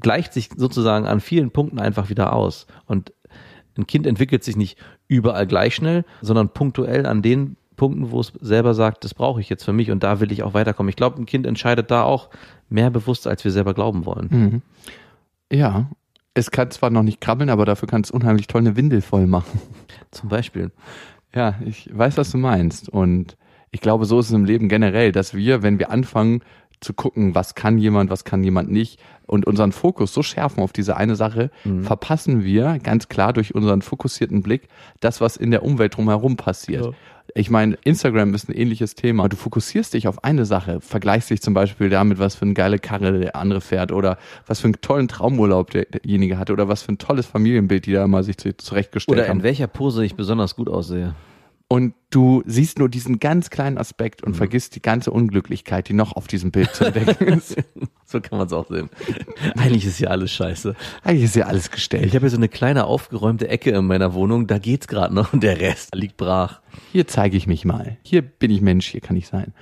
gleicht 0.00 0.32
sich 0.32 0.50
sozusagen 0.56 1.06
an 1.06 1.20
vielen 1.20 1.50
Punkten 1.50 1.80
einfach 1.80 2.08
wieder 2.08 2.32
aus. 2.32 2.66
Und 2.86 3.12
ein 3.78 3.86
Kind 3.86 4.06
entwickelt 4.06 4.44
sich 4.44 4.56
nicht 4.56 4.78
überall 5.06 5.46
gleich 5.46 5.74
schnell, 5.74 6.04
sondern 6.20 6.50
punktuell 6.50 7.06
an 7.06 7.22
den 7.22 7.56
Punkten, 7.76 8.10
wo 8.10 8.20
es 8.20 8.32
selber 8.40 8.74
sagt, 8.74 9.04
das 9.04 9.14
brauche 9.14 9.40
ich 9.40 9.48
jetzt 9.48 9.64
für 9.64 9.72
mich 9.72 9.90
und 9.90 10.02
da 10.02 10.20
will 10.20 10.32
ich 10.32 10.42
auch 10.42 10.52
weiterkommen. 10.52 10.90
Ich 10.90 10.96
glaube, 10.96 11.22
ein 11.22 11.26
Kind 11.26 11.46
entscheidet 11.46 11.90
da 11.90 12.02
auch 12.02 12.28
mehr 12.68 12.90
bewusst, 12.90 13.26
als 13.26 13.44
wir 13.44 13.52
selber 13.52 13.72
glauben 13.72 14.04
wollen. 14.04 14.62
Ja, 15.50 15.88
es 16.34 16.50
kann 16.50 16.70
zwar 16.70 16.90
noch 16.90 17.02
nicht 17.02 17.20
krabbeln, 17.20 17.50
aber 17.50 17.64
dafür 17.64 17.88
kann 17.88 18.02
es 18.02 18.10
unheimlich 18.10 18.46
toll 18.48 18.60
eine 18.60 18.76
Windel 18.76 19.00
voll 19.00 19.26
machen. 19.26 19.60
Zum 20.10 20.28
Beispiel. 20.28 20.70
Ja, 21.34 21.54
ich 21.64 21.88
weiß, 21.92 22.16
was 22.16 22.30
du 22.30 22.38
meinst. 22.38 22.88
Und 22.88 23.36
ich 23.70 23.80
glaube, 23.80 24.04
so 24.04 24.18
ist 24.18 24.26
es 24.26 24.32
im 24.32 24.44
Leben 24.44 24.68
generell, 24.68 25.12
dass 25.12 25.34
wir, 25.34 25.62
wenn 25.62 25.78
wir 25.78 25.90
anfangen 25.90 26.42
zu 26.80 26.94
gucken, 26.94 27.34
was 27.34 27.54
kann 27.54 27.78
jemand, 27.78 28.10
was 28.10 28.24
kann 28.24 28.44
jemand 28.44 28.70
nicht, 28.70 29.00
und 29.28 29.46
unseren 29.46 29.70
Fokus 29.72 30.12
so 30.12 30.22
schärfen 30.22 30.62
auf 30.62 30.72
diese 30.72 30.96
eine 30.96 31.14
Sache, 31.14 31.50
verpassen 31.82 32.42
wir 32.44 32.78
ganz 32.82 33.08
klar 33.08 33.32
durch 33.32 33.54
unseren 33.54 33.82
fokussierten 33.82 34.42
Blick 34.42 34.68
das, 35.00 35.20
was 35.20 35.36
in 35.36 35.50
der 35.52 35.62
Umwelt 35.62 35.96
drumherum 35.96 36.36
passiert. 36.36 36.86
Ja. 36.86 36.90
Ich 37.34 37.50
meine, 37.50 37.76
Instagram 37.84 38.32
ist 38.34 38.48
ein 38.48 38.54
ähnliches 38.54 38.94
Thema. 38.94 39.28
Du 39.28 39.36
fokussierst 39.36 39.92
dich 39.92 40.08
auf 40.08 40.24
eine 40.24 40.46
Sache, 40.46 40.80
vergleichst 40.80 41.28
dich 41.28 41.42
zum 41.42 41.52
Beispiel 41.52 41.90
damit, 41.90 42.18
was 42.18 42.34
für 42.36 42.46
eine 42.46 42.54
geile 42.54 42.78
Karre 42.78 43.18
der 43.18 43.36
andere 43.36 43.60
fährt 43.60 43.92
oder 43.92 44.16
was 44.46 44.60
für 44.60 44.64
einen 44.68 44.80
tollen 44.80 45.08
Traumurlaub 45.08 45.70
der, 45.70 45.84
derjenige 45.84 46.38
hatte 46.38 46.54
oder 46.54 46.68
was 46.68 46.82
für 46.82 46.92
ein 46.92 46.98
tolles 46.98 47.26
Familienbild 47.26 47.84
die 47.84 47.92
da 47.92 48.08
mal 48.08 48.22
sich 48.24 48.38
zu- 48.38 48.56
zurechtgestellt 48.56 49.18
Oder 49.18 49.28
haben. 49.28 49.38
in 49.40 49.42
welcher 49.44 49.66
Pose 49.66 50.04
ich 50.06 50.14
besonders 50.14 50.56
gut 50.56 50.70
aussehe. 50.70 51.14
Und 51.70 51.92
du 52.08 52.42
siehst 52.46 52.78
nur 52.78 52.88
diesen 52.88 53.18
ganz 53.20 53.50
kleinen 53.50 53.76
Aspekt 53.76 54.22
Mhm. 54.22 54.28
und 54.28 54.34
vergisst 54.34 54.74
die 54.74 54.80
ganze 54.80 55.10
Unglücklichkeit, 55.10 55.88
die 55.88 55.92
noch 55.92 56.12
auf 56.16 56.26
diesem 56.26 56.50
Bild 56.50 56.74
zu 56.74 56.86
entdecken 56.86 57.28
ist. 57.38 57.56
So 58.06 58.22
kann 58.22 58.38
man 58.38 58.46
es 58.46 58.54
auch 58.54 58.66
sehen. 58.68 58.88
Eigentlich 59.58 59.84
ist 59.84 60.00
ja 60.00 60.08
alles 60.08 60.32
scheiße. 60.32 60.74
Eigentlich 61.04 61.24
ist 61.24 61.36
ja 61.36 61.44
alles 61.44 61.70
gestellt. 61.70 62.06
Ich 62.06 62.14
habe 62.14 62.22
hier 62.24 62.30
so 62.30 62.38
eine 62.38 62.48
kleine 62.48 62.86
aufgeräumte 62.86 63.48
Ecke 63.48 63.70
in 63.72 63.84
meiner 63.86 64.14
Wohnung, 64.14 64.46
da 64.46 64.58
geht's 64.58 64.88
gerade 64.88 65.14
noch 65.14 65.34
und 65.34 65.42
der 65.42 65.60
Rest 65.60 65.94
liegt 65.94 66.16
brach. 66.16 66.62
Hier 66.92 67.06
zeige 67.06 67.36
ich 67.36 67.46
mich 67.46 67.66
mal. 67.66 67.98
Hier 68.02 68.22
bin 68.22 68.50
ich 68.50 68.62
Mensch, 68.62 68.86
hier 68.86 69.02
kann 69.02 69.16
ich 69.16 69.28
sein. 69.28 69.52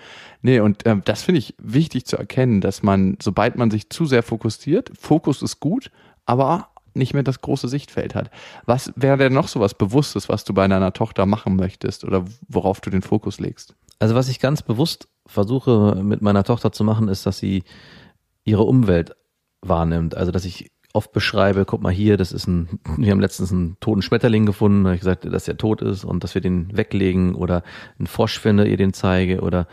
Nee, 0.42 0.60
und 0.60 0.86
ähm, 0.86 1.02
das 1.04 1.24
finde 1.24 1.40
ich 1.40 1.56
wichtig 1.58 2.04
zu 2.06 2.16
erkennen, 2.16 2.60
dass 2.60 2.84
man, 2.84 3.16
sobald 3.20 3.56
man 3.56 3.72
sich 3.72 3.90
zu 3.90 4.06
sehr 4.06 4.22
fokussiert, 4.22 4.92
Fokus 4.96 5.42
ist 5.42 5.58
gut, 5.58 5.90
aber 6.24 6.68
nicht 6.96 7.14
mehr 7.14 7.22
das 7.22 7.40
große 7.40 7.68
Sichtfeld 7.68 8.14
hat. 8.14 8.30
Was 8.64 8.92
wäre 8.96 9.16
denn 9.16 9.32
noch 9.32 9.48
so 9.48 9.60
was 9.60 9.74
Bewusstes, 9.74 10.28
was 10.28 10.44
du 10.44 10.54
bei 10.54 10.66
deiner 10.66 10.92
Tochter 10.92 11.26
machen 11.26 11.56
möchtest 11.56 12.04
oder 12.04 12.24
worauf 12.48 12.80
du 12.80 12.90
den 12.90 13.02
Fokus 13.02 13.38
legst? 13.40 13.74
Also 13.98 14.14
was 14.14 14.28
ich 14.28 14.40
ganz 14.40 14.62
bewusst 14.62 15.08
versuche 15.26 16.00
mit 16.02 16.22
meiner 16.22 16.44
Tochter 16.44 16.72
zu 16.72 16.84
machen, 16.84 17.08
ist, 17.08 17.26
dass 17.26 17.38
sie 17.38 17.64
ihre 18.44 18.62
Umwelt 18.62 19.14
wahrnimmt. 19.62 20.16
Also 20.16 20.32
dass 20.32 20.44
ich 20.44 20.70
oft 20.92 21.12
beschreibe, 21.12 21.64
guck 21.66 21.82
mal 21.82 21.92
hier, 21.92 22.16
das 22.16 22.32
ist 22.32 22.46
ein, 22.46 22.80
wir 22.96 23.10
haben 23.10 23.20
letztens 23.20 23.52
einen 23.52 23.76
toten 23.80 24.02
Schmetterling 24.02 24.46
gefunden, 24.46 24.84
da 24.84 24.88
habe 24.88 24.94
ich 24.94 25.00
gesagt, 25.00 25.26
dass 25.26 25.46
er 25.46 25.58
tot 25.58 25.82
ist 25.82 26.04
und 26.04 26.24
dass 26.24 26.34
wir 26.34 26.40
den 26.40 26.74
weglegen 26.76 27.34
oder 27.34 27.62
einen 27.98 28.06
Frosch 28.06 28.38
finde, 28.40 28.66
ihr 28.66 28.78
den 28.78 28.94
zeige 28.94 29.40
oder 29.40 29.66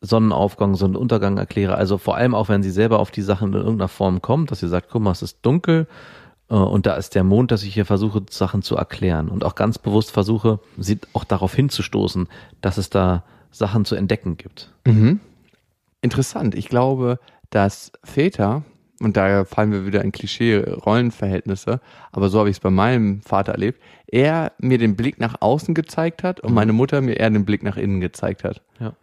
Sonnenaufgang, 0.00 0.74
Sonnenuntergang 0.74 1.36
erkläre. 1.36 1.74
Also 1.76 1.98
vor 1.98 2.16
allem 2.16 2.34
auch, 2.34 2.48
wenn 2.48 2.62
sie 2.62 2.70
selber 2.70 2.98
auf 2.98 3.10
die 3.10 3.22
Sachen 3.22 3.52
in 3.52 3.60
irgendeiner 3.60 3.88
Form 3.88 4.22
kommt, 4.22 4.50
dass 4.50 4.60
sie 4.60 4.68
sagt, 4.68 4.88
guck 4.90 5.02
mal, 5.02 5.12
es 5.12 5.22
ist 5.22 5.38
dunkel 5.42 5.86
und 6.50 6.84
da 6.84 6.94
ist 6.94 7.14
der 7.14 7.22
Mond, 7.22 7.52
dass 7.52 7.62
ich 7.62 7.72
hier 7.72 7.86
versuche, 7.86 8.22
Sachen 8.28 8.62
zu 8.62 8.76
erklären 8.76 9.28
und 9.28 9.44
auch 9.44 9.54
ganz 9.54 9.78
bewusst 9.78 10.10
versuche, 10.10 10.58
sie 10.76 10.98
auch 11.12 11.22
darauf 11.22 11.54
hinzustoßen, 11.54 12.28
dass 12.60 12.76
es 12.76 12.90
da 12.90 13.22
Sachen 13.52 13.84
zu 13.84 13.94
entdecken 13.94 14.36
gibt. 14.36 14.72
Interessant. 16.02 16.56
Ich 16.56 16.68
glaube, 16.68 17.20
dass 17.50 17.92
Väter, 18.02 18.64
und 19.00 19.16
da 19.16 19.44
fallen 19.44 19.70
wir 19.70 19.86
wieder 19.86 20.02
in 20.02 20.10
Klischee-Rollenverhältnisse, 20.10 21.80
aber 22.10 22.28
so 22.30 22.40
habe 22.40 22.50
ich 22.50 22.56
es 22.56 22.60
bei 22.60 22.70
meinem 22.70 23.22
Vater 23.22 23.52
erlebt, 23.52 23.80
er 24.08 24.50
mir 24.58 24.78
den 24.78 24.96
Blick 24.96 25.20
nach 25.20 25.36
außen 25.40 25.72
gezeigt 25.72 26.24
hat 26.24 26.40
und 26.40 26.52
meine 26.52 26.72
Mutter 26.72 27.00
mir 27.00 27.14
eher 27.14 27.30
den 27.30 27.44
Blick 27.44 27.62
nach 27.62 27.76
innen 27.76 28.00
gezeigt 28.00 28.42
hat. 28.42 28.60
Ja. 28.80 28.94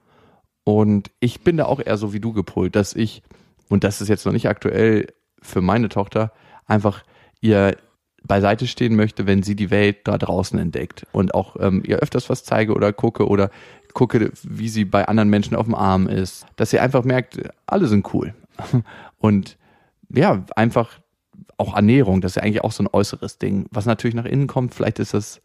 Und 0.65 1.11
ich 1.21 1.45
bin 1.45 1.55
da 1.55 1.63
auch 1.63 1.79
eher 1.79 1.95
so 1.95 2.11
wie 2.11 2.19
du 2.19 2.33
gepolt, 2.33 2.75
dass 2.75 2.93
ich, 2.93 3.23
und 3.69 3.85
das 3.85 4.01
ist 4.01 4.09
jetzt 4.09 4.25
noch 4.25 4.33
nicht 4.33 4.49
aktuell 4.49 5.07
für 5.41 5.61
meine 5.61 5.87
Tochter, 5.87 6.33
einfach 6.65 7.03
ihr 7.41 7.77
beiseite 8.23 8.67
stehen 8.67 8.95
möchte, 8.95 9.25
wenn 9.25 9.43
sie 9.43 9.55
die 9.55 9.71
Welt 9.71 9.99
da 10.05 10.17
draußen 10.17 10.59
entdeckt 10.59 11.05
und 11.11 11.33
auch 11.33 11.55
ähm, 11.59 11.83
ihr 11.85 11.97
öfters 11.97 12.29
was 12.29 12.43
zeige 12.43 12.73
oder 12.73 12.91
gucke 12.93 13.27
oder 13.27 13.49
gucke, 13.93 14.31
wie 14.43 14.69
sie 14.69 14.85
bei 14.85 15.07
anderen 15.07 15.29
Menschen 15.29 15.55
auf 15.55 15.65
dem 15.65 15.75
Arm 15.75 16.07
ist, 16.07 16.45
dass 16.55 16.69
sie 16.69 16.79
einfach 16.79 17.03
merkt, 17.03 17.39
alle 17.65 17.87
sind 17.87 18.13
cool. 18.13 18.35
Und 19.17 19.57
ja, 20.13 20.45
einfach 20.55 20.99
auch 21.57 21.75
Ernährung, 21.75 22.21
das 22.21 22.33
ist 22.33 22.35
ja 22.35 22.43
eigentlich 22.43 22.63
auch 22.63 22.71
so 22.71 22.83
ein 22.83 22.89
äußeres 22.91 23.39
Ding. 23.39 23.65
Was 23.71 23.87
natürlich 23.87 24.15
nach 24.15 24.25
innen 24.25 24.45
kommt, 24.45 24.75
vielleicht 24.75 24.99
ist 24.99 25.15
es, 25.15 25.41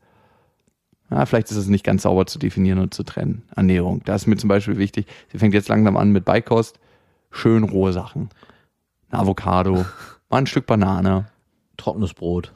ja, 1.10 1.24
vielleicht 1.24 1.50
ist 1.50 1.56
es 1.56 1.68
nicht 1.68 1.84
ganz 1.84 2.02
sauber 2.02 2.26
zu 2.26 2.38
definieren 2.38 2.78
und 2.78 2.92
zu 2.92 3.02
trennen. 3.02 3.44
Ernährung. 3.56 4.02
Da 4.04 4.14
ist 4.14 4.26
mir 4.26 4.36
zum 4.36 4.48
Beispiel 4.48 4.76
wichtig, 4.76 5.06
sie 5.30 5.38
fängt 5.38 5.54
jetzt 5.54 5.68
langsam 5.68 5.96
an 5.96 6.12
mit 6.12 6.26
Beikost, 6.26 6.78
schön 7.30 7.64
rohe 7.64 7.94
Sachen. 7.94 8.28
Ein 9.10 9.20
Avocado, 9.20 9.86
mal 10.28 10.38
ein 10.38 10.46
Stück 10.46 10.66
Banane. 10.66 11.31
Trockenes 11.76 12.14
Brot. 12.14 12.52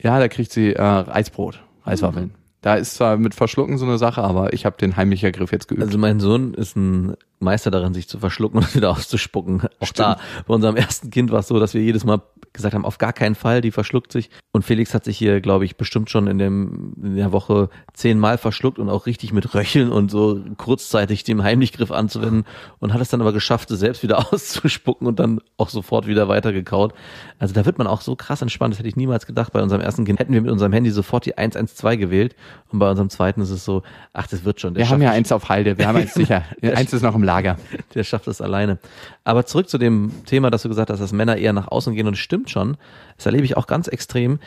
Ja, 0.00 0.18
da 0.18 0.28
kriegt 0.28 0.52
sie 0.52 0.74
äh, 0.74 0.82
Reisbrot, 0.82 1.62
Reiswaffeln. 1.84 2.34
Da 2.62 2.74
ist 2.74 2.94
zwar 2.94 3.16
mit 3.16 3.34
Verschlucken 3.34 3.78
so 3.78 3.86
eine 3.86 3.98
Sache, 3.98 4.22
aber 4.22 4.52
ich 4.52 4.66
habe 4.66 4.76
den 4.76 4.96
heimlicher 4.96 5.32
Griff 5.32 5.52
jetzt 5.52 5.68
geübt. 5.68 5.82
Also 5.82 5.98
mein 5.98 6.20
Sohn 6.20 6.54
ist 6.54 6.76
ein 6.76 7.14
Meister 7.40 7.70
darin, 7.70 7.94
sich 7.94 8.08
zu 8.08 8.18
verschlucken 8.18 8.58
und 8.58 8.74
wieder 8.74 8.90
auszuspucken. 8.90 9.62
Auch 9.80 9.86
Stimmt. 9.86 9.98
da, 9.98 10.16
bei 10.46 10.54
unserem 10.54 10.76
ersten 10.76 11.10
Kind 11.10 11.30
war 11.30 11.40
es 11.40 11.48
so, 11.48 11.58
dass 11.58 11.74
wir 11.74 11.82
jedes 11.82 12.04
Mal 12.04 12.20
gesagt 12.52 12.74
haben, 12.74 12.84
auf 12.84 12.98
gar 12.98 13.12
keinen 13.12 13.34
Fall, 13.34 13.60
die 13.60 13.70
verschluckt 13.70 14.12
sich. 14.12 14.30
Und 14.52 14.64
Felix 14.64 14.92
hat 14.92 15.04
sich 15.04 15.16
hier, 15.16 15.40
glaube 15.40 15.64
ich, 15.64 15.76
bestimmt 15.76 16.10
schon 16.10 16.26
in, 16.26 16.38
dem, 16.38 16.94
in 17.02 17.16
der 17.16 17.32
Woche 17.32 17.70
zehnmal 17.94 18.38
verschluckt 18.38 18.78
und 18.78 18.88
auch 18.88 19.06
richtig 19.06 19.32
mit 19.32 19.54
Röcheln 19.54 19.90
und 19.92 20.10
so 20.10 20.40
kurzzeitig 20.56 21.24
dem 21.24 21.42
Heimlichgriff 21.42 21.92
anzuwenden 21.92 22.44
und 22.78 22.92
hat 22.92 23.00
es 23.00 23.08
dann 23.08 23.20
aber 23.20 23.32
geschafft, 23.32 23.70
es 23.70 23.78
selbst 23.80 24.02
wieder 24.02 24.18
auszuspucken 24.32 25.06
und 25.06 25.20
dann 25.20 25.40
auch 25.56 25.68
sofort 25.68 26.06
wieder 26.06 26.28
weitergekaut. 26.28 26.92
Also 27.38 27.54
da 27.54 27.64
wird 27.64 27.78
man 27.78 27.86
auch 27.86 28.00
so 28.00 28.16
krass 28.16 28.42
entspannt, 28.42 28.74
das 28.74 28.80
hätte 28.80 28.88
ich 28.88 28.96
niemals 28.96 29.26
gedacht. 29.26 29.52
Bei 29.52 29.62
unserem 29.62 29.80
ersten 29.80 30.04
Kind 30.04 30.18
hätten 30.18 30.32
wir 30.32 30.42
mit 30.42 30.50
unserem 30.50 30.72
Handy 30.72 30.90
sofort 30.90 31.26
die 31.26 31.38
112 31.38 31.98
gewählt 31.98 32.36
und 32.72 32.80
bei 32.80 32.90
unserem 32.90 33.10
zweiten 33.10 33.40
ist 33.40 33.50
es 33.50 33.64
so, 33.64 33.82
ach, 34.12 34.26
das 34.26 34.44
wird 34.44 34.60
schon. 34.60 34.74
Der 34.74 34.84
wir 34.84 34.90
haben 34.90 35.02
ja 35.02 35.10
eins 35.10 35.30
auf 35.30 35.48
Halde, 35.48 35.78
wir 35.78 35.86
haben 35.86 35.96
eins 35.96 36.14
sicher. 36.20 36.44
eins 36.62 36.92
ist 36.92 37.02
noch 37.02 37.14
im 37.14 37.22
Lager. 37.30 37.56
der 37.94 38.02
schafft 38.02 38.26
es 38.26 38.40
alleine. 38.40 38.78
Aber 39.22 39.46
zurück 39.46 39.68
zu 39.68 39.78
dem 39.78 40.10
Thema, 40.26 40.50
dass 40.50 40.62
du 40.62 40.68
gesagt 40.68 40.90
hast, 40.90 40.98
dass 40.98 41.12
Männer 41.12 41.36
eher 41.36 41.52
nach 41.52 41.68
außen 41.68 41.94
gehen 41.94 42.08
und 42.08 42.16
stimmt 42.16 42.50
schon. 42.50 42.76
Das 43.16 43.26
erlebe 43.26 43.44
ich 43.44 43.56
auch 43.56 43.68
ganz 43.68 43.86
extrem 43.86 44.40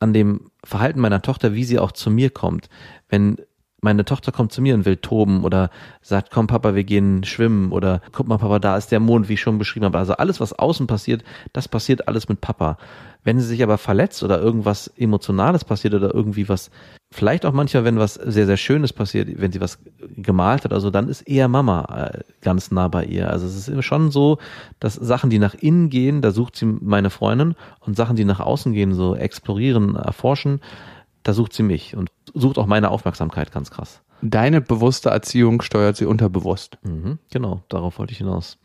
an 0.00 0.14
dem 0.14 0.50
Verhalten 0.64 1.00
meiner 1.00 1.20
Tochter, 1.20 1.54
wie 1.54 1.64
sie 1.64 1.78
auch 1.78 1.92
zu 1.92 2.10
mir 2.10 2.30
kommt. 2.30 2.70
Wenn 3.08 3.36
meine 3.82 4.04
Tochter 4.04 4.30
kommt 4.30 4.52
zu 4.52 4.62
mir 4.62 4.74
und 4.74 4.84
will 4.84 4.96
toben 4.96 5.42
oder 5.42 5.68
sagt, 6.02 6.30
komm 6.30 6.46
Papa, 6.46 6.76
wir 6.76 6.84
gehen 6.84 7.24
schwimmen 7.24 7.72
oder 7.72 8.00
guck 8.12 8.28
mal 8.28 8.38
Papa, 8.38 8.60
da 8.60 8.76
ist 8.76 8.92
der 8.92 9.00
Mond, 9.00 9.28
wie 9.28 9.34
ich 9.34 9.40
schon 9.40 9.58
beschrieben 9.58 9.84
habe. 9.84 9.98
Also 9.98 10.14
alles, 10.14 10.40
was 10.40 10.52
außen 10.52 10.86
passiert, 10.86 11.24
das 11.52 11.66
passiert 11.66 12.06
alles 12.06 12.28
mit 12.28 12.40
Papa. 12.40 12.78
Wenn 13.24 13.40
sie 13.40 13.46
sich 13.46 13.62
aber 13.62 13.78
verletzt 13.78 14.22
oder 14.22 14.40
irgendwas 14.40 14.86
Emotionales 14.86 15.64
passiert 15.64 15.94
oder 15.94 16.14
irgendwie 16.14 16.48
was, 16.48 16.70
vielleicht 17.10 17.44
auch 17.44 17.52
manchmal, 17.52 17.84
wenn 17.84 17.98
was 17.98 18.14
sehr, 18.14 18.46
sehr 18.46 18.56
Schönes 18.56 18.92
passiert, 18.92 19.28
wenn 19.40 19.50
sie 19.50 19.60
was 19.60 19.80
gemalt 20.16 20.64
hat, 20.64 20.72
also 20.72 20.90
dann 20.90 21.08
ist 21.08 21.22
eher 21.22 21.48
Mama 21.48 22.12
äh, 22.12 22.20
ganz 22.40 22.70
nah 22.70 22.86
bei 22.86 23.04
ihr. 23.04 23.30
Also 23.30 23.46
es 23.46 23.68
ist 23.68 23.84
schon 23.84 24.12
so, 24.12 24.38
dass 24.78 24.94
Sachen, 24.94 25.28
die 25.28 25.40
nach 25.40 25.54
innen 25.54 25.90
gehen, 25.90 26.22
da 26.22 26.30
sucht 26.30 26.54
sie 26.54 26.66
meine 26.66 27.10
Freundin 27.10 27.56
und 27.80 27.96
Sachen, 27.96 28.14
die 28.14 28.24
nach 28.24 28.40
außen 28.40 28.72
gehen, 28.72 28.94
so 28.94 29.16
explorieren, 29.16 29.96
erforschen, 29.96 30.60
da 31.22 31.32
sucht 31.32 31.52
sie 31.52 31.62
mich 31.62 31.96
und 31.96 32.10
sucht 32.34 32.58
auch 32.58 32.66
meine 32.66 32.90
Aufmerksamkeit 32.90 33.52
ganz 33.52 33.70
krass. 33.70 34.02
Deine 34.22 34.60
bewusste 34.60 35.10
Erziehung 35.10 35.62
steuert 35.62 35.96
sie 35.96 36.06
unterbewusst. 36.06 36.78
Mhm, 36.82 37.18
genau, 37.30 37.62
darauf 37.68 37.98
wollte 37.98 38.12
ich 38.12 38.18
hinaus. 38.18 38.58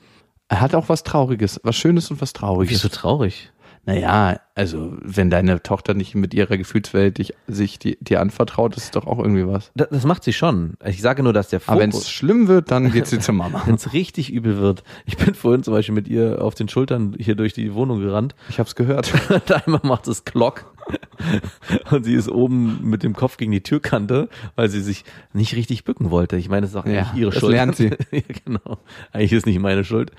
Er 0.49 0.61
hat 0.61 0.75
auch 0.75 0.87
was 0.87 1.03
Trauriges, 1.03 1.59
was 1.63 1.75
Schönes 1.75 2.09
und 2.11 2.21
was 2.21 2.33
Trauriges. 2.33 2.71
Wieso 2.71 2.89
traurig? 2.89 3.51
Naja, 3.87 4.41
also 4.53 4.97
wenn 5.01 5.29
deine 5.29 5.63
Tochter 5.63 5.93
nicht 5.93 6.13
mit 6.13 6.33
ihrer 6.33 6.57
Gefühlswelt 6.57 7.19
dich, 7.19 7.33
sich 7.47 7.79
dir 7.79 8.19
anvertraut, 8.19 8.75
ist 8.75 8.97
doch 8.97 9.07
auch 9.07 9.17
irgendwie 9.17 9.47
was. 9.47 9.71
Das, 9.75 9.87
das 9.89 10.03
macht 10.03 10.25
sie 10.25 10.33
schon. 10.33 10.73
Ich 10.85 11.01
sage 11.01 11.23
nur, 11.23 11.31
dass 11.31 11.47
der 11.47 11.61
Aber 11.67 11.79
wenn 11.79 11.93
Fokus, 11.93 12.07
es 12.07 12.11
schlimm 12.11 12.49
wird, 12.49 12.69
dann 12.69 12.91
geht 12.91 13.07
sie 13.07 13.19
zur 13.19 13.33
Mama. 13.33 13.63
wenn 13.65 13.75
es 13.75 13.93
richtig 13.93 14.29
übel 14.29 14.57
wird. 14.57 14.83
Ich 15.05 15.15
bin 15.15 15.33
vorhin 15.35 15.63
zum 15.63 15.73
Beispiel 15.73 15.95
mit 15.95 16.09
ihr 16.09 16.41
auf 16.41 16.53
den 16.53 16.67
Schultern 16.67 17.15
hier 17.17 17.35
durch 17.35 17.53
die 17.53 17.73
Wohnung 17.73 18.01
gerannt. 18.01 18.35
Ich 18.49 18.59
hab's 18.59 18.75
gehört. 18.75 19.13
Und 19.29 19.49
einmal 19.53 19.81
macht 19.83 20.09
es 20.09 20.25
Glock. 20.25 20.65
Und 21.91 22.03
sie 22.05 22.13
ist 22.13 22.29
oben 22.29 22.79
mit 22.89 23.03
dem 23.03 23.13
Kopf 23.13 23.37
gegen 23.37 23.51
die 23.51 23.61
Türkante, 23.61 24.29
weil 24.55 24.69
sie 24.69 24.81
sich 24.81 25.03
nicht 25.33 25.55
richtig 25.55 25.83
bücken 25.83 26.11
wollte. 26.11 26.37
Ich 26.37 26.47
meine, 26.47 26.61
das 26.61 26.69
ist 26.71 26.75
auch 26.75 26.85
Ja, 26.85 27.01
eigentlich 27.01 27.21
ihre 27.21 27.31
das 27.31 27.39
Schuld. 27.39 27.51
lernt 27.51 27.75
sie. 27.75 27.89
ja, 28.11 28.21
genau. 28.45 28.77
Eigentlich 29.11 29.33
ist 29.33 29.45
nicht 29.45 29.59
meine 29.59 29.83
Schuld. 29.83 30.11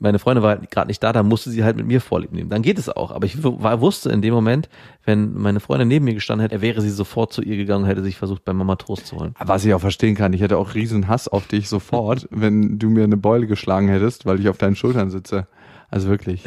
Meine 0.00 0.18
Freundin 0.18 0.42
war 0.42 0.50
halt 0.58 0.70
gerade 0.70 0.88
nicht 0.88 1.02
da, 1.02 1.12
da 1.12 1.22
musste 1.22 1.50
sie 1.50 1.62
halt 1.64 1.76
mit 1.76 1.86
mir 1.86 2.00
Vorlieb 2.00 2.32
nehmen. 2.32 2.50
Dann 2.50 2.62
geht 2.62 2.78
es 2.78 2.88
auch. 2.88 3.10
Aber 3.10 3.26
ich 3.26 3.42
war, 3.42 3.80
wusste 3.80 4.10
in 4.10 4.22
dem 4.22 4.34
Moment, 4.34 4.68
wenn 5.04 5.34
meine 5.34 5.60
Freundin 5.60 5.88
neben 5.88 6.04
mir 6.06 6.14
gestanden 6.14 6.48
hätte, 6.48 6.60
wäre 6.62 6.80
sie 6.80 6.90
sofort 6.90 7.32
zu 7.32 7.42
ihr 7.42 7.56
gegangen 7.56 7.84
und 7.84 7.90
hätte 7.90 8.02
sich 8.02 8.16
versucht, 8.16 8.44
bei 8.44 8.52
Mama 8.52 8.76
Trost 8.76 9.06
zu 9.06 9.16
holen. 9.18 9.34
Was 9.38 9.64
ich 9.64 9.74
auch 9.74 9.80
verstehen 9.80 10.14
kann, 10.14 10.32
ich 10.32 10.40
hätte 10.40 10.58
auch 10.58 10.74
riesen 10.74 11.08
Hass 11.08 11.28
auf 11.28 11.46
dich 11.46 11.68
sofort, 11.68 12.26
wenn 12.30 12.78
du 12.78 12.88
mir 12.90 13.04
eine 13.04 13.16
Beule 13.16 13.46
geschlagen 13.46 13.88
hättest, 13.88 14.26
weil 14.26 14.40
ich 14.40 14.48
auf 14.48 14.58
deinen 14.58 14.76
Schultern 14.76 15.10
sitze. 15.10 15.46
Also 15.90 16.08
wirklich. 16.08 16.42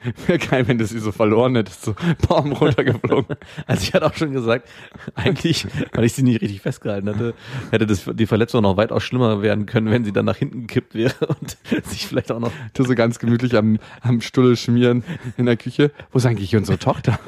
Wäre 0.26 0.38
geil, 0.38 0.68
wenn 0.68 0.78
du 0.78 0.86
sie 0.86 0.98
so 0.98 1.12
verloren 1.12 1.54
hättest, 1.56 1.82
so 1.82 1.94
Baum 2.28 2.52
runtergeflogen. 2.52 3.36
Also 3.66 3.82
ich 3.82 3.92
hatte 3.92 4.06
auch 4.06 4.14
schon 4.14 4.32
gesagt, 4.32 4.68
eigentlich, 5.14 5.66
weil 5.92 6.04
ich 6.04 6.14
sie 6.14 6.22
nicht 6.22 6.40
richtig 6.40 6.62
festgehalten 6.62 7.08
hatte, 7.08 7.34
hätte 7.70 7.86
das, 7.86 8.08
die 8.14 8.26
Verletzung 8.26 8.62
noch 8.62 8.76
weitaus 8.76 9.02
schlimmer 9.02 9.42
werden 9.42 9.66
können, 9.66 9.90
wenn 9.90 10.04
sie 10.04 10.12
dann 10.12 10.24
nach 10.24 10.36
hinten 10.36 10.62
gekippt 10.62 10.94
wäre 10.94 11.26
und 11.26 11.58
sich 11.84 12.06
vielleicht 12.06 12.32
auch 12.32 12.40
noch 12.40 12.52
Du 12.72 12.84
so 12.84 12.94
ganz 12.94 13.18
gemütlich 13.18 13.56
am, 13.56 13.78
am 14.00 14.20
Stulle 14.20 14.56
schmieren 14.56 15.04
in 15.36 15.46
der 15.46 15.56
Küche. 15.56 15.92
Wo 16.12 16.18
ist 16.18 16.26
eigentlich 16.26 16.56
unsere 16.56 16.78
Tochter? 16.78 17.18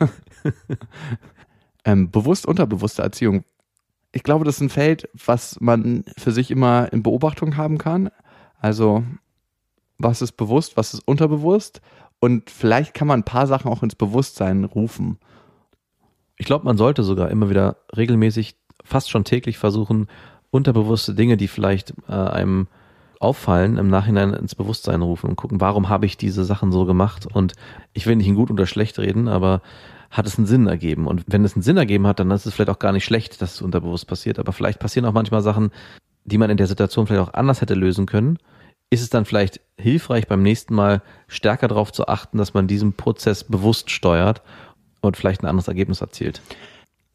ähm, 1.85 2.11
bewusst, 2.11 2.46
unterbewusste 2.46 3.02
Erziehung. 3.02 3.44
Ich 4.12 4.22
glaube, 4.22 4.44
das 4.44 4.56
ist 4.56 4.61
ein 4.62 4.70
Feld, 4.70 5.08
was 5.12 5.61
man 5.61 6.04
für 6.18 6.32
sich 6.32 6.50
immer 6.50 6.92
in 6.92 7.02
Beobachtung 7.02 7.56
haben 7.56 7.78
kann. 7.78 8.11
Also, 8.61 9.04
was 9.98 10.22
ist 10.22 10.32
bewusst, 10.32 10.76
was 10.76 10.94
ist 10.94 11.06
unterbewusst? 11.06 11.80
Und 12.22 12.50
vielleicht 12.50 12.94
kann 12.94 13.08
man 13.08 13.20
ein 13.20 13.24
paar 13.24 13.48
Sachen 13.48 13.68
auch 13.68 13.82
ins 13.82 13.96
Bewusstsein 13.96 14.62
rufen. 14.62 15.18
Ich 16.37 16.46
glaube, 16.46 16.64
man 16.64 16.76
sollte 16.76 17.02
sogar 17.02 17.28
immer 17.32 17.50
wieder 17.50 17.78
regelmäßig, 17.96 18.54
fast 18.85 19.11
schon 19.11 19.24
täglich 19.24 19.58
versuchen, 19.58 20.06
unterbewusste 20.52 21.16
Dinge, 21.16 21.37
die 21.37 21.48
vielleicht 21.48 21.94
äh, 22.08 22.12
einem 22.12 22.68
auffallen, 23.18 23.76
im 23.76 23.88
Nachhinein 23.88 24.35
ins 24.35 24.54
Bewusstsein 24.54 25.02
rufen 25.02 25.30
und 25.30 25.35
gucken, 25.35 25.61
warum 25.61 25.88
habe 25.88 26.06
ich 26.06 26.16
diese 26.16 26.44
Sachen 26.44 26.70
so 26.70 26.87
gemacht? 26.87 27.26
Und 27.26 27.54
ich 27.92 28.06
will 28.06 28.14
nicht 28.14 28.28
in 28.28 28.37
gut 28.37 28.52
oder 28.52 28.66
schlecht 28.66 29.00
reden, 29.00 29.26
aber 29.26 29.61
hat 30.12 30.24
es 30.24 30.38
einen 30.38 30.46
Sinn 30.46 30.68
ergeben? 30.68 31.08
Und 31.08 31.24
wenn 31.26 31.44
es 31.44 31.56
einen 31.56 31.62
Sinn 31.64 31.76
ergeben 31.76 32.06
hat, 32.06 32.20
dann 32.20 32.30
ist 32.30 32.46
es 32.46 32.54
vielleicht 32.54 32.70
auch 32.70 32.78
gar 32.78 32.92
nicht 32.92 33.04
schlecht, 33.04 33.42
dass 33.42 33.54
es 33.54 33.62
unterbewusst 33.62 34.06
passiert. 34.06 34.38
Aber 34.38 34.52
vielleicht 34.52 34.78
passieren 34.78 35.06
auch 35.06 35.12
manchmal 35.12 35.42
Sachen, 35.42 35.72
die 36.24 36.38
man 36.38 36.50
in 36.50 36.56
der 36.56 36.68
Situation 36.68 37.08
vielleicht 37.08 37.28
auch 37.28 37.35
anders 37.35 37.62
hätte 37.62 37.74
lösen 37.74 38.06
können. 38.06 38.38
Ist 38.92 39.02
es 39.02 39.11
dann 39.11 39.24
vielleicht 39.24 39.61
hilfreich, 39.78 40.28
beim 40.28 40.42
nächsten 40.42 40.74
Mal 40.74 41.02
stärker 41.26 41.66
darauf 41.66 41.92
zu 41.92 42.09
achten, 42.09 42.38
dass 42.38 42.55
man 42.55 42.66
diesen 42.68 42.92
Prozess 42.92 43.42
bewusst 43.42 43.90
steuert 43.90 44.42
und 45.00 45.16
vielleicht 45.16 45.42
ein 45.42 45.46
anderes 45.46 45.68
Ergebnis 45.68 46.00
erzielt? 46.00 46.42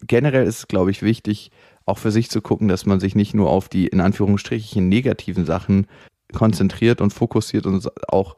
generell 0.06 0.46
ist 0.46 0.58
es, 0.58 0.68
glaube 0.68 0.90
ich, 0.90 1.02
wichtig, 1.02 1.50
auch 1.84 1.98
für 1.98 2.10
sich 2.10 2.30
zu 2.30 2.40
gucken, 2.40 2.68
dass 2.68 2.86
man 2.86 3.00
sich 3.00 3.14
nicht 3.14 3.34
nur 3.34 3.50
auf 3.50 3.68
die 3.68 3.86
in 3.86 4.00
Anführungsstrichen 4.00 4.88
negativen 4.88 5.44
Sachen 5.44 5.86
konzentriert 6.34 7.00
und 7.00 7.12
fokussiert 7.12 7.66
und 7.66 7.90
auch 8.08 8.36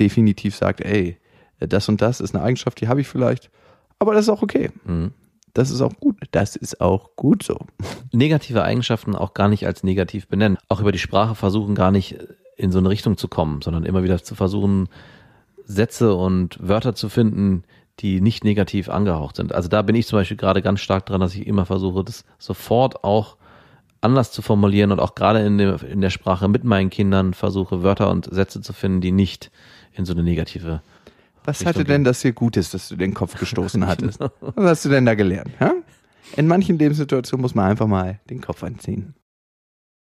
definitiv 0.00 0.56
sagt, 0.56 0.80
ey, 0.80 1.16
das 1.60 1.88
und 1.88 2.02
das 2.02 2.20
ist 2.20 2.34
eine 2.34 2.44
Eigenschaft, 2.44 2.80
die 2.80 2.88
habe 2.88 3.00
ich 3.00 3.08
vielleicht, 3.08 3.50
aber 3.98 4.14
das 4.14 4.26
ist 4.26 4.30
auch 4.30 4.42
okay. 4.42 4.70
Mhm. 4.84 5.12
Das 5.54 5.70
ist 5.70 5.80
auch 5.80 5.94
gut. 5.98 6.16
Das 6.30 6.54
ist 6.54 6.80
auch 6.80 7.16
gut 7.16 7.42
so. 7.42 7.58
negative 8.12 8.62
Eigenschaften 8.62 9.16
auch 9.16 9.34
gar 9.34 9.48
nicht 9.48 9.66
als 9.66 9.82
negativ 9.82 10.28
benennen. 10.28 10.58
Auch 10.68 10.80
über 10.80 10.92
die 10.92 10.98
Sprache 10.98 11.34
versuchen 11.34 11.74
gar 11.74 11.90
nicht 11.90 12.16
in 12.58 12.72
so 12.72 12.78
eine 12.78 12.90
Richtung 12.90 13.16
zu 13.16 13.28
kommen, 13.28 13.62
sondern 13.62 13.84
immer 13.84 14.02
wieder 14.02 14.22
zu 14.22 14.34
versuchen, 14.34 14.88
Sätze 15.64 16.14
und 16.14 16.58
Wörter 16.60 16.94
zu 16.94 17.08
finden, 17.08 17.62
die 18.00 18.20
nicht 18.20 18.44
negativ 18.44 18.88
angehaucht 18.88 19.36
sind. 19.36 19.52
Also 19.52 19.68
da 19.68 19.82
bin 19.82 19.96
ich 19.96 20.06
zum 20.06 20.18
Beispiel 20.18 20.36
gerade 20.36 20.60
ganz 20.60 20.80
stark 20.80 21.06
dran, 21.06 21.20
dass 21.20 21.34
ich 21.34 21.46
immer 21.46 21.66
versuche, 21.66 22.04
das 22.04 22.24
sofort 22.38 23.04
auch 23.04 23.36
anders 24.00 24.32
zu 24.32 24.42
formulieren 24.42 24.92
und 24.92 25.00
auch 25.00 25.14
gerade 25.14 25.44
in 25.44 25.58
der, 25.58 25.82
in 25.82 26.00
der 26.00 26.10
Sprache 26.10 26.48
mit 26.48 26.64
meinen 26.64 26.90
Kindern 26.90 27.34
versuche, 27.34 27.82
Wörter 27.82 28.10
und 28.10 28.28
Sätze 28.32 28.60
zu 28.60 28.72
finden, 28.72 29.00
die 29.00 29.12
nicht 29.12 29.50
in 29.94 30.04
so 30.04 30.12
eine 30.12 30.22
negative 30.22 30.80
Was 31.44 31.60
Richtung 31.60 31.68
hatte 31.68 31.84
denn 31.84 32.04
das 32.04 32.22
hier 32.22 32.32
Gutes, 32.32 32.70
dass 32.70 32.88
du 32.88 32.96
den 32.96 33.14
Kopf 33.14 33.38
gestoßen 33.38 33.86
hattest? 33.88 34.20
Was 34.40 34.64
hast 34.64 34.84
du 34.84 34.88
denn 34.88 35.06
da 35.06 35.14
gelernt? 35.14 35.50
Ja? 35.60 35.74
In 36.36 36.46
manchen 36.46 36.78
Lebenssituationen 36.78 37.42
muss 37.42 37.54
man 37.54 37.66
einfach 37.66 37.86
mal 37.86 38.20
den 38.30 38.40
Kopf 38.40 38.62
anziehen. 38.62 39.14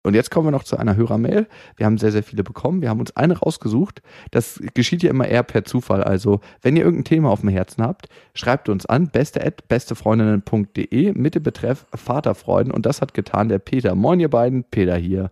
Und 0.02 0.14
jetzt 0.14 0.30
kommen 0.30 0.46
wir 0.46 0.50
noch 0.50 0.64
zu 0.64 0.78
einer 0.78 0.96
Hörermail. 0.96 1.46
Wir 1.76 1.86
haben 1.86 1.98
sehr, 1.98 2.10
sehr 2.12 2.22
viele 2.22 2.42
bekommen. 2.42 2.80
Wir 2.80 2.88
haben 2.88 3.00
uns 3.00 3.16
eine 3.16 3.38
rausgesucht. 3.38 4.00
Das 4.30 4.58
geschieht 4.72 5.02
ja 5.02 5.10
immer 5.10 5.28
eher 5.28 5.42
per 5.42 5.64
Zufall. 5.64 6.02
Also, 6.02 6.40
wenn 6.62 6.76
ihr 6.76 6.84
irgendein 6.84 7.04
Thema 7.04 7.30
auf 7.30 7.40
dem 7.40 7.50
Herzen 7.50 7.82
habt, 7.82 8.08
schreibt 8.34 8.70
uns 8.70 8.86
an 8.86 9.08
beste 9.08 9.44
at 9.44 9.68
bestefreundinnen.de 9.68 11.12
mit 11.12 11.34
dem 11.34 11.42
Betreff 11.42 11.86
Vaterfreuden. 11.94 12.72
Und 12.72 12.86
das 12.86 13.02
hat 13.02 13.12
getan 13.12 13.50
der 13.50 13.58
Peter. 13.58 13.94
Moin, 13.94 14.20
ihr 14.20 14.30
beiden. 14.30 14.64
Peter 14.64 14.96
hier. 14.96 15.30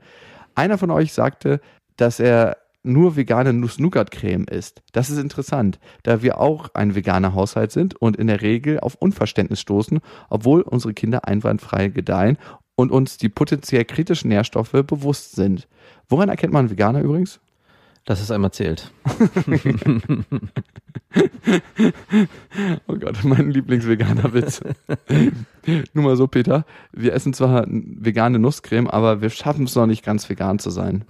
Einer 0.55 0.77
von 0.77 0.91
euch 0.91 1.15
sagte, 1.15 1.61
dass 1.97 2.21
er 2.21 2.59
nur 2.83 3.17
vegane 3.17 3.53
Nuss-Nougat-Creme 3.53 4.45
isst. 4.45 4.83
Das 4.93 5.11
ist 5.11 5.19
interessant, 5.19 5.79
da 6.03 6.23
wir 6.23 6.41
auch 6.41 6.71
ein 6.75 6.95
veganer 6.95 7.35
Haushalt 7.35 7.73
sind 7.73 7.97
und 7.97 8.17
in 8.17 8.29
der 8.29 8.41
Regel 8.41 8.81
auf 8.81 8.95
Unverständnis 8.95 9.61
stoßen, 9.61 10.01
obwohl 10.31 10.63
unsere 10.63 10.95
Kinder 10.95 11.27
einwandfrei 11.27 11.89
gedeihen 11.89 12.39
und 12.79 12.93
uns 12.93 13.17
die 13.17 13.29
potenziell 13.29 13.85
kritischen 13.85 14.29
Nährstoffe 14.29 14.71
bewusst 14.71 15.35
sind. 15.35 15.67
Woran 16.09 16.29
erkennt 16.29 16.53
man 16.53 16.71
Veganer 16.71 17.01
übrigens? 17.01 17.41
Das 18.05 18.21
ist 18.21 18.31
einmal 18.31 18.53
zählt. 18.53 18.93
Oh 22.87 22.95
Gott, 22.95 23.25
mein 23.25 23.51
Lieblingsveganer 23.51 24.33
Witz. 24.35 24.61
Nur 25.95 26.05
mal 26.05 26.17
so, 26.17 26.27
Peter. 26.27 26.65
Wir 26.93 27.13
essen 27.13 27.33
zwar 27.33 27.67
vegane 27.69 28.39
Nusscreme, 28.39 28.89
aber 28.89 29.21
wir 29.21 29.31
schaffen 29.31 29.65
es 29.65 29.75
noch 29.75 29.87
nicht 29.87 30.05
ganz 30.05 30.29
vegan 30.29 30.59
zu 30.59 30.71
sein. 30.71 31.05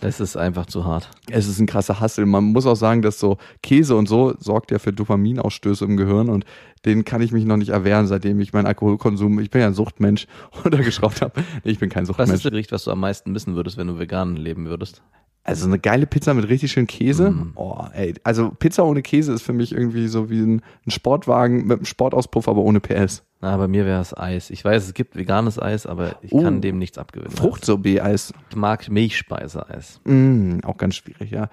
Das 0.00 0.20
ist 0.20 0.36
einfach 0.36 0.66
zu 0.66 0.84
hart. 0.84 1.10
Es 1.30 1.48
ist 1.48 1.58
ein 1.58 1.66
krasser 1.66 2.00
Hassel. 2.00 2.26
Man 2.26 2.44
muss 2.44 2.66
auch 2.66 2.76
sagen, 2.76 3.02
dass 3.02 3.18
so 3.18 3.38
Käse 3.62 3.96
und 3.96 4.08
so 4.08 4.34
sorgt 4.38 4.70
ja 4.70 4.78
für 4.78 4.92
Dopaminausstöße 4.92 5.84
im 5.84 5.96
Gehirn 5.96 6.28
und 6.28 6.44
den 6.84 7.04
kann 7.04 7.20
ich 7.22 7.32
mich 7.32 7.44
noch 7.44 7.56
nicht 7.56 7.70
erwehren, 7.70 8.06
seitdem 8.06 8.40
ich 8.40 8.52
meinen 8.52 8.66
Alkoholkonsum, 8.66 9.38
ich 9.40 9.50
bin 9.50 9.60
ja 9.60 9.66
ein 9.66 9.74
Suchtmensch, 9.74 10.26
runtergeschraubt 10.64 11.20
habe. 11.22 11.42
Nee, 11.64 11.72
ich 11.72 11.78
bin 11.78 11.88
kein 11.90 12.04
Was 12.04 12.10
ist 12.10 12.16
Suchtmensch. 12.16 12.42
das 12.42 12.50
Gericht, 12.50 12.72
was 12.72 12.84
du 12.84 12.90
am 12.90 13.00
meisten 13.00 13.32
missen 13.32 13.54
würdest, 13.56 13.76
wenn 13.76 13.86
du 13.86 13.98
vegan 13.98 14.36
leben 14.36 14.66
würdest? 14.66 15.02
Also 15.42 15.66
eine 15.66 15.78
geile 15.78 16.06
Pizza 16.06 16.34
mit 16.34 16.46
richtig 16.50 16.70
schön 16.70 16.86
Käse. 16.86 17.30
Mhm. 17.30 17.52
Oh, 17.54 17.82
ey. 17.94 18.12
Also 18.24 18.50
Pizza 18.50 18.84
ohne 18.84 19.00
Käse 19.00 19.32
ist 19.32 19.40
für 19.42 19.54
mich 19.54 19.72
irgendwie 19.72 20.06
so 20.06 20.28
wie 20.28 20.40
ein, 20.40 20.60
ein 20.86 20.90
Sportwagen 20.90 21.66
mit 21.66 21.78
einem 21.78 21.86
Sportauspuff, 21.86 22.46
aber 22.46 22.60
ohne 22.60 22.78
PS. 22.80 23.24
Na, 23.40 23.56
bei 23.56 23.66
mir 23.66 23.86
wäre 23.86 24.02
es 24.02 24.14
Eis. 24.14 24.50
Ich 24.50 24.62
weiß, 24.62 24.84
es 24.84 24.92
gibt 24.92 25.16
veganes 25.16 25.58
Eis, 25.58 25.86
aber 25.86 26.16
ich 26.20 26.32
Oh. 26.32 26.42
kann 26.42 26.60
dem 26.60 26.78
nichts 26.78 26.98
abgewinnen. 26.98 27.34
Fruchtsorbet-Eis. 27.34 28.34
Ich 28.50 28.56
mag 28.56 28.90
Milchspeiseeis. 28.90 30.00
Mm, 30.04 30.58
auch 30.64 30.76
ganz 30.76 30.96
schwierig, 30.96 31.30
ja. 31.30 31.48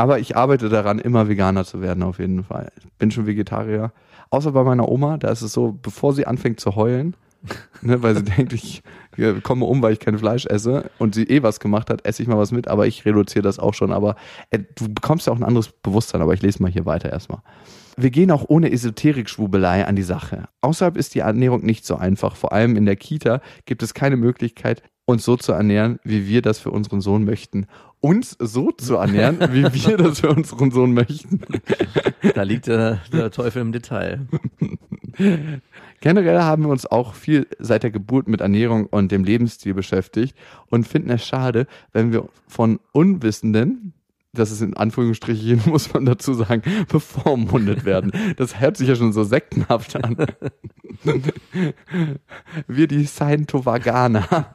Aber 0.00 0.18
ich 0.18 0.34
arbeite 0.34 0.70
daran, 0.70 0.98
immer 0.98 1.28
Veganer 1.28 1.66
zu 1.66 1.82
werden, 1.82 2.02
auf 2.02 2.20
jeden 2.20 2.42
Fall. 2.42 2.72
Ich 2.78 2.90
bin 2.94 3.10
schon 3.10 3.26
Vegetarier. 3.26 3.92
Außer 4.30 4.52
bei 4.52 4.64
meiner 4.64 4.88
Oma, 4.88 5.18
da 5.18 5.28
ist 5.28 5.42
es 5.42 5.52
so, 5.52 5.78
bevor 5.82 6.14
sie 6.14 6.26
anfängt 6.26 6.58
zu 6.58 6.74
heulen, 6.74 7.16
ne, 7.82 8.02
weil 8.02 8.16
sie 8.16 8.22
denkt, 8.22 8.54
ich 8.54 8.82
komme 9.42 9.66
um, 9.66 9.82
weil 9.82 9.92
ich 9.92 10.00
kein 10.00 10.16
Fleisch 10.16 10.46
esse 10.46 10.90
und 10.98 11.14
sie 11.14 11.24
eh 11.24 11.42
was 11.42 11.60
gemacht 11.60 11.90
hat, 11.90 12.06
esse 12.06 12.22
ich 12.22 12.28
mal 12.30 12.38
was 12.38 12.50
mit, 12.50 12.66
aber 12.66 12.86
ich 12.86 13.04
reduziere 13.04 13.42
das 13.42 13.58
auch 13.58 13.74
schon. 13.74 13.92
Aber 13.92 14.16
äh, 14.48 14.60
du 14.74 14.88
bekommst 14.88 15.26
ja 15.26 15.34
auch 15.34 15.36
ein 15.36 15.44
anderes 15.44 15.68
Bewusstsein, 15.68 16.22
aber 16.22 16.32
ich 16.32 16.40
lese 16.40 16.62
mal 16.62 16.72
hier 16.72 16.86
weiter 16.86 17.10
erstmal. 17.10 17.42
Wir 17.98 18.10
gehen 18.10 18.30
auch 18.30 18.46
ohne 18.48 18.72
Esoterik-Schwubelei 18.72 19.86
an 19.86 19.96
die 19.96 20.02
Sache. 20.02 20.44
Außerhalb 20.62 20.96
ist 20.96 21.14
die 21.14 21.18
Ernährung 21.18 21.62
nicht 21.62 21.84
so 21.84 21.96
einfach. 21.96 22.36
Vor 22.36 22.52
allem 22.52 22.74
in 22.76 22.86
der 22.86 22.96
Kita 22.96 23.42
gibt 23.66 23.82
es 23.82 23.92
keine 23.92 24.16
Möglichkeit, 24.16 24.82
uns 25.04 25.24
so 25.24 25.36
zu 25.36 25.52
ernähren, 25.52 25.98
wie 26.04 26.26
wir 26.26 26.40
das 26.40 26.58
für 26.58 26.70
unseren 26.70 27.02
Sohn 27.02 27.24
möchten. 27.24 27.66
Uns 28.00 28.36
so 28.38 28.70
zu 28.72 28.96
ernähren, 28.96 29.38
wie 29.52 29.64
wir 29.64 29.96
das 29.96 30.20
für 30.20 30.30
unseren 30.30 30.70
Sohn 30.70 30.94
möchten. 30.94 31.40
Da 32.34 32.42
liegt 32.42 32.66
der, 32.66 33.00
der 33.12 33.30
Teufel 33.30 33.62
im 33.62 33.72
Detail. 33.72 34.26
Generell 36.00 36.40
haben 36.40 36.62
wir 36.62 36.70
uns 36.70 36.86
auch 36.86 37.14
viel 37.14 37.46
seit 37.58 37.82
der 37.82 37.90
Geburt 37.90 38.26
mit 38.26 38.40
Ernährung 38.40 38.86
und 38.86 39.12
dem 39.12 39.24
Lebensstil 39.24 39.74
beschäftigt 39.74 40.34
und 40.68 40.88
finden 40.88 41.10
es 41.10 41.26
schade, 41.26 41.66
wenn 41.92 42.10
wir 42.12 42.28
von 42.48 42.80
Unwissenden, 42.92 43.92
das 44.32 44.50
ist 44.50 44.62
in 44.62 44.74
Anführungsstrichen, 44.76 45.62
muss 45.70 45.92
man 45.92 46.06
dazu 46.06 46.32
sagen, 46.34 46.62
bevormundet 46.88 47.84
werden. 47.84 48.12
Das 48.36 48.60
hört 48.60 48.76
sich 48.76 48.88
ja 48.88 48.96
schon 48.96 49.12
so 49.12 49.24
sektenhaft 49.24 49.96
an. 49.96 50.16
Wir 52.66 52.86
die 52.86 53.06
Scientovaganer. 53.06 54.52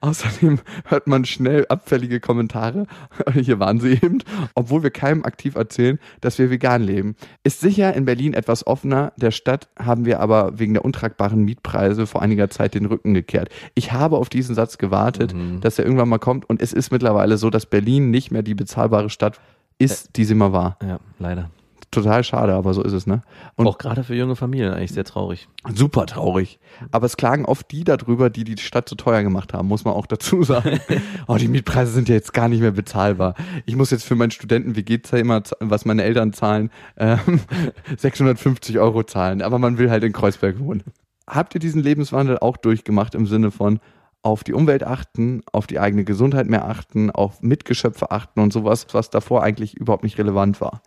Außerdem 0.00 0.58
hört 0.84 1.06
man 1.06 1.24
schnell 1.24 1.66
abfällige 1.68 2.20
Kommentare, 2.20 2.86
hier 3.34 3.58
waren 3.58 3.80
sie 3.80 3.92
eben, 3.92 4.18
obwohl 4.54 4.82
wir 4.82 4.90
keinem 4.90 5.24
aktiv 5.24 5.54
erzählen, 5.54 5.98
dass 6.20 6.38
wir 6.38 6.50
vegan 6.50 6.82
leben. 6.82 7.16
Ist 7.44 7.60
sicher 7.60 7.94
in 7.94 8.04
Berlin 8.04 8.34
etwas 8.34 8.66
offener, 8.66 9.12
der 9.16 9.30
Stadt 9.30 9.68
haben 9.78 10.04
wir 10.04 10.20
aber 10.20 10.58
wegen 10.58 10.74
der 10.74 10.84
untragbaren 10.84 11.44
Mietpreise 11.44 12.06
vor 12.06 12.22
einiger 12.22 12.50
Zeit 12.50 12.74
den 12.74 12.86
Rücken 12.86 13.14
gekehrt. 13.14 13.48
Ich 13.74 13.92
habe 13.92 14.16
auf 14.16 14.28
diesen 14.28 14.54
Satz 14.54 14.78
gewartet, 14.78 15.34
dass 15.60 15.78
er 15.78 15.84
irgendwann 15.84 16.08
mal 16.08 16.18
kommt 16.18 16.48
und 16.48 16.62
es 16.62 16.72
ist 16.72 16.90
mittlerweile 16.90 17.36
so, 17.38 17.50
dass 17.50 17.66
Berlin 17.66 18.10
nicht 18.10 18.30
mehr 18.30 18.42
die 18.42 18.54
bezahlbare 18.54 19.10
Stadt 19.10 19.40
ist, 19.78 20.16
die 20.16 20.24
sie 20.24 20.34
mal 20.34 20.52
war. 20.52 20.78
Ja, 20.82 20.98
leider. 21.18 21.50
Total 21.90 22.24
schade, 22.24 22.52
aber 22.52 22.74
so 22.74 22.82
ist 22.82 22.92
es, 22.92 23.06
ne? 23.06 23.22
Und 23.54 23.66
Auch 23.66 23.78
gerade 23.78 24.04
für 24.04 24.14
junge 24.14 24.36
Familien 24.36 24.72
eigentlich 24.72 24.92
sehr 24.92 25.04
traurig. 25.04 25.48
Super 25.72 26.06
traurig. 26.06 26.58
Aber 26.90 27.06
es 27.06 27.16
klagen 27.16 27.44
oft 27.44 27.70
die 27.70 27.84
darüber, 27.84 28.28
die 28.28 28.44
die 28.44 28.58
Stadt 28.58 28.88
zu 28.88 28.96
teuer 28.96 29.22
gemacht 29.22 29.54
haben, 29.54 29.68
muss 29.68 29.84
man 29.84 29.94
auch 29.94 30.06
dazu 30.06 30.42
sagen. 30.44 30.80
oh, 31.26 31.36
die 31.36 31.48
Mietpreise 31.48 31.92
sind 31.92 32.08
ja 32.08 32.14
jetzt 32.14 32.34
gar 32.34 32.48
nicht 32.48 32.60
mehr 32.60 32.72
bezahlbar. 32.72 33.34
Ich 33.64 33.76
muss 33.76 33.90
jetzt 33.90 34.04
für 34.04 34.16
mein 34.16 34.30
Studenten-WG-Zimmer, 34.30 35.42
was 35.60 35.84
meine 35.84 36.02
Eltern 36.02 36.32
zahlen, 36.32 36.70
ähm, 36.96 37.40
650 37.96 38.78
Euro 38.78 39.04
zahlen. 39.04 39.40
Aber 39.40 39.58
man 39.58 39.78
will 39.78 39.90
halt 39.90 40.04
in 40.04 40.12
Kreuzberg 40.12 40.58
wohnen. 40.58 40.82
Habt 41.28 41.54
ihr 41.54 41.60
diesen 41.60 41.82
Lebenswandel 41.82 42.38
auch 42.38 42.56
durchgemacht 42.56 43.14
im 43.14 43.26
Sinne 43.26 43.50
von 43.50 43.80
auf 44.22 44.42
die 44.42 44.54
Umwelt 44.54 44.82
achten, 44.82 45.42
auf 45.52 45.68
die 45.68 45.78
eigene 45.78 46.04
Gesundheit 46.04 46.48
mehr 46.48 46.66
achten, 46.68 47.12
auf 47.12 47.42
Mitgeschöpfe 47.42 48.10
achten 48.10 48.40
und 48.40 48.52
sowas, 48.52 48.88
was 48.92 49.08
davor 49.08 49.44
eigentlich 49.44 49.76
überhaupt 49.76 50.02
nicht 50.02 50.18
relevant 50.18 50.60
war? 50.60 50.82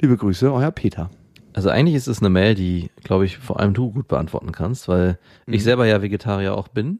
Liebe 0.00 0.16
Grüße, 0.16 0.52
euer 0.52 0.72
Peter. 0.72 1.08
Also 1.52 1.68
eigentlich 1.68 1.94
ist 1.94 2.08
es 2.08 2.18
eine 2.18 2.28
Mail, 2.28 2.56
die, 2.56 2.90
glaube 3.04 3.26
ich, 3.26 3.38
vor 3.38 3.60
allem 3.60 3.74
du 3.74 3.92
gut 3.92 4.08
beantworten 4.08 4.50
kannst, 4.50 4.88
weil 4.88 5.18
ich 5.46 5.62
selber 5.62 5.86
ja 5.86 6.02
Vegetarier 6.02 6.56
auch 6.56 6.66
bin, 6.66 6.98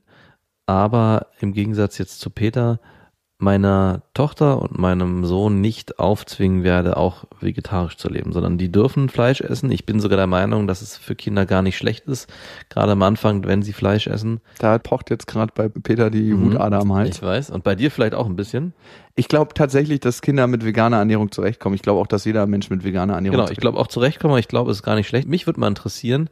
aber 0.66 1.26
im 1.40 1.53
Gegensatz 1.53 1.99
jetzt 1.99 2.20
zu 2.20 2.30
Peter 2.30 2.78
meiner 3.39 4.03
Tochter 4.14 4.62
und 4.62 4.78
meinem 4.78 5.24
Sohn 5.24 5.61
nicht 5.61 5.99
aufzwingen 5.99 6.62
werde, 6.62 6.97
auch 6.97 7.24
vegetarisch 7.41 7.97
zu 7.97 8.09
leben, 8.09 8.32
sondern 8.32 8.59
die 8.59 8.70
dürfen 8.70 9.09
Fleisch 9.09 9.41
essen. 9.41 9.70
Ich 9.72 9.85
bin 9.85 9.99
sogar 9.99 10.16
der 10.16 10.28
Meinung, 10.28 10.66
dass 10.68 10.82
es 10.82 10.97
für 10.97 11.16
Kinder 11.16 11.45
gar 11.45 11.61
nicht 11.61 11.76
schlecht 11.76 12.07
ist, 12.07 12.32
gerade 12.68 12.93
am 12.93 13.03
Anfang, 13.03 13.45
wenn 13.45 13.62
sie 13.62 13.72
Fleisch 13.72 14.07
essen. 14.07 14.41
Da 14.59 14.78
pocht 14.78 15.11
jetzt 15.11 15.26
gerade 15.26 15.53
bei 15.55 15.68
Peter 15.68 16.11
die 16.11 16.39
Wutader 16.39 16.80
am 16.80 16.95
Hals. 16.95 17.16
Ich 17.16 17.22
weiß. 17.22 17.51
Und 17.51 17.64
bei 17.64 17.74
dir 17.74 17.91
vielleicht 17.91 18.14
auch 18.14 18.26
ein 18.26 18.37
bisschen. 18.37 18.72
Ich 19.16 19.28
glaube 19.28 19.53
tatsächlich, 19.55 20.01
dass 20.01 20.22
Kinder 20.22 20.47
mit 20.47 20.64
veganer 20.64 20.99
Ernährung 20.99 21.32
zurechtkommen. 21.32 21.74
Ich 21.74 21.82
glaube 21.82 22.01
auch, 22.01 22.07
dass 22.07 22.24
jeder 22.24 22.47
Mensch 22.47 22.70
mit 22.70 22.85
veganer 22.85 23.14
Ernährung 23.14 23.39
Genau, 23.39 23.51
ich 23.51 23.59
glaube 23.59 23.78
auch 23.78 23.89
zurechtkommen, 23.89 24.32
aber 24.32 24.41
ich 24.41 24.49
glaube, 24.49 24.70
es 24.70 24.78
ist 24.78 24.82
gar 24.82 24.95
nicht 24.95 25.09
schlecht. 25.09 25.28
Mich 25.28 25.47
würde 25.47 25.61
mal 25.61 25.68
interessieren, 25.68 26.30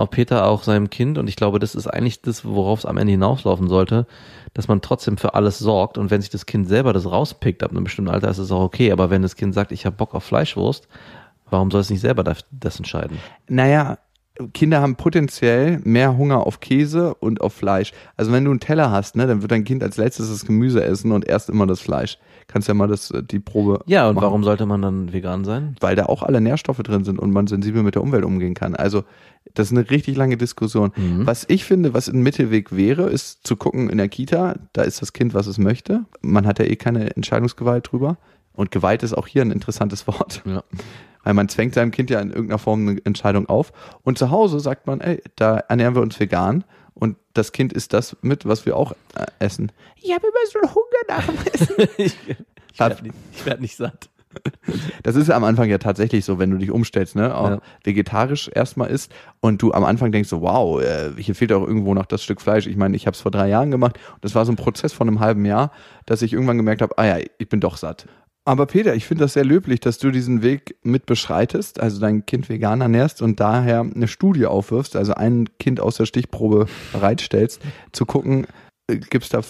ob 0.00 0.12
Peter 0.12 0.46
auch 0.46 0.62
seinem 0.62 0.90
Kind, 0.90 1.18
und 1.18 1.28
ich 1.28 1.36
glaube, 1.36 1.58
das 1.58 1.74
ist 1.74 1.86
eigentlich 1.86 2.22
das, 2.22 2.44
worauf 2.44 2.80
es 2.80 2.86
am 2.86 2.96
Ende 2.96 3.12
hinauslaufen 3.12 3.68
sollte, 3.68 4.06
dass 4.54 4.68
man 4.68 4.80
trotzdem 4.80 5.16
für 5.16 5.34
alles 5.34 5.58
sorgt 5.58 5.98
und 5.98 6.10
wenn 6.10 6.20
sich 6.20 6.30
das 6.30 6.46
Kind 6.46 6.68
selber 6.68 6.92
das 6.92 7.06
rauspickt 7.06 7.62
ab 7.62 7.70
einem 7.70 7.84
bestimmten 7.84 8.10
Alter, 8.10 8.28
ist 8.28 8.38
es 8.38 8.50
auch 8.50 8.62
okay, 8.62 8.92
aber 8.92 9.10
wenn 9.10 9.22
das 9.22 9.36
Kind 9.36 9.54
sagt, 9.54 9.72
ich 9.72 9.86
habe 9.86 9.96
Bock 9.96 10.14
auf 10.14 10.24
Fleischwurst, 10.24 10.88
warum 11.50 11.70
soll 11.70 11.82
es 11.82 11.90
nicht 11.90 12.00
selber 12.00 12.24
das, 12.24 12.44
das 12.50 12.78
entscheiden? 12.78 13.18
Naja, 13.48 13.98
Kinder 14.54 14.80
haben 14.80 14.96
potenziell 14.96 15.80
mehr 15.84 16.16
Hunger 16.16 16.46
auf 16.46 16.60
Käse 16.60 17.14
und 17.14 17.40
auf 17.40 17.52
Fleisch. 17.52 17.92
Also 18.16 18.32
wenn 18.32 18.44
du 18.44 18.50
einen 18.50 18.60
Teller 18.60 18.90
hast, 18.90 19.16
ne, 19.16 19.26
dann 19.26 19.42
wird 19.42 19.52
dein 19.52 19.64
Kind 19.64 19.82
als 19.82 19.96
letztes 19.96 20.30
das 20.30 20.46
Gemüse 20.46 20.82
essen 20.82 21.12
und 21.12 21.26
erst 21.26 21.50
immer 21.50 21.66
das 21.66 21.80
Fleisch. 21.80 22.18
Kannst 22.50 22.66
ja 22.66 22.74
mal 22.74 22.88
das, 22.88 23.12
äh, 23.12 23.22
die 23.22 23.38
Probe. 23.38 23.80
Ja, 23.86 24.08
und 24.08 24.16
machen. 24.16 24.24
warum 24.24 24.42
sollte 24.42 24.66
man 24.66 24.82
dann 24.82 25.12
vegan 25.12 25.44
sein? 25.44 25.76
Weil 25.78 25.94
da 25.94 26.06
auch 26.06 26.24
alle 26.24 26.40
Nährstoffe 26.40 26.78
drin 26.78 27.04
sind 27.04 27.20
und 27.20 27.30
man 27.30 27.46
sensibel 27.46 27.84
mit 27.84 27.94
der 27.94 28.02
Umwelt 28.02 28.24
umgehen 28.24 28.54
kann. 28.54 28.74
Also 28.74 29.04
das 29.54 29.70
ist 29.70 29.78
eine 29.78 29.88
richtig 29.88 30.16
lange 30.16 30.36
Diskussion. 30.36 30.92
Was 31.24 31.44
ich 31.48 31.64
finde, 31.64 31.94
was 31.94 32.08
ein 32.08 32.22
Mittelweg 32.22 32.74
wäre, 32.76 33.08
ist 33.08 33.46
zu 33.46 33.56
gucken 33.56 33.88
in 33.88 33.98
der 33.98 34.08
Kita, 34.08 34.56
da 34.72 34.82
ist 34.82 35.00
das 35.00 35.12
Kind, 35.12 35.32
was 35.32 35.46
es 35.46 35.58
möchte. 35.58 36.04
Man 36.20 36.46
hat 36.46 36.58
ja 36.58 36.64
eh 36.64 36.76
keine 36.76 37.14
Entscheidungsgewalt 37.16 37.90
drüber. 37.90 38.18
Und 38.52 38.70
Gewalt 38.70 39.02
ist 39.02 39.14
auch 39.16 39.26
hier 39.26 39.42
ein 39.42 39.52
interessantes 39.52 40.06
Wort. 40.08 40.42
Ja. 40.44 40.62
Weil 41.22 41.34
man 41.34 41.48
zwängt 41.48 41.74
seinem 41.74 41.92
Kind 41.92 42.10
ja 42.10 42.20
in 42.20 42.30
irgendeiner 42.30 42.58
Form 42.58 42.88
eine 42.88 43.00
Entscheidung 43.04 43.48
auf. 43.48 43.72
Und 44.02 44.18
zu 44.18 44.30
Hause 44.30 44.58
sagt 44.60 44.86
man, 44.86 45.00
ey, 45.00 45.22
da 45.36 45.58
ernähren 45.58 45.94
wir 45.94 46.02
uns 46.02 46.18
vegan. 46.18 46.64
Und 47.00 47.16
das 47.34 47.50
Kind 47.52 47.72
isst 47.72 47.92
das 47.92 48.16
mit, 48.22 48.46
was 48.46 48.64
wir 48.66 48.76
auch 48.76 48.92
äh, 49.16 49.26
essen. 49.40 49.72
Ich 50.00 50.12
habe 50.12 50.26
immer 50.28 50.68
so 50.68 50.74
Hunger 50.74 50.84
nach 51.08 51.26
dem 51.26 51.36
Essen. 51.52 51.74
ich 51.96 52.14
ich 52.72 52.78
werde 52.78 53.02
nicht, 53.02 53.14
ich 53.32 53.44
werd 53.46 53.60
nicht 53.60 53.76
satt. 53.76 54.08
Das 55.02 55.16
ist 55.16 55.26
ja 55.28 55.34
am 55.34 55.42
Anfang 55.42 55.68
ja 55.68 55.78
tatsächlich 55.78 56.24
so, 56.24 56.38
wenn 56.38 56.50
du 56.52 56.56
dich 56.58 56.70
umstellst, 56.70 57.16
ne? 57.16 57.34
Auch 57.36 57.50
Ja. 57.50 57.60
vegetarisch 57.82 58.48
erstmal 58.54 58.88
isst 58.90 59.10
und 59.40 59.60
du 59.60 59.72
am 59.72 59.82
Anfang 59.82 60.12
denkst 60.12 60.28
so, 60.28 60.40
wow, 60.42 60.80
äh, 60.80 61.10
hier 61.20 61.34
fehlt 61.34 61.52
auch 61.52 61.66
irgendwo 61.66 61.94
noch 61.94 62.06
das 62.06 62.22
Stück 62.22 62.40
Fleisch. 62.40 62.68
Ich 62.68 62.76
meine, 62.76 62.94
ich 62.96 63.06
habe 63.08 63.14
es 63.16 63.20
vor 63.20 63.32
drei 63.32 63.48
Jahren 63.48 63.72
gemacht 63.72 63.98
und 64.14 64.24
das 64.24 64.36
war 64.36 64.44
so 64.46 64.52
ein 64.52 64.56
Prozess 64.56 64.92
von 64.92 65.08
einem 65.08 65.18
halben 65.18 65.44
Jahr, 65.44 65.72
dass 66.06 66.22
ich 66.22 66.32
irgendwann 66.32 66.58
gemerkt 66.58 66.80
habe, 66.82 66.96
ah 66.98 67.06
ja, 67.06 67.16
ich 67.38 67.48
bin 67.48 67.58
doch 67.58 67.76
satt. 67.76 68.06
Aber 68.44 68.66
Peter, 68.66 68.94
ich 68.94 69.06
finde 69.06 69.24
das 69.24 69.34
sehr 69.34 69.44
löblich, 69.44 69.80
dass 69.80 69.98
du 69.98 70.10
diesen 70.10 70.42
Weg 70.42 70.76
mit 70.82 71.06
beschreitest, 71.06 71.78
also 71.78 72.00
dein 72.00 72.24
Kind 72.24 72.48
vegan 72.48 72.80
ernährst 72.80 73.20
und 73.20 73.38
daher 73.38 73.80
eine 73.80 74.08
Studie 74.08 74.46
aufwirfst, 74.46 74.96
also 74.96 75.14
ein 75.14 75.48
Kind 75.58 75.78
aus 75.78 75.96
der 75.96 76.06
Stichprobe 76.06 76.66
bereitstellst, 76.92 77.60
zu 77.92 78.06
gucken, 78.06 78.46
gibt 78.88 79.24
es 79.24 79.28
da 79.28 79.42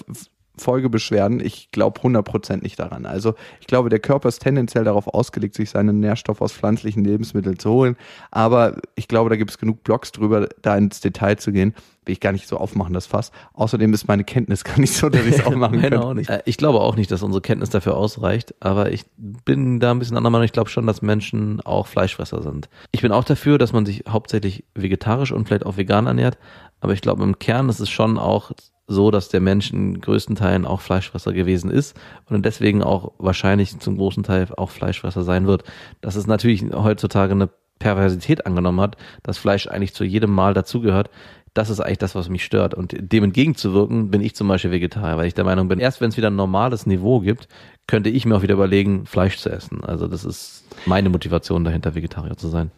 Folgebeschwerden? 0.60 1.40
Ich 1.40 1.70
glaube 1.72 2.00
100% 2.00 2.62
nicht 2.62 2.78
daran. 2.78 3.06
Also 3.06 3.34
ich 3.60 3.66
glaube, 3.66 3.88
der 3.88 3.98
Körper 3.98 4.28
ist 4.28 4.40
tendenziell 4.42 4.84
darauf 4.84 5.08
ausgelegt, 5.08 5.54
sich 5.56 5.70
seinen 5.70 6.00
Nährstoff 6.00 6.40
aus 6.40 6.52
pflanzlichen 6.52 7.04
Lebensmitteln 7.04 7.58
zu 7.58 7.70
holen. 7.70 7.96
Aber 8.30 8.76
ich 8.94 9.08
glaube, 9.08 9.30
da 9.30 9.36
gibt 9.36 9.50
es 9.50 9.58
genug 9.58 9.82
Blogs 9.82 10.12
drüber, 10.12 10.48
da 10.62 10.76
ins 10.76 11.00
Detail 11.00 11.36
zu 11.36 11.50
gehen. 11.52 11.74
Will 12.06 12.14
ich 12.14 12.20
gar 12.20 12.32
nicht 12.32 12.48
so 12.48 12.56
aufmachen, 12.56 12.94
das 12.94 13.06
Fass. 13.06 13.30
Außerdem 13.52 13.92
ist 13.92 14.08
meine 14.08 14.24
Kenntnis 14.24 14.64
gar 14.64 14.78
nicht 14.80 14.94
so, 14.94 15.10
dass 15.10 15.26
ich 15.26 15.38
es 15.38 15.44
auch 15.46 15.54
machen 15.54 15.80
nicht. 16.14 16.30
Äh, 16.30 16.42
Ich 16.46 16.56
glaube 16.56 16.80
auch 16.80 16.96
nicht, 16.96 17.10
dass 17.10 17.22
unsere 17.22 17.42
Kenntnis 17.42 17.68
dafür 17.70 17.96
ausreicht, 17.96 18.54
aber 18.60 18.90
ich 18.90 19.04
bin 19.18 19.80
da 19.80 19.90
ein 19.90 19.98
bisschen 19.98 20.16
anderer 20.16 20.30
Meinung. 20.30 20.46
Ich 20.46 20.52
glaube 20.52 20.70
schon, 20.70 20.86
dass 20.86 21.02
Menschen 21.02 21.60
auch 21.60 21.86
Fleischfresser 21.86 22.42
sind. 22.42 22.68
Ich 22.92 23.02
bin 23.02 23.12
auch 23.12 23.24
dafür, 23.24 23.58
dass 23.58 23.72
man 23.74 23.84
sich 23.84 24.04
hauptsächlich 24.08 24.64
vegetarisch 24.74 25.30
und 25.32 25.46
vielleicht 25.46 25.66
auch 25.66 25.76
vegan 25.76 26.06
ernährt, 26.06 26.38
aber 26.80 26.94
ich 26.94 27.02
glaube 27.02 27.22
im 27.22 27.38
Kern 27.38 27.68
ist 27.68 27.80
es 27.80 27.90
schon 27.90 28.18
auch 28.18 28.50
so, 28.90 29.10
dass 29.10 29.28
der 29.28 29.40
Mensch 29.40 29.72
in 29.72 30.00
größten 30.00 30.34
Teilen 30.34 30.66
auch 30.66 30.80
Fleischfresser 30.80 31.32
gewesen 31.32 31.70
ist 31.70 31.96
und 32.28 32.44
deswegen 32.44 32.82
auch 32.82 33.12
wahrscheinlich 33.18 33.78
zum 33.78 33.96
großen 33.96 34.24
Teil 34.24 34.48
auch 34.56 34.70
Fleischfresser 34.70 35.22
sein 35.22 35.46
wird. 35.46 35.62
Dass 36.00 36.16
es 36.16 36.26
natürlich 36.26 36.64
heutzutage 36.72 37.32
eine 37.32 37.48
Perversität 37.78 38.46
angenommen 38.46 38.80
hat, 38.80 38.96
dass 39.22 39.38
Fleisch 39.38 39.68
eigentlich 39.68 39.94
zu 39.94 40.04
jedem 40.04 40.30
Mal 40.32 40.52
dazugehört. 40.52 41.08
Das 41.54 41.70
ist 41.70 41.80
eigentlich 41.80 41.98
das, 41.98 42.14
was 42.14 42.28
mich 42.28 42.44
stört. 42.44 42.74
Und 42.74 42.94
dem 43.00 43.24
entgegenzuwirken, 43.24 44.10
bin 44.10 44.20
ich 44.20 44.34
zum 44.34 44.48
Beispiel 44.48 44.70
Vegetarier, 44.70 45.16
weil 45.16 45.26
ich 45.26 45.34
der 45.34 45.44
Meinung 45.44 45.68
bin, 45.68 45.78
erst 45.78 46.00
wenn 46.00 46.10
es 46.10 46.16
wieder 46.16 46.30
ein 46.30 46.36
normales 46.36 46.86
Niveau 46.86 47.20
gibt, 47.20 47.48
könnte 47.86 48.10
ich 48.10 48.26
mir 48.26 48.36
auch 48.36 48.42
wieder 48.42 48.54
überlegen, 48.54 49.06
Fleisch 49.06 49.38
zu 49.38 49.50
essen. 49.50 49.82
Also 49.82 50.06
das 50.06 50.24
ist 50.24 50.64
meine 50.86 51.10
Motivation 51.10 51.64
dahinter, 51.64 51.94
Vegetarier 51.94 52.36
zu 52.36 52.48
sein. 52.48 52.70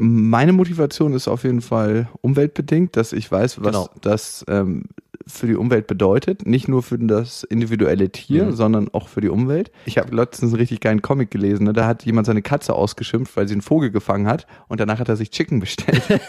Meine 0.00 0.52
Motivation 0.52 1.12
ist 1.12 1.26
auf 1.26 1.42
jeden 1.42 1.60
Fall 1.60 2.08
umweltbedingt, 2.20 2.96
dass 2.96 3.12
ich 3.12 3.30
weiß, 3.32 3.58
was 3.64 3.66
Genau. 3.66 3.90
das 4.00 4.44
ähm, 4.48 4.84
für 5.26 5.48
die 5.48 5.56
Umwelt 5.56 5.88
bedeutet. 5.88 6.46
Nicht 6.46 6.68
nur 6.68 6.84
für 6.84 6.98
das 6.98 7.42
individuelle 7.42 8.08
Tier, 8.10 8.44
Mhm. 8.46 8.52
sondern 8.52 8.88
auch 8.94 9.08
für 9.08 9.20
die 9.20 9.28
Umwelt. 9.28 9.72
Ich 9.86 9.98
habe 9.98 10.14
letztens 10.14 10.52
einen 10.52 10.60
richtig 10.60 10.78
geilen 10.80 11.02
Comic 11.02 11.32
gelesen. 11.32 11.64
Ne? 11.64 11.72
Da 11.72 11.86
hat 11.86 12.04
jemand 12.04 12.28
seine 12.28 12.42
Katze 12.42 12.74
ausgeschimpft, 12.74 13.36
weil 13.36 13.48
sie 13.48 13.54
einen 13.54 13.60
Vogel 13.60 13.90
gefangen 13.90 14.28
hat 14.28 14.46
und 14.68 14.78
danach 14.78 15.00
hat 15.00 15.08
er 15.08 15.16
sich 15.16 15.30
Chicken 15.30 15.58
bestellt. 15.58 16.02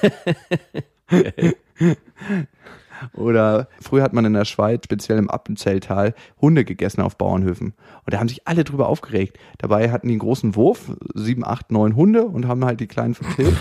Oder 3.13 3.67
früher 3.81 4.03
hat 4.03 4.13
man 4.13 4.25
in 4.25 4.33
der 4.33 4.45
Schweiz, 4.45 4.81
speziell 4.85 5.17
im 5.17 5.29
Appenzelltal, 5.29 6.13
Hunde 6.41 6.65
gegessen 6.65 7.01
auf 7.01 7.17
Bauernhöfen. 7.17 7.73
Und 8.05 8.13
da 8.13 8.19
haben 8.19 8.29
sich 8.29 8.47
alle 8.47 8.63
drüber 8.63 8.87
aufgeregt. 8.87 9.37
Dabei 9.57 9.91
hatten 9.91 10.07
die 10.07 10.13
einen 10.13 10.19
großen 10.19 10.55
Wurf, 10.55 10.91
sieben, 11.13 11.45
acht, 11.45 11.71
neun 11.71 11.95
Hunde 11.95 12.25
und 12.25 12.47
haben 12.47 12.65
halt 12.65 12.79
die 12.79 12.87
kleinen 12.87 13.13
vertilgt. 13.15 13.57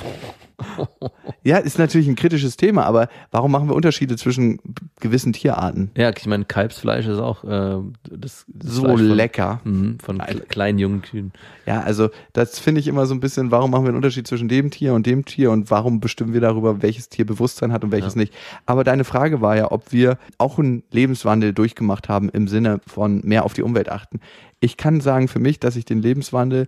Ja, 1.45 1.59
ist 1.59 1.79
natürlich 1.79 2.09
ein 2.09 2.17
kritisches 2.17 2.57
Thema, 2.57 2.85
aber 2.85 3.09
warum 3.31 3.53
machen 3.53 3.69
wir 3.69 3.77
Unterschiede 3.77 4.17
zwischen 4.17 4.59
gewissen 5.01 5.33
Tierarten? 5.33 5.91
Ja, 5.97 6.11
ich 6.17 6.27
meine, 6.27 6.45
Kalbsfleisch 6.45 7.07
ist 7.07 7.19
auch 7.19 7.45
äh, 7.45 7.79
das, 8.11 8.45
das 8.49 8.75
So 8.75 8.83
Fleisch 8.83 8.99
von, 8.99 9.09
lecker. 9.09 9.61
Mhm, 9.65 9.99
von 10.01 10.19
kle 10.19 10.41
kleinen 10.41 10.79
jungen 10.79 11.03
Kühen. 11.03 11.33
Ja, 11.67 11.81
also 11.81 12.11
das 12.33 12.59
finde 12.59 12.81
ich 12.81 12.89
immer 12.89 13.07
so 13.07 13.15
ein 13.15 13.21
bisschen, 13.21 13.51
warum 13.51 13.71
machen 13.71 13.85
wir 13.85 13.89
einen 13.89 13.97
Unterschied 13.97 14.27
zwischen 14.27 14.49
dem 14.49 14.71
Tier 14.71 14.95
und 14.95 15.07
dem 15.07 15.25
Tier 15.25 15.51
und 15.51 15.71
warum 15.71 16.01
bestimmen 16.01 16.33
wir 16.33 16.41
darüber, 16.41 16.83
welches 16.83 17.09
Tier 17.09 17.25
Bewusstsein 17.25 17.73
hat 17.73 17.85
und 17.85 17.93
welches 17.93 18.17
nicht. 18.17 18.35
Aber 18.67 18.85
deine 18.85 19.05
Frage 19.05 19.41
war 19.41 19.57
ja, 19.57 19.71
ob 19.71 19.93
wir 19.93 20.19
auch 20.39 20.59
einen 20.59 20.83
Lebenswandel 20.91 21.53
durchgemacht 21.53 22.09
haben 22.09 22.29
im 22.31 22.49
Sinne 22.49 22.81
von 22.87 23.21
mehr 23.25 23.45
auf 23.45 23.55
die 23.55 23.63
Umwelt 23.63 23.89
achten. 23.91 24.21
Ich 24.61 24.77
kann 24.77 25.01
sagen 25.01 25.29
für 25.29 25.39
mich, 25.39 25.61
dass 25.61 25.77
ich 25.77 25.85
den 25.85 26.03
Lebenswandel, 26.03 26.67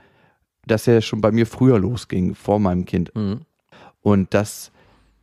dass 0.66 0.86
er 0.86 1.01
schon 1.01 1.20
bei 1.20 1.32
mir 1.32 1.47
früher 1.47 1.78
losging, 1.78 2.34
vor 2.34 2.61
meinem 2.61 2.84
Kind. 2.84 3.14
Mhm. 3.14 3.41
Und 4.03 4.35
dass 4.35 4.73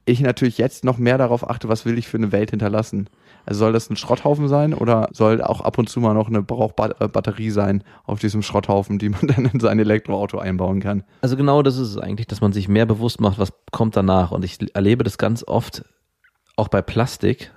ich 0.06 0.22
natürlich 0.22 0.58
jetzt 0.58 0.84
noch 0.84 0.98
mehr 0.98 1.18
darauf 1.18 1.50
achte, 1.50 1.68
was 1.68 1.86
will 1.86 1.98
ich 1.98 2.08
für 2.08 2.18
eine 2.18 2.32
Welt 2.32 2.52
hinterlassen. 2.52 3.10
Also 3.46 3.60
soll 3.60 3.74
das 3.74 3.90
ein 3.90 3.98
Schrotthaufen 3.98 4.48
sein 4.48 4.74
oder 4.74 5.10
soll 5.12 5.42
auch 5.42 5.62
ab 5.62 5.78
und 5.78 5.90
zu 5.90 6.00
mal 6.00 6.14
noch 6.14 6.28
eine 6.28 6.42
Brauchbatterie 6.42 7.50
sein 7.50 7.84
auf 8.06 8.20
diesem 8.20 8.42
Schrotthaufen, 8.42 9.00
die 9.00 9.10
man 9.10 9.28
dann 9.28 9.46
in 9.46 9.60
sein 9.60 9.80
Elektroauto 9.80 10.38
einbauen 10.38 10.80
kann? 10.80 11.04
Also 11.22 11.38
genau 11.38 11.62
das 11.62 11.76
ist 11.76 11.90
es 11.90 11.98
eigentlich, 11.98 12.28
dass 12.28 12.42
man 12.42 12.54
sich 12.54 12.68
mehr 12.68 12.86
bewusst 12.86 13.20
macht, 13.20 13.40
was 13.40 13.54
kommt 13.72 13.96
danach. 13.96 14.32
Und 14.32 14.44
ich 14.46 14.58
erlebe 14.74 15.04
das 15.04 15.18
ganz 15.18 15.44
oft 15.46 15.84
auch 16.56 16.70
bei 16.70 16.82
Plastik. 16.82 17.52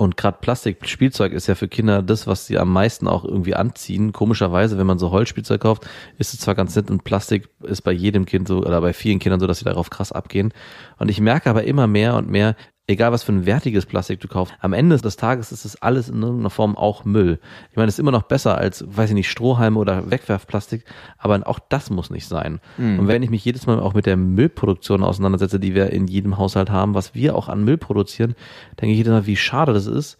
Und 0.00 0.16
gerade 0.16 0.38
Plastikspielzeug 0.40 1.34
ist 1.34 1.46
ja 1.46 1.54
für 1.54 1.68
Kinder 1.68 2.00
das, 2.00 2.26
was 2.26 2.46
sie 2.46 2.56
am 2.56 2.72
meisten 2.72 3.06
auch 3.06 3.22
irgendwie 3.22 3.54
anziehen. 3.54 4.14
Komischerweise, 4.14 4.78
wenn 4.78 4.86
man 4.86 4.98
so 4.98 5.10
Holzspielzeug 5.10 5.60
kauft, 5.60 5.86
ist 6.16 6.32
es 6.32 6.40
zwar 6.40 6.54
ganz 6.54 6.74
nett 6.74 6.90
und 6.90 7.04
Plastik 7.04 7.50
ist 7.64 7.82
bei 7.82 7.92
jedem 7.92 8.24
Kind 8.24 8.48
so 8.48 8.60
oder 8.60 8.80
bei 8.80 8.94
vielen 8.94 9.18
Kindern 9.18 9.40
so, 9.40 9.46
dass 9.46 9.58
sie 9.58 9.66
darauf 9.66 9.90
krass 9.90 10.10
abgehen. 10.10 10.54
Und 10.98 11.10
ich 11.10 11.20
merke 11.20 11.50
aber 11.50 11.64
immer 11.64 11.86
mehr 11.86 12.14
und 12.14 12.30
mehr, 12.30 12.56
egal 12.90 13.12
was 13.12 13.22
für 13.22 13.32
ein 13.32 13.46
wertiges 13.46 13.86
Plastik 13.86 14.20
du 14.20 14.28
kaufst, 14.28 14.54
am 14.60 14.72
Ende 14.72 14.98
des 14.98 15.16
Tages 15.16 15.52
ist 15.52 15.64
es 15.64 15.80
alles 15.80 16.08
in 16.08 16.20
irgendeiner 16.20 16.50
Form 16.50 16.76
auch 16.76 17.04
Müll. 17.04 17.38
Ich 17.70 17.76
meine, 17.76 17.88
es 17.88 17.94
ist 17.94 18.00
immer 18.00 18.10
noch 18.10 18.24
besser 18.24 18.58
als, 18.58 18.84
weiß 18.86 19.10
ich 19.10 19.14
nicht, 19.14 19.30
Strohhalme 19.30 19.78
oder 19.78 20.10
Wegwerfplastik, 20.10 20.84
aber 21.16 21.40
auch 21.46 21.58
das 21.68 21.90
muss 21.90 22.10
nicht 22.10 22.26
sein. 22.26 22.60
Und 22.98 23.08
wenn 23.08 23.22
ich 23.22 23.30
mich 23.30 23.44
jedes 23.44 23.66
Mal 23.66 23.80
auch 23.80 23.94
mit 23.94 24.06
der 24.06 24.16
Müllproduktion 24.16 25.02
auseinandersetze, 25.02 25.60
die 25.60 25.74
wir 25.74 25.90
in 25.90 26.06
jedem 26.06 26.36
Haushalt 26.36 26.70
haben, 26.70 26.94
was 26.94 27.14
wir 27.14 27.36
auch 27.36 27.48
an 27.48 27.64
Müll 27.64 27.78
produzieren, 27.78 28.34
denke 28.80 28.92
ich 28.92 28.98
jedes 28.98 29.12
Mal, 29.12 29.26
wie 29.26 29.36
schade 29.36 29.72
das 29.72 29.86
ist, 29.86 30.18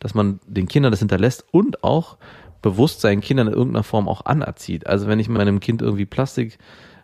dass 0.00 0.14
man 0.14 0.40
den 0.46 0.68
Kindern 0.68 0.92
das 0.92 1.00
hinterlässt 1.00 1.44
und 1.50 1.84
auch 1.84 2.18
bewusst 2.62 3.00
seinen 3.00 3.20
Kindern 3.20 3.48
in 3.48 3.54
irgendeiner 3.54 3.84
Form 3.84 4.08
auch 4.08 4.24
anerzieht. 4.26 4.86
Also 4.86 5.06
wenn 5.06 5.20
ich 5.20 5.28
meinem 5.28 5.60
Kind 5.60 5.82
irgendwie 5.82 6.06
Plastik 6.06 6.58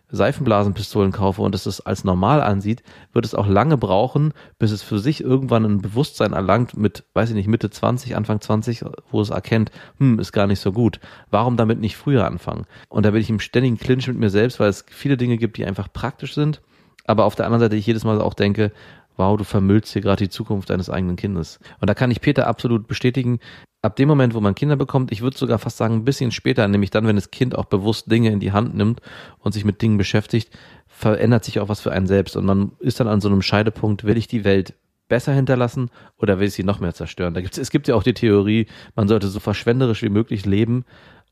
Seifenblasenpistolen 0.09 1.11
kaufe 1.11 1.41
und 1.41 1.55
es 1.55 1.81
als 1.81 2.03
normal 2.03 2.41
ansieht, 2.41 2.83
wird 3.13 3.25
es 3.25 3.35
auch 3.35 3.47
lange 3.47 3.77
brauchen, 3.77 4.33
bis 4.59 4.71
es 4.71 4.83
für 4.83 4.99
sich 4.99 5.21
irgendwann 5.21 5.65
ein 5.65 5.81
Bewusstsein 5.81 6.33
erlangt 6.33 6.77
mit, 6.77 7.03
weiß 7.13 7.29
ich 7.29 7.35
nicht, 7.35 7.47
Mitte 7.47 7.69
20, 7.69 8.15
Anfang 8.15 8.41
20, 8.41 8.85
wo 9.11 9.21
es 9.21 9.29
erkennt, 9.29 9.71
hm, 9.97 10.19
ist 10.19 10.31
gar 10.31 10.47
nicht 10.47 10.59
so 10.59 10.71
gut. 10.71 10.99
Warum 11.31 11.57
damit 11.57 11.79
nicht 11.79 11.97
früher 11.97 12.25
anfangen? 12.25 12.65
Und 12.89 13.05
da 13.05 13.11
bin 13.11 13.21
ich 13.21 13.29
im 13.29 13.39
ständigen 13.39 13.77
Clinch 13.77 14.07
mit 14.07 14.17
mir 14.17 14.29
selbst, 14.29 14.59
weil 14.59 14.69
es 14.69 14.85
viele 14.89 15.17
Dinge 15.17 15.37
gibt, 15.37 15.57
die 15.57 15.65
einfach 15.65 15.91
praktisch 15.91 16.35
sind, 16.35 16.61
aber 17.05 17.25
auf 17.25 17.35
der 17.35 17.45
anderen 17.45 17.61
Seite 17.61 17.75
ich 17.75 17.85
jedes 17.85 18.03
Mal 18.03 18.21
auch 18.21 18.33
denke, 18.33 18.71
wow, 19.17 19.37
du 19.37 19.43
vermüllst 19.43 19.93
hier 19.93 20.01
gerade 20.01 20.23
die 20.23 20.29
Zukunft 20.29 20.69
deines 20.69 20.89
eigenen 20.89 21.15
Kindes. 21.15 21.59
Und 21.79 21.89
da 21.89 21.93
kann 21.93 22.11
ich 22.11 22.21
Peter 22.21 22.47
absolut 22.47 22.87
bestätigen, 22.87 23.39
ab 23.81 23.95
dem 23.95 24.07
Moment, 24.07 24.33
wo 24.33 24.41
man 24.41 24.55
Kinder 24.55 24.75
bekommt, 24.75 25.11
ich 25.11 25.21
würde 25.21 25.37
sogar 25.37 25.59
fast 25.59 25.77
sagen, 25.77 25.95
ein 25.95 26.05
bisschen 26.05 26.31
später, 26.31 26.67
nämlich 26.67 26.89
dann, 26.89 27.07
wenn 27.07 27.15
das 27.15 27.31
Kind 27.31 27.55
auch 27.55 27.65
bewusst 27.65 28.11
Dinge 28.11 28.31
in 28.31 28.39
die 28.39 28.51
Hand 28.51 28.75
nimmt 28.75 28.99
und 29.39 29.53
sich 29.53 29.63
mit 29.63 29.81
Dingen 29.81 29.97
beschäftigt, 29.97 30.49
verändert 30.87 31.45
sich 31.45 31.59
auch 31.59 31.69
was 31.69 31.81
für 31.81 31.91
einen 31.91 32.07
selbst. 32.07 32.35
Und 32.35 32.45
man 32.45 32.71
ist 32.79 32.99
dann 32.99 33.07
an 33.07 33.21
so 33.21 33.29
einem 33.29 33.41
Scheidepunkt, 33.41 34.03
will 34.03 34.17
ich 34.17 34.27
die 34.27 34.43
Welt 34.43 34.73
besser 35.07 35.33
hinterlassen 35.33 35.91
oder 36.17 36.39
will 36.39 36.47
ich 36.47 36.53
sie 36.53 36.63
noch 36.63 36.79
mehr 36.79 36.93
zerstören? 36.93 37.33
Da 37.33 37.41
gibt's, 37.41 37.57
es 37.57 37.69
gibt 37.69 37.87
ja 37.87 37.95
auch 37.95 38.03
die 38.03 38.13
Theorie, 38.13 38.65
man 38.95 39.07
sollte 39.07 39.27
so 39.27 39.39
verschwenderisch 39.39 40.01
wie 40.01 40.09
möglich 40.09 40.45
leben, 40.45 40.83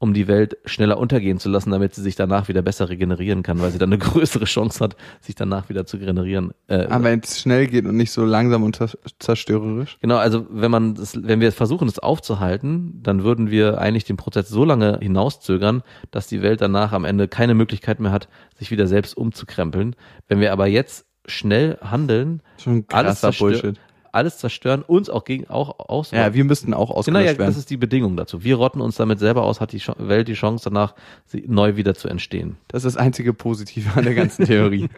um 0.04 0.14
die 0.14 0.28
Welt 0.28 0.58
schneller 0.66 0.97
untergehen 0.97 1.39
zu 1.39 1.47
lassen, 1.47 1.72
damit 1.72 1.95
sie 1.95 2.01
sich 2.01 2.16
danach 2.18 2.49
wieder 2.49 2.62
besser 2.62 2.89
regenerieren 2.89 3.41
kann, 3.41 3.62
weil 3.62 3.72
sie 3.72 3.78
dann 3.78 3.88
eine 3.93 3.97
größere 4.04 4.43
Chance 4.43 4.84
hat, 4.84 4.97
sich 5.22 5.34
danach 5.34 5.70
wieder 5.70 5.86
zu 5.86 5.95
regenerieren. 5.95 6.51
Äh, 6.68 6.88
Aber 6.88 7.06
wenn 7.06 7.22
es 7.22 7.39
schnell 7.39 7.68
geht 7.68 7.86
und 7.86 7.95
nicht 7.95 8.12
so 8.12 8.26
langsam 8.26 8.64
und 8.64 8.78
zer- 8.78 8.97
zerstörerisch. 9.20 9.97
Genau, 10.01 10.18
also 10.18 10.45
wenn 10.49 10.70
man 10.70 10.95
das, 10.95 11.18
wenn 11.24 11.39
wir 11.39 11.54
versuchen, 11.54 11.88
es 11.88 11.99
aufzuhalten, 11.99 12.99
dann 13.01 13.24
würden 13.24 13.49
wir 13.49 13.78
eigentlich 13.80 14.04
den 14.04 14.18
Prozess 14.18 14.49
so 14.49 14.66
lange 14.66 14.99
hinauszögern, 15.01 15.82
dass 16.12 16.28
die 16.28 16.41
Welt 16.41 16.60
danach 16.60 16.91
am 16.91 17.06
Ende 17.06 17.30
keine 17.30 17.54
Möglichkeit 17.56 18.01
mehr 18.01 18.12
hat, 18.12 18.28
sich 18.60 18.72
wieder 18.72 18.88
selbst 18.88 19.16
umzukrempeln. 19.16 19.95
Wenn 20.28 20.41
wir 20.41 20.51
aber 20.51 20.68
jetzt 20.68 21.06
schnell 21.26 21.78
handeln, 21.82 22.41
Schon 22.62 22.84
alles, 22.91 23.22
zerstör 23.22 23.47
Bullshit. 23.51 23.80
Alles 24.14 24.38
zerstören, 24.38 24.82
uns 24.84 25.09
auch 25.09 25.26
gegen 25.26 25.47
auch 25.49 25.80
aus. 25.89 26.11
Ja, 26.11 26.34
wir 26.34 26.43
müssten 26.43 26.74
auch 26.74 26.88
Genau, 26.88 26.99
ausgelöscht 26.99 27.26
ja, 27.26 27.32
das 27.34 27.39
werden. 27.39 27.55
ist 27.57 27.70
die 27.70 27.78
Bedingung 27.78 28.16
dazu. 28.16 28.43
Wir 28.43 28.55
rotten 28.55 28.82
uns 28.82 28.95
damit 28.95 29.20
selber 29.20 29.43
aus, 29.43 29.59
hat 29.59 29.72
die 29.72 29.82
Welt 29.97 30.28
die 30.28 30.34
Chance 30.34 30.66
danach, 30.66 30.93
sie 31.26 31.43
neu 31.47 31.76
wieder 31.76 31.95
zu 31.95 32.07
entstehen. 32.07 32.57
Das 32.68 32.86
ist 32.86 32.95
das 32.95 33.01
einzige 33.01 33.34
Positive 33.34 33.89
an 33.97 34.03
der 34.03 34.16
ganzen 34.16 34.45
Theorie. 34.45 34.89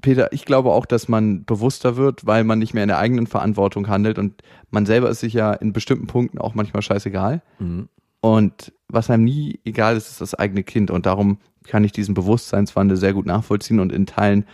Peter, 0.00 0.32
ich 0.32 0.44
glaube 0.44 0.72
auch, 0.72 0.84
dass 0.84 1.08
man 1.08 1.44
bewusster 1.44 1.96
wird, 1.96 2.26
weil 2.26 2.44
man 2.44 2.58
nicht 2.58 2.74
mehr 2.74 2.82
in 2.82 2.88
der 2.88 2.98
eigenen 2.98 3.26
Verantwortung 3.26 3.88
handelt 3.88 4.18
und 4.18 4.42
man 4.70 4.84
selber 4.84 5.08
ist 5.08 5.20
sich 5.20 5.32
ja 5.32 5.54
in 5.54 5.72
bestimmten 5.72 6.06
Punkten 6.06 6.38
auch 6.38 6.54
manchmal 6.54 6.82
scheißegal. 6.82 7.40
Mhm. 7.58 7.88
Und 8.20 8.72
was 8.88 9.08
einem 9.08 9.24
nie 9.24 9.60
egal 9.64 9.96
ist, 9.96 10.08
ist 10.08 10.20
das 10.20 10.34
eigene 10.34 10.62
Kind. 10.62 10.90
Und 10.90 11.06
darum 11.06 11.38
kann 11.66 11.84
ich 11.84 11.92
diesen 11.92 12.14
Bewusstseinswandel 12.14 12.96
sehr 12.96 13.12
gut 13.12 13.26
nachvollziehen 13.26 13.80
und 13.80 13.92
in 13.92 14.06
Teilen 14.06 14.44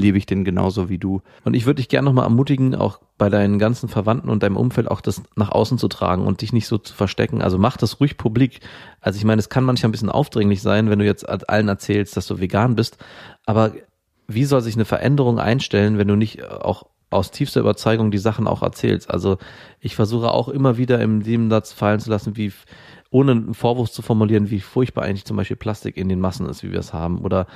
lebe 0.00 0.18
ich 0.18 0.26
den 0.26 0.44
genauso 0.44 0.88
wie 0.88 0.98
du. 0.98 1.22
Und 1.44 1.54
ich 1.54 1.66
würde 1.66 1.76
dich 1.76 1.88
gerne 1.88 2.06
nochmal 2.06 2.24
ermutigen, 2.24 2.74
auch 2.74 3.00
bei 3.18 3.28
deinen 3.28 3.58
ganzen 3.58 3.88
Verwandten 3.88 4.28
und 4.28 4.42
deinem 4.42 4.56
Umfeld 4.56 4.90
auch 4.90 5.00
das 5.00 5.22
nach 5.36 5.50
außen 5.50 5.78
zu 5.78 5.88
tragen 5.88 6.26
und 6.26 6.40
dich 6.40 6.52
nicht 6.52 6.66
so 6.66 6.78
zu 6.78 6.94
verstecken. 6.94 7.42
Also 7.42 7.58
mach 7.58 7.76
das 7.76 8.00
ruhig 8.00 8.16
publik. 8.16 8.60
Also 9.00 9.18
ich 9.18 9.24
meine, 9.24 9.38
es 9.38 9.48
kann 9.48 9.64
manchmal 9.64 9.90
ein 9.90 9.92
bisschen 9.92 10.10
aufdringlich 10.10 10.62
sein, 10.62 10.90
wenn 10.90 10.98
du 10.98 11.04
jetzt 11.04 11.28
allen 11.28 11.68
erzählst, 11.68 12.16
dass 12.16 12.26
du 12.26 12.40
vegan 12.40 12.74
bist. 12.74 12.98
Aber 13.46 13.72
wie 14.26 14.44
soll 14.44 14.62
sich 14.62 14.74
eine 14.74 14.84
Veränderung 14.84 15.38
einstellen, 15.38 15.98
wenn 15.98 16.08
du 16.08 16.16
nicht 16.16 16.44
auch 16.44 16.86
aus 17.10 17.32
tiefster 17.32 17.60
Überzeugung 17.60 18.10
die 18.10 18.18
Sachen 18.18 18.46
auch 18.46 18.62
erzählst? 18.62 19.10
Also 19.10 19.38
ich 19.80 19.96
versuche 19.96 20.30
auch 20.30 20.48
immer 20.48 20.76
wieder 20.76 21.00
im 21.00 21.18
Nebensatz 21.18 21.72
fallen 21.72 22.00
zu 22.00 22.10
lassen, 22.10 22.36
wie 22.36 22.52
ohne 23.10 23.32
einen 23.32 23.54
Vorwurf 23.54 23.90
zu 23.90 24.02
formulieren, 24.02 24.50
wie 24.50 24.60
furchtbar 24.60 25.02
eigentlich 25.02 25.24
zum 25.24 25.36
Beispiel 25.36 25.56
Plastik 25.56 25.96
in 25.96 26.08
den 26.08 26.20
Massen 26.20 26.46
ist, 26.46 26.62
wie 26.62 26.72
wir 26.72 26.78
es 26.78 26.92
haben. 26.92 27.18
Oder 27.18 27.46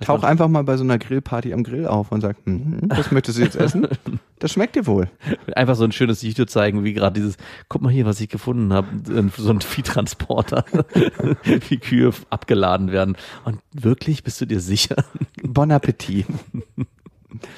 Tauch 0.00 0.22
einfach 0.22 0.48
mal 0.48 0.64
bei 0.64 0.76
so 0.76 0.84
einer 0.84 0.98
Grillparty 0.98 1.52
am 1.52 1.62
Grill 1.62 1.86
auf 1.86 2.10
und 2.10 2.20
sag, 2.20 2.36
hm, 2.44 2.88
das 2.88 3.10
möchtest 3.10 3.38
du 3.38 3.42
jetzt 3.42 3.56
essen? 3.56 3.86
Das 4.38 4.52
schmeckt 4.52 4.76
dir 4.76 4.86
wohl. 4.86 5.10
Einfach 5.54 5.76
so 5.76 5.84
ein 5.84 5.92
schönes 5.92 6.22
Video 6.22 6.46
zeigen, 6.46 6.82
wie 6.84 6.94
gerade 6.94 7.20
dieses, 7.20 7.36
guck 7.68 7.82
mal 7.82 7.92
hier, 7.92 8.06
was 8.06 8.20
ich 8.20 8.28
gefunden 8.28 8.72
habe, 8.72 8.88
so 9.36 9.50
ein 9.50 9.60
Viehtransporter, 9.60 10.64
wie 11.68 11.76
Kühe 11.76 12.12
abgeladen 12.30 12.90
werden. 12.90 13.16
Und 13.44 13.58
wirklich, 13.72 14.24
bist 14.24 14.40
du 14.40 14.46
dir 14.46 14.60
sicher? 14.60 14.96
Bon 15.42 15.70
Appetit. 15.70 16.26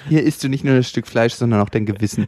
Hier 0.08 0.22
isst 0.22 0.42
du 0.42 0.48
nicht 0.48 0.64
nur 0.64 0.76
das 0.76 0.88
Stück 0.88 1.06
Fleisch, 1.06 1.34
sondern 1.34 1.60
auch 1.60 1.68
dein 1.68 1.86
Gewissen. 1.86 2.26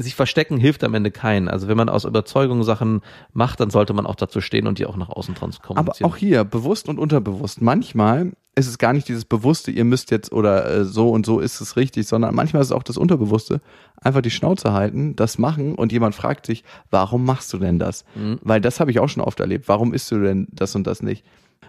Sich 0.00 0.14
verstecken 0.14 0.58
hilft 0.58 0.84
am 0.84 0.94
Ende 0.94 1.10
keinen. 1.10 1.48
Also 1.48 1.66
wenn 1.68 1.76
man 1.76 1.88
aus 1.88 2.04
Überzeugung 2.04 2.62
Sachen 2.62 3.00
macht, 3.32 3.58
dann 3.60 3.68
sollte 3.70 3.92
man 3.92 4.06
auch 4.06 4.14
dazu 4.14 4.40
stehen 4.40 4.66
und 4.68 4.78
die 4.78 4.86
auch 4.86 4.96
nach 4.96 5.08
außen 5.10 5.34
Aber 5.40 5.50
kommunizieren. 5.60 6.08
auch 6.10 6.16
hier, 6.16 6.44
bewusst 6.44 6.88
und 6.88 6.98
unterbewusst. 6.98 7.60
Manchmal 7.60 8.32
ist 8.54 8.68
es 8.68 8.78
gar 8.78 8.92
nicht 8.92 9.08
dieses 9.08 9.24
Bewusste, 9.24 9.70
ihr 9.72 9.84
müsst 9.84 10.10
jetzt 10.12 10.32
oder 10.32 10.68
äh, 10.68 10.84
so 10.84 11.10
und 11.10 11.26
so 11.26 11.40
ist 11.40 11.60
es 11.60 11.76
richtig, 11.76 12.06
sondern 12.08 12.34
manchmal 12.34 12.62
ist 12.62 12.68
es 12.68 12.72
auch 12.72 12.82
das 12.84 12.96
Unterbewusste. 12.96 13.60
Einfach 14.00 14.20
die 14.22 14.30
Schnauze 14.30 14.72
halten, 14.72 15.14
das 15.16 15.36
machen 15.38 15.74
und 15.74 15.90
jemand 15.92 16.14
fragt 16.14 16.46
sich, 16.46 16.64
warum 16.90 17.24
machst 17.24 17.52
du 17.52 17.58
denn 17.58 17.78
das? 17.78 18.04
Weil 18.42 18.60
das 18.60 18.78
habe 18.80 18.90
ich 18.92 19.00
auch 19.00 19.08
schon 19.08 19.22
oft 19.22 19.40
erlebt. 19.40 19.68
Warum 19.68 19.92
isst 19.92 20.10
du 20.12 20.20
denn 20.20 20.46
das 20.52 20.74
und 20.76 20.86
das 20.86 21.02
nicht? 21.02 21.24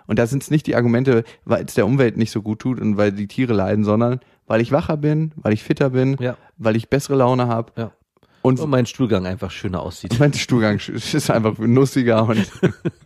Und 0.07 0.17
da 0.19 0.25
sind 0.27 0.41
es 0.43 0.49
nicht 0.51 0.65
die 0.67 0.75
Argumente, 0.75 1.23
weil 1.45 1.65
es 1.65 1.75
der 1.75 1.85
Umwelt 1.85 2.17
nicht 2.17 2.31
so 2.31 2.41
gut 2.41 2.59
tut 2.59 2.79
und 2.79 2.97
weil 2.97 3.11
die 3.11 3.27
Tiere 3.27 3.53
leiden, 3.53 3.83
sondern 3.83 4.19
weil 4.47 4.61
ich 4.61 4.71
wacher 4.71 4.97
bin, 4.97 5.31
weil 5.35 5.53
ich 5.53 5.61
fitter 5.63 5.91
bin, 5.91 6.17
Ja. 6.19 6.35
weil 6.57 6.75
ich 6.75 6.89
bessere 6.89 7.15
Laune 7.17 7.47
habe 7.47 7.71
ja. 7.77 7.91
Und 8.41 8.59
Und 8.59 8.69
mein 8.69 8.85
Stuhlgang 8.85 9.25
einfach 9.25 9.51
schöner 9.51 9.81
aussieht. 9.81 10.17
mein 10.19 10.33
Stuhlgang 10.33 10.79
ist 10.87 11.29
einfach 11.29 11.57
nussiger 11.57 12.27
und 12.27 12.49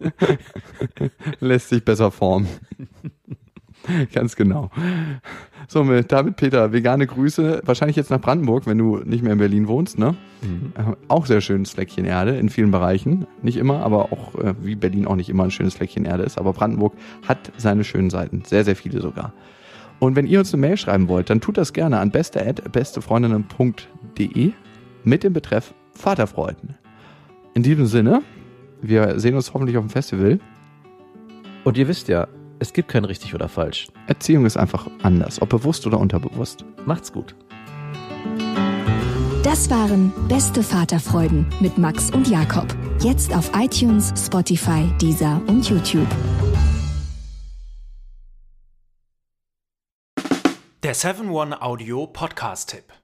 lässt 1.40 1.70
sich 1.70 1.84
besser 1.84 2.12
formen. 2.12 2.48
Ganz 4.14 4.38
genau. 4.38 4.70
So, 5.68 5.84
mit 5.84 6.10
David 6.12 6.38
Peter, 6.38 6.72
vegane 6.72 7.06
Grüße. 7.06 7.64
Wahrscheinlich 7.66 7.98
jetzt 7.98 8.12
nach 8.12 8.22
Brandenburg, 8.22 8.66
wenn 8.66 8.78
du 8.78 9.00
nicht 9.00 9.24
mehr 9.24 9.34
in 9.34 9.40
Berlin 9.40 9.68
wohnst, 9.68 10.00
ne? 10.00 10.16
Äh, 10.76 10.94
Auch 11.10 11.26
sehr 11.26 11.42
schönes 11.42 11.72
Fleckchen 11.72 12.06
Erde 12.06 12.38
in 12.38 12.48
vielen 12.48 12.72
Bereichen. 12.72 13.28
Nicht 13.42 13.58
immer, 13.58 13.84
aber 13.84 14.14
auch 14.14 14.36
äh, 14.36 14.54
wie 14.62 14.76
Berlin 14.76 15.06
auch 15.06 15.18
nicht 15.18 15.30
immer 15.30 15.44
ein 15.44 15.52
schönes 15.52 15.74
Fleckchen 15.74 16.06
Erde 16.06 16.24
ist. 16.24 16.38
Aber 16.38 16.54
Brandenburg 16.54 16.94
hat 17.28 17.52
seine 17.58 17.84
schönen 17.84 18.10
Seiten. 18.10 18.44
Sehr, 18.46 18.64
sehr 18.64 18.78
viele 18.78 19.02
sogar. 19.02 19.34
Und 20.00 20.16
wenn 20.16 20.28
ihr 20.28 20.40
uns 20.40 20.54
eine 20.54 20.62
Mail 20.62 20.78
schreiben 20.78 21.10
wollt, 21.10 21.30
dann 21.30 21.42
tut 21.42 21.58
das 21.58 21.74
gerne 21.74 22.00
an 22.00 22.10
beste@bestefreundinnen.de 22.12 24.54
mit 25.04 25.24
dem 25.24 25.34
Betreff 25.34 25.74
Vaterfreuden. 25.92 26.76
In 27.54 27.64
diesem 27.64 27.86
Sinne, 27.86 28.24
wir 28.82 29.20
sehen 29.20 29.36
uns 29.36 29.54
hoffentlich 29.54 29.78
auf 29.78 29.84
dem 29.84 29.90
Festival. 29.90 30.40
Und 31.64 31.78
ihr 31.78 31.88
wisst 31.88 32.08
ja, 32.08 32.28
es 32.60 32.74
gibt 32.74 32.90
kein 32.90 33.06
richtig 33.06 33.36
oder 33.36 33.48
falsch. 33.48 33.88
Erziehung 34.08 34.46
ist 34.46 34.58
einfach 34.58 34.88
anders, 35.02 35.42
ob 35.42 35.50
bewusst 35.50 35.86
oder 35.86 36.00
unterbewusst. 36.00 36.66
Macht's 36.86 37.12
gut. 37.12 37.36
Das 39.44 39.70
waren 39.70 40.14
Beste 40.30 40.64
Vaterfreuden 40.64 41.46
mit 41.60 41.78
Max 41.78 42.10
und 42.12 42.28
Jakob. 42.30 42.66
Jetzt 43.02 43.36
auf 43.36 43.52
iTunes, 43.56 44.14
Spotify, 44.18 44.90
Deezer 45.02 45.42
und 45.48 45.70
YouTube. 45.70 46.08
Der 50.82 50.96
7-One 50.96 51.62
Audio 51.62 52.08
Podcast-Tipp. 52.08 53.03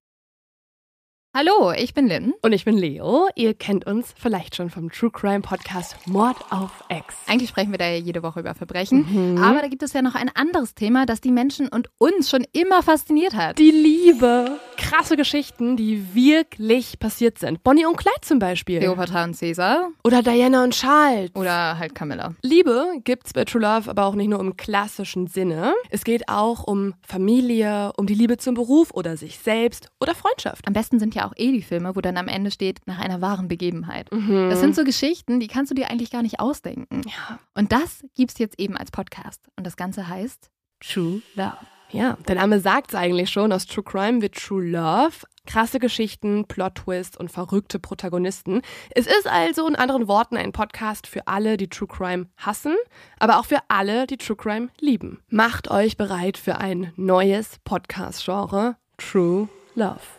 Hallo, 1.32 1.72
ich 1.72 1.94
bin 1.94 2.08
Lynn. 2.08 2.34
Und 2.42 2.54
ich 2.54 2.66
bin 2.66 2.76
Leo. 2.76 3.28
Ihr 3.36 3.54
kennt 3.54 3.86
uns 3.86 4.16
vielleicht 4.18 4.56
schon 4.56 4.72
vom 4.72 4.90
True 4.92 5.12
Crime 5.12 5.42
Podcast 5.42 5.96
Mord 6.08 6.38
auf 6.50 6.72
Ex. 6.90 7.16
Eigentlich 7.28 7.50
sprechen 7.50 7.70
wir 7.70 7.78
da 7.78 7.86
ja 7.88 7.98
jede 7.98 8.24
Woche 8.24 8.40
über 8.40 8.56
Verbrechen. 8.56 9.38
Aber 9.40 9.62
da 9.62 9.68
gibt 9.68 9.84
es 9.84 9.94
ja 9.94 10.02
noch 10.02 10.16
ein 10.16 10.32
anderes 10.34 10.74
Thema, 10.74 11.06
das 11.06 11.22
die 11.22 11.30
Menschen 11.32 11.68
und 11.68 11.88
uns 12.00 12.32
schon 12.32 12.48
immer 12.52 12.82
fasziniert 12.82 13.36
hat. 13.36 13.60
Die 13.60 13.70
Liebe. 13.70 14.60
Krasse 14.80 15.18
Geschichten, 15.18 15.76
die 15.76 16.16
wirklich 16.16 17.00
passiert 17.00 17.38
sind. 17.38 17.64
Bonnie 17.64 17.86
und 17.86 17.98
Clyde 17.98 18.22
zum 18.22 18.40
Beispiel. 18.40 18.80
Cleopatra 18.80 19.26
und 19.26 19.38
Caesar 19.38 19.90
Oder 20.06 20.24
Diana 20.24 20.64
und 20.64 20.74
Charles. 20.74 21.36
oder 21.36 21.78
halt 21.78 21.94
Camilla. 21.94 22.34
Liebe 22.42 22.86
gibt's 23.04 23.34
bei 23.34 23.44
True 23.44 23.62
Love 23.62 23.90
aber 23.90 24.06
auch 24.06 24.16
nicht 24.16 24.30
nur 24.30 24.40
im 24.40 24.56
klassischen 24.56 25.28
Sinne. 25.28 25.74
Es 25.90 26.06
geht 26.06 26.30
auch 26.30 26.64
um 26.64 26.94
Familie, 27.06 27.92
um 27.98 28.08
die 28.08 28.14
Liebe 28.14 28.38
zum 28.38 28.56
Beruf 28.56 28.92
oder 28.94 29.18
sich 29.18 29.38
selbst 29.40 29.90
oder 30.00 30.16
Freundschaft. 30.16 30.66
Am 30.66 30.74
besten 30.74 30.98
sind 30.98 31.14
ja 31.14 31.28
auch 31.28 31.34
eh 31.36 31.52
die 31.52 31.62
Filme, 31.62 31.96
wo 31.96 32.02
dann 32.02 32.16
am 32.18 32.30
Ende 32.30 32.50
steht, 32.50 32.80
nach 32.86 33.00
einer 33.00 33.22
wahren 33.22 33.50
Begebenheit. 33.50 34.10
Das 34.12 34.62
sind 34.62 34.76
so 34.76 34.86
Geschichten, 34.86 35.40
die 35.42 35.48
kannst 35.48 35.72
du 35.72 35.76
dir 35.76 35.90
eigentlich 35.92 36.10
gar 36.10 36.22
nicht 36.22 36.40
ausdenken. 36.40 37.02
Ja. 37.06 37.40
Und 37.54 37.74
das 37.74 38.06
gibt's 38.16 38.40
jetzt 38.40 38.58
eben 38.60 38.78
als 38.78 38.92
Podcast. 38.92 39.42
Und 39.58 39.68
das 39.68 39.76
Ganze 39.76 40.08
heißt 40.08 40.50
True 40.80 41.22
Love. 41.36 41.58
Ja, 41.92 42.18
der 42.28 42.36
Name 42.36 42.60
sagt's 42.60 42.94
eigentlich 42.94 43.30
schon. 43.30 43.52
Aus 43.52 43.66
True 43.66 43.84
Crime 43.84 44.22
wird 44.22 44.36
True 44.36 44.64
Love. 44.64 45.26
Krasse 45.46 45.80
Geschichten, 45.80 46.46
Plot-Twists 46.46 47.18
und 47.18 47.32
verrückte 47.32 47.80
Protagonisten. 47.80 48.62
Es 48.92 49.08
ist 49.08 49.26
also 49.26 49.68
in 49.68 49.76
anderen 49.76 50.08
Worten 50.08 50.38
ein 50.38 50.52
Podcast 50.52 51.08
für 51.08 51.28
alle, 51.28 51.58
die 51.58 51.68
True 51.68 51.88
Crime 51.88 52.28
hassen, 52.38 52.76
aber 53.18 53.40
auch 53.40 53.46
für 53.46 53.58
alle, 53.68 54.06
die 54.06 54.18
True 54.18 54.38
Crime 54.38 54.70
lieben. 54.80 55.24
Macht 55.30 55.72
euch 55.72 55.98
bereit 55.98 56.38
für 56.38 56.60
ein 56.60 56.94
neues 56.98 57.58
Podcast-Genre, 57.64 58.76
True 58.98 59.50
Love. 59.74 60.19